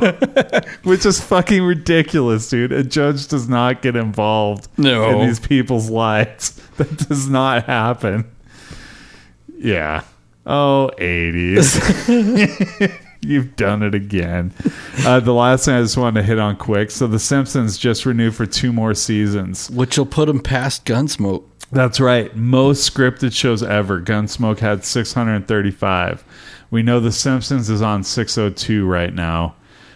which 0.83 1.05
is 1.05 1.19
fucking 1.21 1.63
ridiculous, 1.63 2.49
dude. 2.49 2.71
A 2.71 2.83
judge 2.83 3.27
does 3.27 3.49
not 3.49 3.81
get 3.81 3.95
involved 3.95 4.67
No. 4.77 5.19
in 5.21 5.27
these 5.27 5.39
people's 5.39 5.89
lives. 5.89 6.55
That 6.79 7.09
does 7.09 7.27
not 7.29 7.65
happen. 7.65 8.23
Yeah. 9.57 10.03
Oh, 10.45 10.91
80s. 10.97 12.97
You've 13.21 13.53
done 13.57 13.83
it 13.83 13.93
again. 13.93 14.53
Uh, 15.05 15.19
the 15.19 15.33
last 15.33 15.65
thing 15.65 15.73
I 15.75 15.81
just 15.81 15.97
wanted 15.97 16.21
to 16.21 16.25
hit 16.25 16.39
on 16.39 16.55
quick. 16.55 16.89
So, 16.91 17.05
The 17.07 17.19
Simpsons 17.19 17.77
just 17.77 18.05
renewed 18.05 18.33
for 18.33 18.45
two 18.45 18.71
more 18.71 18.93
seasons. 18.93 19.69
Which 19.69 19.97
will 19.97 20.05
put 20.05 20.27
them 20.27 20.39
past 20.39 20.85
Gunsmoke. 20.85 21.43
That's 21.71 21.99
right. 21.99 22.35
Most 22.35 22.91
scripted 22.91 23.33
shows 23.33 23.61
ever. 23.61 24.01
Gunsmoke 24.01 24.59
had 24.59 24.83
635. 24.83 26.23
We 26.71 26.81
know 26.81 26.99
The 26.99 27.11
Simpsons 27.11 27.69
is 27.69 27.81
on 27.81 28.03
602 28.03 28.87
right 28.87 29.13
now. 29.13 29.55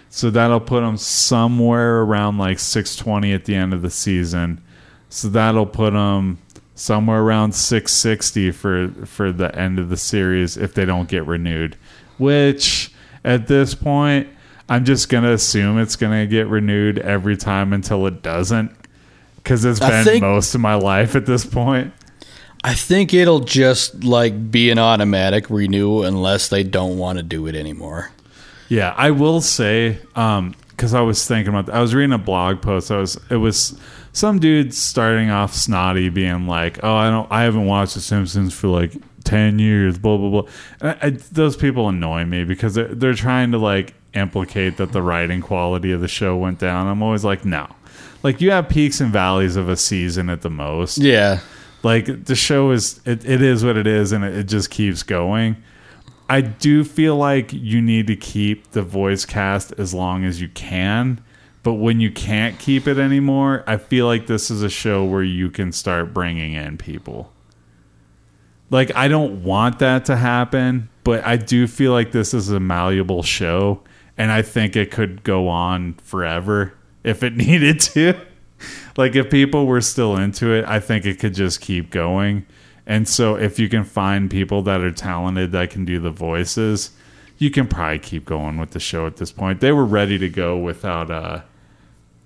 So 0.10 0.30
that'll 0.30 0.60
put 0.60 0.82
them 0.82 0.98
somewhere 0.98 2.02
around 2.02 2.38
like 2.38 2.60
620 2.60 3.34
at 3.34 3.46
the 3.46 3.56
end 3.56 3.74
of 3.74 3.82
the 3.82 3.90
season. 3.90 4.64
So 5.10 5.30
that'll 5.30 5.66
put 5.66 5.94
them 5.94 6.38
somewhere 6.76 7.22
around 7.22 7.54
660 7.54 8.52
for 8.52 8.90
for 9.06 9.32
the 9.32 9.56
end 9.56 9.80
of 9.80 9.90
the 9.90 9.98
series 9.98 10.58
if 10.58 10.76
they 10.76 10.86
don't 10.86 11.10
get 11.10 11.26
renewed. 11.26 11.76
Which 12.20 12.94
at 13.26 13.48
this 13.48 13.74
point, 13.74 14.28
I'm 14.70 14.86
just 14.86 15.10
going 15.10 15.24
to 15.24 15.32
assume 15.32 15.80
it's 15.80 15.96
going 15.96 16.20
to 16.20 16.28
get 16.28 16.48
renewed 16.48 17.00
every 17.00 17.36
time 17.36 17.74
until 17.74 18.06
it 18.06 18.22
doesn't 18.22 18.83
cuz 19.44 19.66
it's 19.66 19.80
been 19.80 20.04
think- 20.04 20.22
most 20.22 20.56
of 20.56 20.62
my 20.62 20.76
life 20.76 21.16
at 21.16 21.26
this 21.26 21.46
point. 21.46 21.94
I 22.66 22.74
think 22.74 23.14
it'll 23.14 23.42
just 23.42 24.06
like 24.06 24.50
be 24.50 24.70
an 24.70 24.80
automatic 24.80 25.50
renew 25.50 26.04
unless 26.04 26.48
they 26.48 26.64
don't 26.64 26.98
want 26.98 27.18
to 27.18 27.24
do 27.24 27.46
it 27.48 27.56
anymore. 27.56 28.12
Yeah, 28.70 28.94
I 28.98 29.12
will 29.12 29.42
say, 29.42 29.98
um, 30.16 30.56
because 30.70 30.94
I 30.94 31.02
was 31.02 31.28
thinking 31.28 31.54
about, 31.54 31.70
I 31.70 31.82
was 31.82 31.94
reading 31.94 32.14
a 32.14 32.18
blog 32.18 32.62
post. 32.62 32.90
I 32.90 32.98
was, 32.98 33.20
it 33.30 33.36
was 33.36 33.78
some 34.14 34.40
dude 34.40 34.74
starting 34.74 35.30
off 35.30 35.54
snotty, 35.54 36.10
being 36.10 36.48
like, 36.48 36.80
"Oh, 36.84 36.96
I 36.96 37.10
don't, 37.10 37.30
I 37.32 37.44
haven't 37.44 37.66
watched 37.66 37.96
The 37.96 38.02
Simpsons 38.02 38.54
for 38.54 38.70
like 38.70 38.94
ten 39.26 39.60
years." 39.60 39.98
Blah 39.98 40.18
blah 40.18 40.30
blah. 40.30 40.52
And 40.80 40.90
I, 41.02 41.08
I, 41.08 41.10
those 41.32 41.58
people 41.58 41.90
annoy 41.90 42.24
me 42.26 42.46
because 42.46 42.76
they're, 42.76 42.88
they're 42.88 43.14
trying 43.14 43.52
to 43.52 43.58
like 43.58 43.94
implicate 44.14 44.78
that 44.78 44.92
the 44.94 45.02
writing 45.02 45.42
quality 45.42 45.92
of 45.92 46.02
the 46.02 46.08
show 46.08 46.38
went 46.38 46.60
down. 46.60 46.88
I'm 46.88 47.04
always 47.04 47.26
like, 47.26 47.44
no. 47.44 47.68
Like 48.24 48.42
you 48.42 48.52
have 48.52 48.70
peaks 48.70 49.00
and 49.02 49.12
valleys 49.12 49.56
of 49.56 49.70
a 49.70 49.78
season 49.78 50.30
at 50.30 50.42
the 50.42 50.50
most. 50.50 50.98
Yeah. 50.98 51.40
like 51.84 52.26
the 52.26 52.36
show 52.36 52.72
is 52.72 53.00
it, 53.06 53.26
it 53.26 53.42
is 53.42 53.64
what 53.64 53.78
it 53.78 53.86
is 53.86 54.12
and 54.12 54.24
it, 54.24 54.36
it 54.36 54.44
just 54.48 54.70
keeps 54.70 55.04
going. 55.04 55.58
I 56.30 56.42
do 56.42 56.84
feel 56.84 57.18
like 57.18 57.52
you 57.54 57.82
need 57.82 58.08
to 58.08 58.16
keep 58.16 58.72
the 58.72 58.82
voice 58.82 59.26
cast 59.26 59.74
as 59.78 59.94
long 59.94 60.24
as 60.24 60.42
you 60.42 60.48
can 60.50 61.22
but 61.64 61.76
when 61.76 62.00
you 62.00 62.12
can't 62.12 62.60
keep 62.60 62.88
it 62.88 62.98
anymore 62.98 63.64
i 63.68 63.78
feel 63.78 64.06
like 64.06 64.28
this 64.28 64.52
is 64.52 64.62
a 64.64 64.70
show 64.70 65.04
where 65.04 65.24
you 65.24 65.50
can 65.50 65.72
start 65.72 66.14
bringing 66.14 66.54
in 66.54 66.78
people. 66.78 67.32
Like 68.70 68.96
i 68.96 69.08
don't 69.08 69.44
want 69.44 69.80
that 69.80 70.06
to 70.06 70.16
happen 70.16 70.90
but 71.04 71.26
i 71.26 71.38
do 71.38 71.68
feel 71.68 71.92
like 71.92 72.12
this 72.12 72.34
is 72.34 72.50
a 72.50 72.60
malleable 72.60 73.22
show 73.24 73.82
and 74.18 74.32
i 74.32 74.42
think 74.42 74.76
it 74.76 74.92
could 74.92 75.24
go 75.24 75.48
on 75.48 75.94
forever 75.96 76.74
if 77.04 77.24
it 77.24 77.36
needed 77.38 77.80
to 77.82 78.16
like 78.98 79.16
if 79.16 79.30
people 79.30 79.66
were 79.66 79.82
still 79.82 80.16
into 80.16 80.54
it, 80.54 80.66
I 80.66 80.80
think 80.80 81.06
it 81.06 81.20
could 81.20 81.34
just 81.34 81.62
keep 81.62 81.90
going. 81.90 82.46
And 82.86 83.08
so 83.08 83.36
if 83.36 83.60
you 83.60 83.70
can 83.70 83.84
find 83.84 84.30
people 84.30 84.62
that 84.64 84.82
are 84.82 84.92
talented 84.92 85.52
that 85.54 85.70
can 85.70 85.86
do 85.86 86.00
the 86.00 86.12
voices, 86.12 86.92
you 87.38 87.50
can 87.50 87.68
probably 87.68 88.00
keep 88.00 88.26
going 88.26 88.58
with 88.58 88.72
the 88.72 88.80
show 88.80 89.08
at 89.08 89.18
this 89.18 89.32
point. 89.32 89.62
They 89.62 89.72
were 89.72 89.86
ready 89.86 90.18
to 90.18 90.30
go 90.30 90.58
without 90.58 91.10
uh 91.10 91.42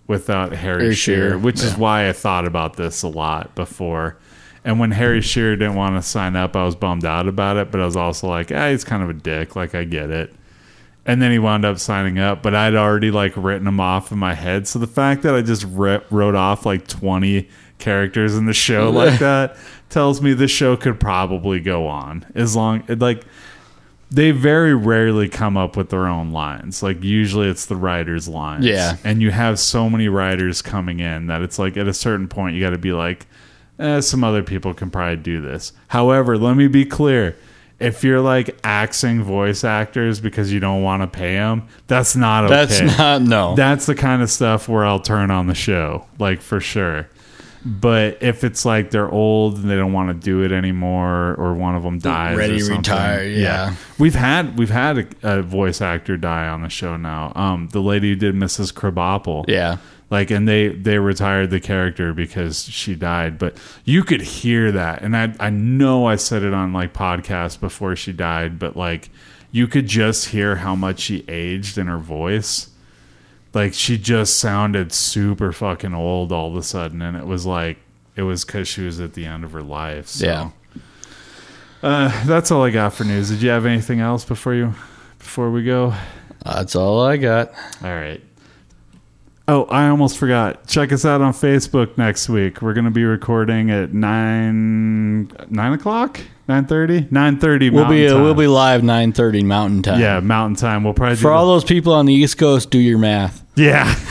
without 0.08 0.54
Harry, 0.54 0.84
Harry 0.84 0.96
Shearer, 0.96 1.30
Shearer, 1.30 1.38
which 1.38 1.62
is 1.62 1.76
why 1.78 2.08
I 2.08 2.14
thought 2.14 2.46
about 2.46 2.76
this 2.76 3.04
a 3.04 3.08
lot 3.08 3.56
before. 3.56 4.18
And 4.64 4.80
when 4.80 4.92
Harry 4.92 5.22
Shearer 5.22 5.56
didn't 5.56 5.76
want 5.76 5.96
to 5.96 6.02
sign 6.02 6.36
up, 6.36 6.56
I 6.56 6.66
was 6.66 6.76
bummed 6.76 7.06
out 7.06 7.28
about 7.28 7.58
it, 7.58 7.72
but 7.72 7.80
I 7.80 7.86
was 7.86 7.96
also 7.96 8.28
like, 8.28 8.52
ah, 8.52 8.70
he's 8.70 8.84
kind 8.84 9.04
of 9.04 9.10
a 9.10 9.14
dick. 9.14 9.56
Like 9.56 9.76
I 9.76 9.84
get 9.84 10.10
it. 10.10 10.34
And 11.08 11.22
then 11.22 11.32
he 11.32 11.40
wound 11.40 11.64
up 11.66 11.80
signing 11.80 12.20
up, 12.20 12.44
but 12.44 12.54
I'd 12.54 12.76
already 12.76 13.12
like 13.12 13.32
written 13.36 13.66
him 13.66 13.80
off 13.80 14.12
in 14.12 14.20
my 14.20 14.34
head. 14.34 14.68
So 14.68 14.78
the 14.78 14.88
fact 14.88 15.24
that 15.24 15.34
I 15.34 15.42
just 15.42 15.64
re- 15.64 16.02
wrote 16.12 16.36
off 16.36 16.66
like 16.66 16.86
20 16.88 17.48
characters 17.80 18.36
in 18.36 18.46
the 18.46 18.54
show 18.54 18.90
like 18.92 19.20
that 19.20 19.56
tells 19.90 20.22
me 20.22 20.34
the 20.34 20.48
show 20.48 20.76
could 20.76 21.00
probably 21.00 21.60
go 21.60 21.88
on 21.88 22.26
as 22.36 22.56
long 22.56 22.84
like 22.90 23.24
they 24.10 24.32
very 24.32 24.74
rarely 24.74 25.28
come 25.28 25.58
up 25.58 25.76
with 25.76 25.90
their 25.90 26.08
own 26.08 26.32
lines. 26.32 26.82
Like 26.82 27.04
usually 27.04 27.48
it's 27.50 27.66
the 27.66 27.76
writer's 27.76 28.28
lines. 28.28 28.66
Yeah. 28.66 28.98
And 29.04 29.22
you 29.22 29.32
have 29.32 29.60
so 29.60 29.90
many 29.90 30.08
writers 30.08 30.62
coming 30.62 31.00
in 31.00 31.28
that 31.28 31.42
it's 31.42 31.60
like 31.60 31.78
at 31.78 31.88
a 31.88 31.94
certain 31.94 32.28
point 32.28 32.56
you 32.56 32.62
got 32.62 32.70
to 32.70 32.78
be 32.78 32.94
like 32.94 33.28
eh, 33.80 34.02
some 34.02 34.24
other 34.24 34.44
people 34.44 34.74
can 34.74 34.90
probably 34.90 35.18
do 35.18 35.42
this. 35.42 35.74
However, 35.88 36.38
let 36.38 36.56
me 36.56 36.68
be 36.68 36.86
clear. 36.86 37.36
If 37.80 38.04
you're 38.04 38.22
like 38.22 38.58
axing 38.64 39.24
voice 39.24 39.64
actors 39.64 40.20
because 40.20 40.52
you 40.52 40.60
don't 40.60 40.82
want 40.82 41.04
to 41.04 41.08
pay 41.08 41.36
them, 41.36 41.68
that's 41.86 42.16
not 42.16 42.46
okay. 42.46 42.66
That's 42.66 42.98
not 42.98 43.22
no. 43.22 43.56
That's 43.56 43.86
the 43.86 43.96
kind 43.96 44.22
of 44.22 44.32
stuff 44.32 44.68
where 44.68 44.86
I'll 44.86 45.00
turn 45.00 45.30
on 45.30 45.48
the 45.48 45.56
show, 45.56 46.06
like 46.18 46.42
for 46.42 46.60
sure. 46.60 47.08
But 47.66 48.20
if 48.22 48.44
it's 48.44 48.64
like 48.66 48.92
they're 48.92 49.10
old 49.10 49.58
and 49.58 49.70
they 49.70 49.76
don't 49.76 49.92
want 49.92 50.10
to 50.10 50.14
do 50.14 50.44
it 50.44 50.54
anymore, 50.54 51.36
or 51.38 51.54
one 51.54 51.76
of 51.76 51.84
them 51.84 52.00
dies, 52.00 52.38
ready 52.38 52.64
retire, 52.64 53.24
yeah. 53.24 53.76
we've 54.00 54.16
had 54.16 54.58
we've 54.58 54.70
had 54.70 54.98
a, 55.24 55.40
a 55.40 55.42
voice 55.42 55.82
actor 55.82 56.16
die 56.16 56.48
on 56.48 56.62
the 56.62 56.70
show 56.70 56.96
now. 56.96 57.34
Um, 57.36 57.68
the 57.74 57.82
lady 57.82 58.10
who 58.10 58.16
did 58.16 58.36
Mrs. 58.36 58.74
Krabappel, 58.74 59.46
yeah. 59.50 59.78
Like 60.10 60.32
and 60.32 60.48
they 60.48 60.70
they 60.70 60.98
retired 61.00 61.50
the 61.50 61.60
character 61.60 62.14
because 62.14 62.64
she 62.64 62.96
died 62.96 63.38
but 63.38 63.58
you 63.84 64.04
could 64.04 64.22
hear 64.22 64.72
that 64.72 65.02
and 65.02 65.16
i 65.16 65.34
i 65.40 65.50
know 65.50 66.06
i 66.06 66.16
said 66.16 66.44
it 66.44 66.54
on 66.54 66.72
like 66.74 66.94
podcast 66.94 67.60
before 67.60 67.96
she 67.96 68.12
died 68.14 68.58
but 68.58 68.76
like 68.76 69.10
you 69.52 69.68
could 69.68 69.88
just 69.88 70.30
hear 70.30 70.58
how 70.58 70.76
much 70.76 71.00
she 71.00 71.24
aged 71.28 71.78
in 71.78 71.88
her 71.88 71.98
voice 71.98 72.70
like 73.54 73.74
she 73.74 73.98
just 73.98 74.38
sounded 74.38 74.92
super 74.94 75.52
fucking 75.52 75.94
old 75.94 76.32
all 76.32 76.50
of 76.50 76.56
a 76.56 76.64
sudden 76.64 77.02
and 77.02 77.18
it 77.18 77.26
was 77.26 77.46
like 77.46 77.78
it 78.16 78.22
was 78.24 78.46
because 78.46 78.68
she 78.68 78.82
was 78.82 79.00
at 79.00 79.14
the 79.14 79.26
end 79.26 79.44
of 79.44 79.52
her 79.52 79.64
life 79.64 80.08
so. 80.08 80.26
Yeah. 80.26 80.50
uh, 81.84 82.26
that's 82.26 82.52
all 82.52 82.64
i 82.64 82.70
got 82.70 82.94
for 82.94 83.04
news 83.04 83.30
did 83.30 83.42
you 83.42 83.50
have 83.50 83.66
anything 83.66 84.00
else 84.00 84.24
before 84.26 84.54
you 84.54 84.74
before 85.20 85.52
we 85.52 85.64
go 85.64 85.94
That's 86.46 86.76
all 86.76 87.02
I 87.02 87.18
got. 87.18 87.52
all 87.84 87.90
right. 87.90 88.22
Oh, 89.50 89.64
I 89.66 89.88
almost 89.88 90.18
forgot. 90.18 90.68
Check 90.68 90.92
us 90.92 91.06
out 91.06 91.22
on 91.22 91.32
Facebook 91.32 91.98
next 91.98 92.28
week. 92.28 92.62
We're 92.62 92.74
going 92.74 92.86
to 92.86 92.92
be 92.92 93.06
recording 93.06 93.72
at 93.72 93.94
nine 93.94 95.32
nine 95.50 95.72
o'clock, 95.74 96.20
nine 96.50 96.66
thirty, 96.66 97.08
nine 97.12 97.40
thirty. 97.40 97.70
We'll 97.70 97.88
be 97.88 98.08
uh, 98.10 98.22
we'll 98.22 98.34
be 98.34 98.48
live 98.48 98.84
nine 98.84 99.14
thirty 99.14 99.44
Mountain 99.44 99.84
Time. 99.84 100.02
yeah 100.02 100.20
Mountain 100.20 100.58
Time. 100.58 100.84
We'll 100.84 100.94
probably 100.94 101.16
For 101.16 101.30
the- 101.30 101.34
all 101.34 101.46
those 101.48 101.64
people 101.64 101.94
on 101.94 102.06
the 102.06 102.14
East 102.14 102.38
Coast, 102.38 102.70
do 102.72 102.78
your 102.80 102.98
math. 102.98 103.44
Yeah. 103.56 103.94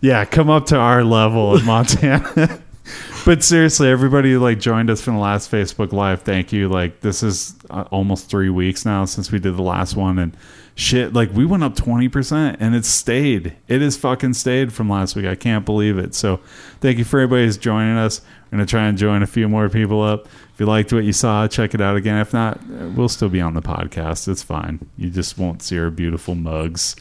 Yeah, 0.00 0.26
come 0.26 0.50
up 0.50 0.66
to 0.66 0.76
our 0.76 1.02
level 1.02 1.56
in 1.56 1.64
Montana. 1.64 2.60
but 3.24 3.42
seriously, 3.42 3.88
everybody 3.88 4.32
who 4.32 4.38
like 4.38 4.60
joined 4.60 4.90
us 4.90 5.00
from 5.00 5.14
the 5.14 5.20
last 5.20 5.50
Facebook 5.50 5.92
live, 5.94 6.20
thank 6.20 6.52
you. 6.52 6.68
Like 6.68 7.00
this 7.00 7.22
is 7.22 7.54
uh, 7.70 7.84
almost 7.90 8.28
3 8.28 8.50
weeks 8.50 8.84
now 8.84 9.06
since 9.06 9.32
we 9.32 9.38
did 9.38 9.56
the 9.56 9.62
last 9.62 9.96
one 9.96 10.18
and 10.18 10.36
shit, 10.74 11.12
like 11.12 11.32
we 11.32 11.44
went 11.44 11.62
up 11.62 11.74
20% 11.76 12.56
and 12.58 12.74
it 12.74 12.84
stayed. 12.84 13.56
It 13.68 13.80
has 13.80 13.96
fucking 13.96 14.34
stayed 14.34 14.72
from 14.72 14.88
last 14.88 15.16
week. 15.16 15.26
I 15.26 15.34
can't 15.34 15.64
believe 15.64 15.98
it. 15.98 16.14
So, 16.14 16.40
thank 16.80 16.98
you 16.98 17.04
for 17.04 17.20
everybody 17.20 17.44
who's 17.44 17.58
joining 17.58 17.96
us. 17.96 18.20
We're 18.50 18.58
going 18.58 18.66
to 18.66 18.70
try 18.70 18.86
and 18.86 18.98
join 18.98 19.22
a 19.22 19.26
few 19.26 19.48
more 19.48 19.68
people 19.68 20.02
up. 20.02 20.26
If 20.52 20.60
you 20.60 20.66
liked 20.66 20.92
what 20.92 21.04
you 21.04 21.12
saw, 21.12 21.48
check 21.48 21.74
it 21.74 21.80
out 21.80 21.96
again. 21.96 22.18
If 22.18 22.32
not, 22.32 22.64
we'll 22.68 23.08
still 23.08 23.28
be 23.28 23.40
on 23.40 23.54
the 23.54 23.62
podcast. 23.62 24.28
It's 24.28 24.42
fine. 24.42 24.86
You 24.96 25.10
just 25.10 25.36
won't 25.36 25.62
see 25.62 25.78
our 25.78 25.90
beautiful 25.90 26.36
mugs. 26.36 26.94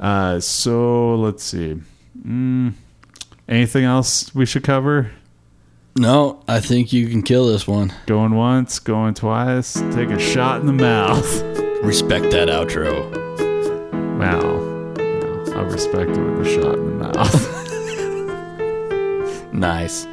Uh, 0.00 0.40
so 0.40 1.14
let's 1.16 1.42
see. 1.42 1.76
Mm, 2.18 2.72
anything 3.48 3.84
else 3.84 4.34
we 4.34 4.46
should 4.46 4.64
cover? 4.64 5.10
No, 5.98 6.42
I 6.46 6.60
think 6.60 6.92
you 6.92 7.08
can 7.08 7.22
kill 7.22 7.46
this 7.46 7.66
one. 7.66 7.92
Going 8.06 8.34
once, 8.34 8.78
going 8.78 9.14
twice. 9.14 9.74
Take 9.74 10.10
a 10.10 10.18
shot 10.18 10.60
in 10.60 10.66
the 10.66 10.72
mouth. 10.72 11.62
Respect 11.82 12.30
that 12.32 12.48
outro. 12.48 13.10
Well, 14.18 14.42
you 14.98 15.20
know, 15.20 15.58
I 15.58 15.62
respect 15.62 16.10
it 16.10 16.18
with 16.18 16.46
a 16.46 16.50
shot 16.54 16.74
in 16.78 16.98
the 16.98 17.12
mouth. 17.12 17.52
Nice. 19.52 20.06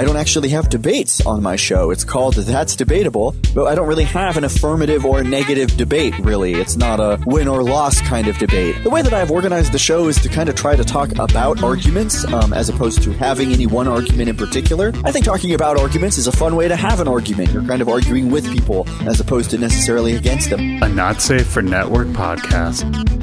I 0.00 0.04
don't 0.04 0.16
actually 0.16 0.48
have 0.48 0.70
debates 0.70 1.20
on 1.26 1.42
my 1.42 1.56
show. 1.56 1.90
It's 1.90 2.04
called 2.04 2.32
That's 2.32 2.74
Debatable, 2.74 3.36
but 3.54 3.66
I 3.66 3.74
don't 3.74 3.86
really 3.86 4.04
have 4.04 4.38
an 4.38 4.44
affirmative 4.44 5.04
or 5.04 5.22
negative 5.22 5.76
debate, 5.76 6.18
really. 6.20 6.54
It's 6.54 6.74
not 6.74 7.00
a 7.00 7.22
win 7.26 7.48
or 7.48 7.62
loss 7.62 8.00
kind 8.00 8.26
of 8.26 8.38
debate. 8.38 8.82
The 8.82 8.88
way 8.88 9.02
that 9.02 9.12
I've 9.12 9.30
organized 9.30 9.72
the 9.72 9.78
show 9.78 10.08
is 10.08 10.16
to 10.22 10.30
kind 10.30 10.48
of 10.48 10.54
try 10.54 10.74
to 10.74 10.84
talk 10.84 11.12
about 11.18 11.62
arguments 11.62 12.24
um, 12.32 12.54
as 12.54 12.70
opposed 12.70 13.02
to 13.02 13.12
having 13.12 13.52
any 13.52 13.66
one 13.66 13.88
argument 13.88 14.30
in 14.30 14.38
particular. 14.38 14.94
I 15.04 15.12
think 15.12 15.26
talking 15.26 15.52
about 15.52 15.78
arguments 15.78 16.16
is 16.16 16.26
a 16.26 16.32
fun 16.32 16.56
way 16.56 16.66
to 16.66 16.76
have 16.76 17.00
an 17.00 17.06
argument. 17.06 17.50
You're 17.50 17.66
kind 17.66 17.82
of 17.82 17.90
arguing 17.90 18.30
with 18.30 18.50
people 18.50 18.88
as 19.06 19.20
opposed 19.20 19.50
to 19.50 19.58
necessarily 19.58 20.14
against 20.14 20.48
them. 20.48 20.82
a 20.82 20.88
not 20.88 21.20
safe 21.20 21.46
for 21.46 21.60
network 21.60 22.06
podcast. 22.08 23.19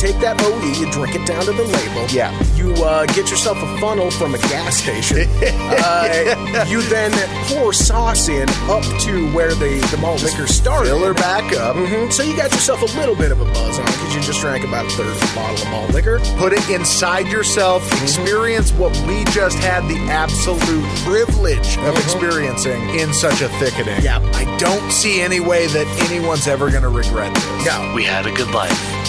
You 0.00 0.06
take 0.06 0.20
that 0.22 0.40
OE, 0.40 0.80
you 0.80 0.90
drink 0.90 1.14
it 1.14 1.26
down 1.26 1.44
to 1.44 1.52
the 1.52 1.62
label. 1.62 2.06
Yeah. 2.08 2.32
You 2.54 2.72
uh, 2.82 3.04
get 3.04 3.28
yourself 3.28 3.58
a 3.58 3.78
funnel 3.78 4.10
from 4.10 4.34
a 4.34 4.38
gas 4.38 4.76
station. 4.76 5.28
uh, 5.42 6.64
you 6.68 6.80
then 6.88 7.12
pour 7.48 7.74
sauce 7.74 8.28
in 8.30 8.48
up 8.70 8.82
to 9.02 9.30
where 9.34 9.52
the, 9.54 9.86
the 9.90 9.98
malt 9.98 10.22
liquor 10.22 10.46
started. 10.46 10.88
Fill 10.88 11.04
her 11.04 11.12
back 11.12 11.52
up. 11.52 11.76
hmm 11.76 12.08
So 12.08 12.22
you 12.22 12.34
got 12.34 12.50
yourself 12.50 12.80
a 12.80 12.98
little 12.98 13.14
bit 13.14 13.30
of 13.30 13.42
a 13.42 13.44
buzz 13.44 13.78
on 13.78 13.84
because 13.84 14.14
you 14.14 14.22
just 14.22 14.40
drank 14.40 14.64
about 14.64 14.86
a 14.86 14.88
third 14.88 15.08
of 15.08 15.22
a 15.22 15.34
bottle 15.34 15.66
of 15.66 15.70
malt 15.70 15.92
liquor. 15.92 16.18
Put 16.38 16.54
it 16.54 16.66
inside 16.70 17.26
yourself. 17.26 17.84
Experience 18.00 18.72
what 18.72 18.96
we 19.06 19.24
just 19.24 19.58
had 19.58 19.86
the 19.86 19.98
absolute 20.08 20.88
privilege 21.04 21.76
of 21.76 21.94
experiencing 21.96 22.88
in 22.98 23.12
such 23.12 23.42
a 23.42 23.50
thickening. 23.60 24.02
Yeah. 24.02 24.20
I 24.32 24.56
don't 24.56 24.90
see 24.90 25.20
any 25.20 25.40
way 25.40 25.66
that 25.66 25.86
anyone's 26.10 26.48
ever 26.48 26.70
going 26.70 26.84
to 26.84 26.88
regret 26.88 27.34
this. 27.34 27.66
No. 27.66 27.92
We 27.94 28.02
had 28.02 28.24
a 28.24 28.32
good 28.32 28.50
life. 28.52 28.99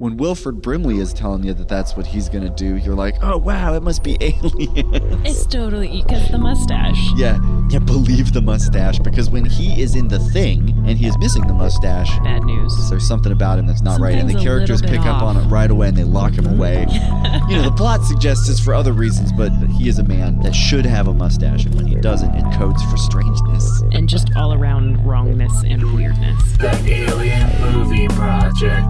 When 0.00 0.16
Wilford 0.16 0.62
Brimley 0.62 0.96
is 0.96 1.12
telling 1.12 1.44
you 1.44 1.52
that 1.52 1.68
that's 1.68 1.94
what 1.94 2.06
he's 2.06 2.30
gonna 2.30 2.48
do, 2.48 2.76
you're 2.76 2.94
like, 2.94 3.16
oh 3.20 3.36
wow, 3.36 3.74
it 3.74 3.82
must 3.82 4.02
be 4.02 4.16
alien. 4.22 5.26
It's 5.26 5.44
totally 5.44 6.00
because 6.00 6.26
the 6.30 6.38
mustache. 6.38 6.96
yeah, 7.16 7.38
yeah, 7.68 7.80
believe 7.80 8.32
the 8.32 8.40
mustache 8.40 8.98
because 8.98 9.28
when 9.28 9.44
he 9.44 9.82
is 9.82 9.96
in 9.96 10.08
the 10.08 10.18
thing 10.18 10.70
and 10.86 10.96
he 10.96 11.06
is 11.06 11.18
missing 11.18 11.46
the 11.46 11.52
mustache, 11.52 12.18
Bad 12.20 12.44
news. 12.44 12.88
there's 12.88 13.06
something 13.06 13.30
about 13.30 13.58
him 13.58 13.66
that's 13.66 13.82
not 13.82 14.00
right, 14.00 14.14
and 14.14 14.26
the 14.26 14.40
characters 14.40 14.80
little 14.80 14.96
bit 14.96 15.02
pick 15.02 15.06
up 15.06 15.22
on 15.22 15.36
it 15.36 15.46
right 15.48 15.70
away 15.70 15.88
and 15.88 15.98
they 15.98 16.04
lock 16.04 16.32
him 16.32 16.46
away. 16.46 16.86
you 17.50 17.56
know, 17.56 17.62
the 17.62 17.74
plot 17.76 18.02
suggests 18.02 18.48
it's 18.48 18.58
for 18.58 18.72
other 18.72 18.94
reasons, 18.94 19.32
but 19.32 19.50
he 19.78 19.86
is 19.90 19.98
a 19.98 20.04
man 20.04 20.40
that 20.40 20.54
should 20.54 20.86
have 20.86 21.08
a 21.08 21.12
mustache, 21.12 21.66
and 21.66 21.74
when 21.74 21.84
he 21.84 21.96
doesn't, 21.96 22.34
it 22.34 22.56
codes 22.56 22.82
for 22.84 22.96
strangeness. 22.96 23.82
And 23.92 24.08
just 24.08 24.34
all 24.34 24.54
around 24.54 25.06
wrongness 25.06 25.52
and 25.64 25.92
weirdness. 25.92 26.40
The 26.56 26.70
Alien 26.86 27.74
Movie 27.74 28.08
Project. 28.08 28.86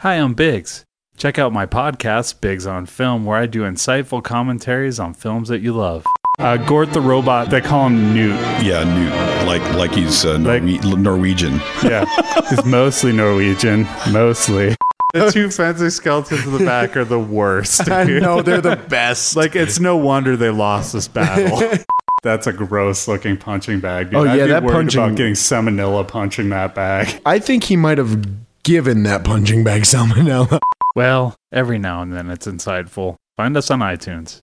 Hi, 0.00 0.14
I'm 0.14 0.34
Biggs. 0.34 0.84
Check 1.16 1.38
out 1.38 1.52
my 1.52 1.64
podcast, 1.64 2.40
Biggs 2.40 2.66
on 2.66 2.84
Film, 2.86 3.24
where 3.24 3.38
I 3.38 3.46
do 3.46 3.62
insightful 3.62 4.22
commentaries 4.22 5.00
on 5.00 5.14
films 5.14 5.48
that 5.48 5.60
you 5.60 5.72
love. 5.72 6.04
Uh, 6.38 6.58
Gort 6.58 6.92
the 6.92 7.00
robot, 7.00 7.48
they 7.48 7.62
call 7.62 7.86
him 7.86 8.12
Newt. 8.12 8.38
Yeah, 8.62 8.84
Newt, 8.84 9.46
like 9.46 9.62
like 9.74 9.92
he's 9.92 10.26
uh, 10.26 10.36
Norwe- 10.36 10.98
Norwegian. 10.98 11.54
Yeah, 11.82 12.04
he's 12.50 12.62
mostly 12.66 13.12
Norwegian, 13.12 13.86
mostly. 14.12 14.76
The 15.14 15.30
two 15.30 15.50
fencing 15.50 15.88
skeletons 15.88 16.44
in 16.44 16.52
the 16.52 16.58
back 16.66 16.94
are 16.94 17.06
the 17.06 17.18
worst. 17.18 17.90
I 17.90 18.04
know 18.04 18.42
they're 18.42 18.60
the 18.60 18.76
best. 18.76 19.34
Like 19.34 19.56
it's 19.56 19.80
no 19.80 19.96
wonder 19.96 20.36
they 20.36 20.50
lost 20.50 20.92
this 20.92 21.08
battle. 21.08 21.72
That's 22.22 22.46
a 22.46 22.52
gross 22.52 23.08
looking 23.08 23.38
punching 23.38 23.80
bag. 23.80 24.10
Dude. 24.10 24.16
Oh, 24.16 24.24
I'd 24.28 24.36
yeah, 24.36 24.44
be 24.44 24.50
that 24.50 24.62
worried 24.62 24.74
punching- 24.74 25.00
about 25.02 25.16
getting 25.16 25.32
salmonella 25.34 26.06
punching 26.06 26.50
that 26.50 26.74
bag. 26.74 27.22
I 27.24 27.38
think 27.38 27.64
he 27.64 27.76
might 27.76 27.96
have 27.96 28.26
given 28.66 29.04
that 29.04 29.22
punching 29.22 29.62
bag 29.62 29.82
salmonella. 29.82 30.58
Well, 30.96 31.36
every 31.52 31.78
now 31.78 32.02
and 32.02 32.12
then 32.12 32.28
it's 32.30 32.48
insightful. 32.48 33.14
Find 33.36 33.56
us 33.56 33.70
on 33.70 33.78
iTunes. 33.78 34.34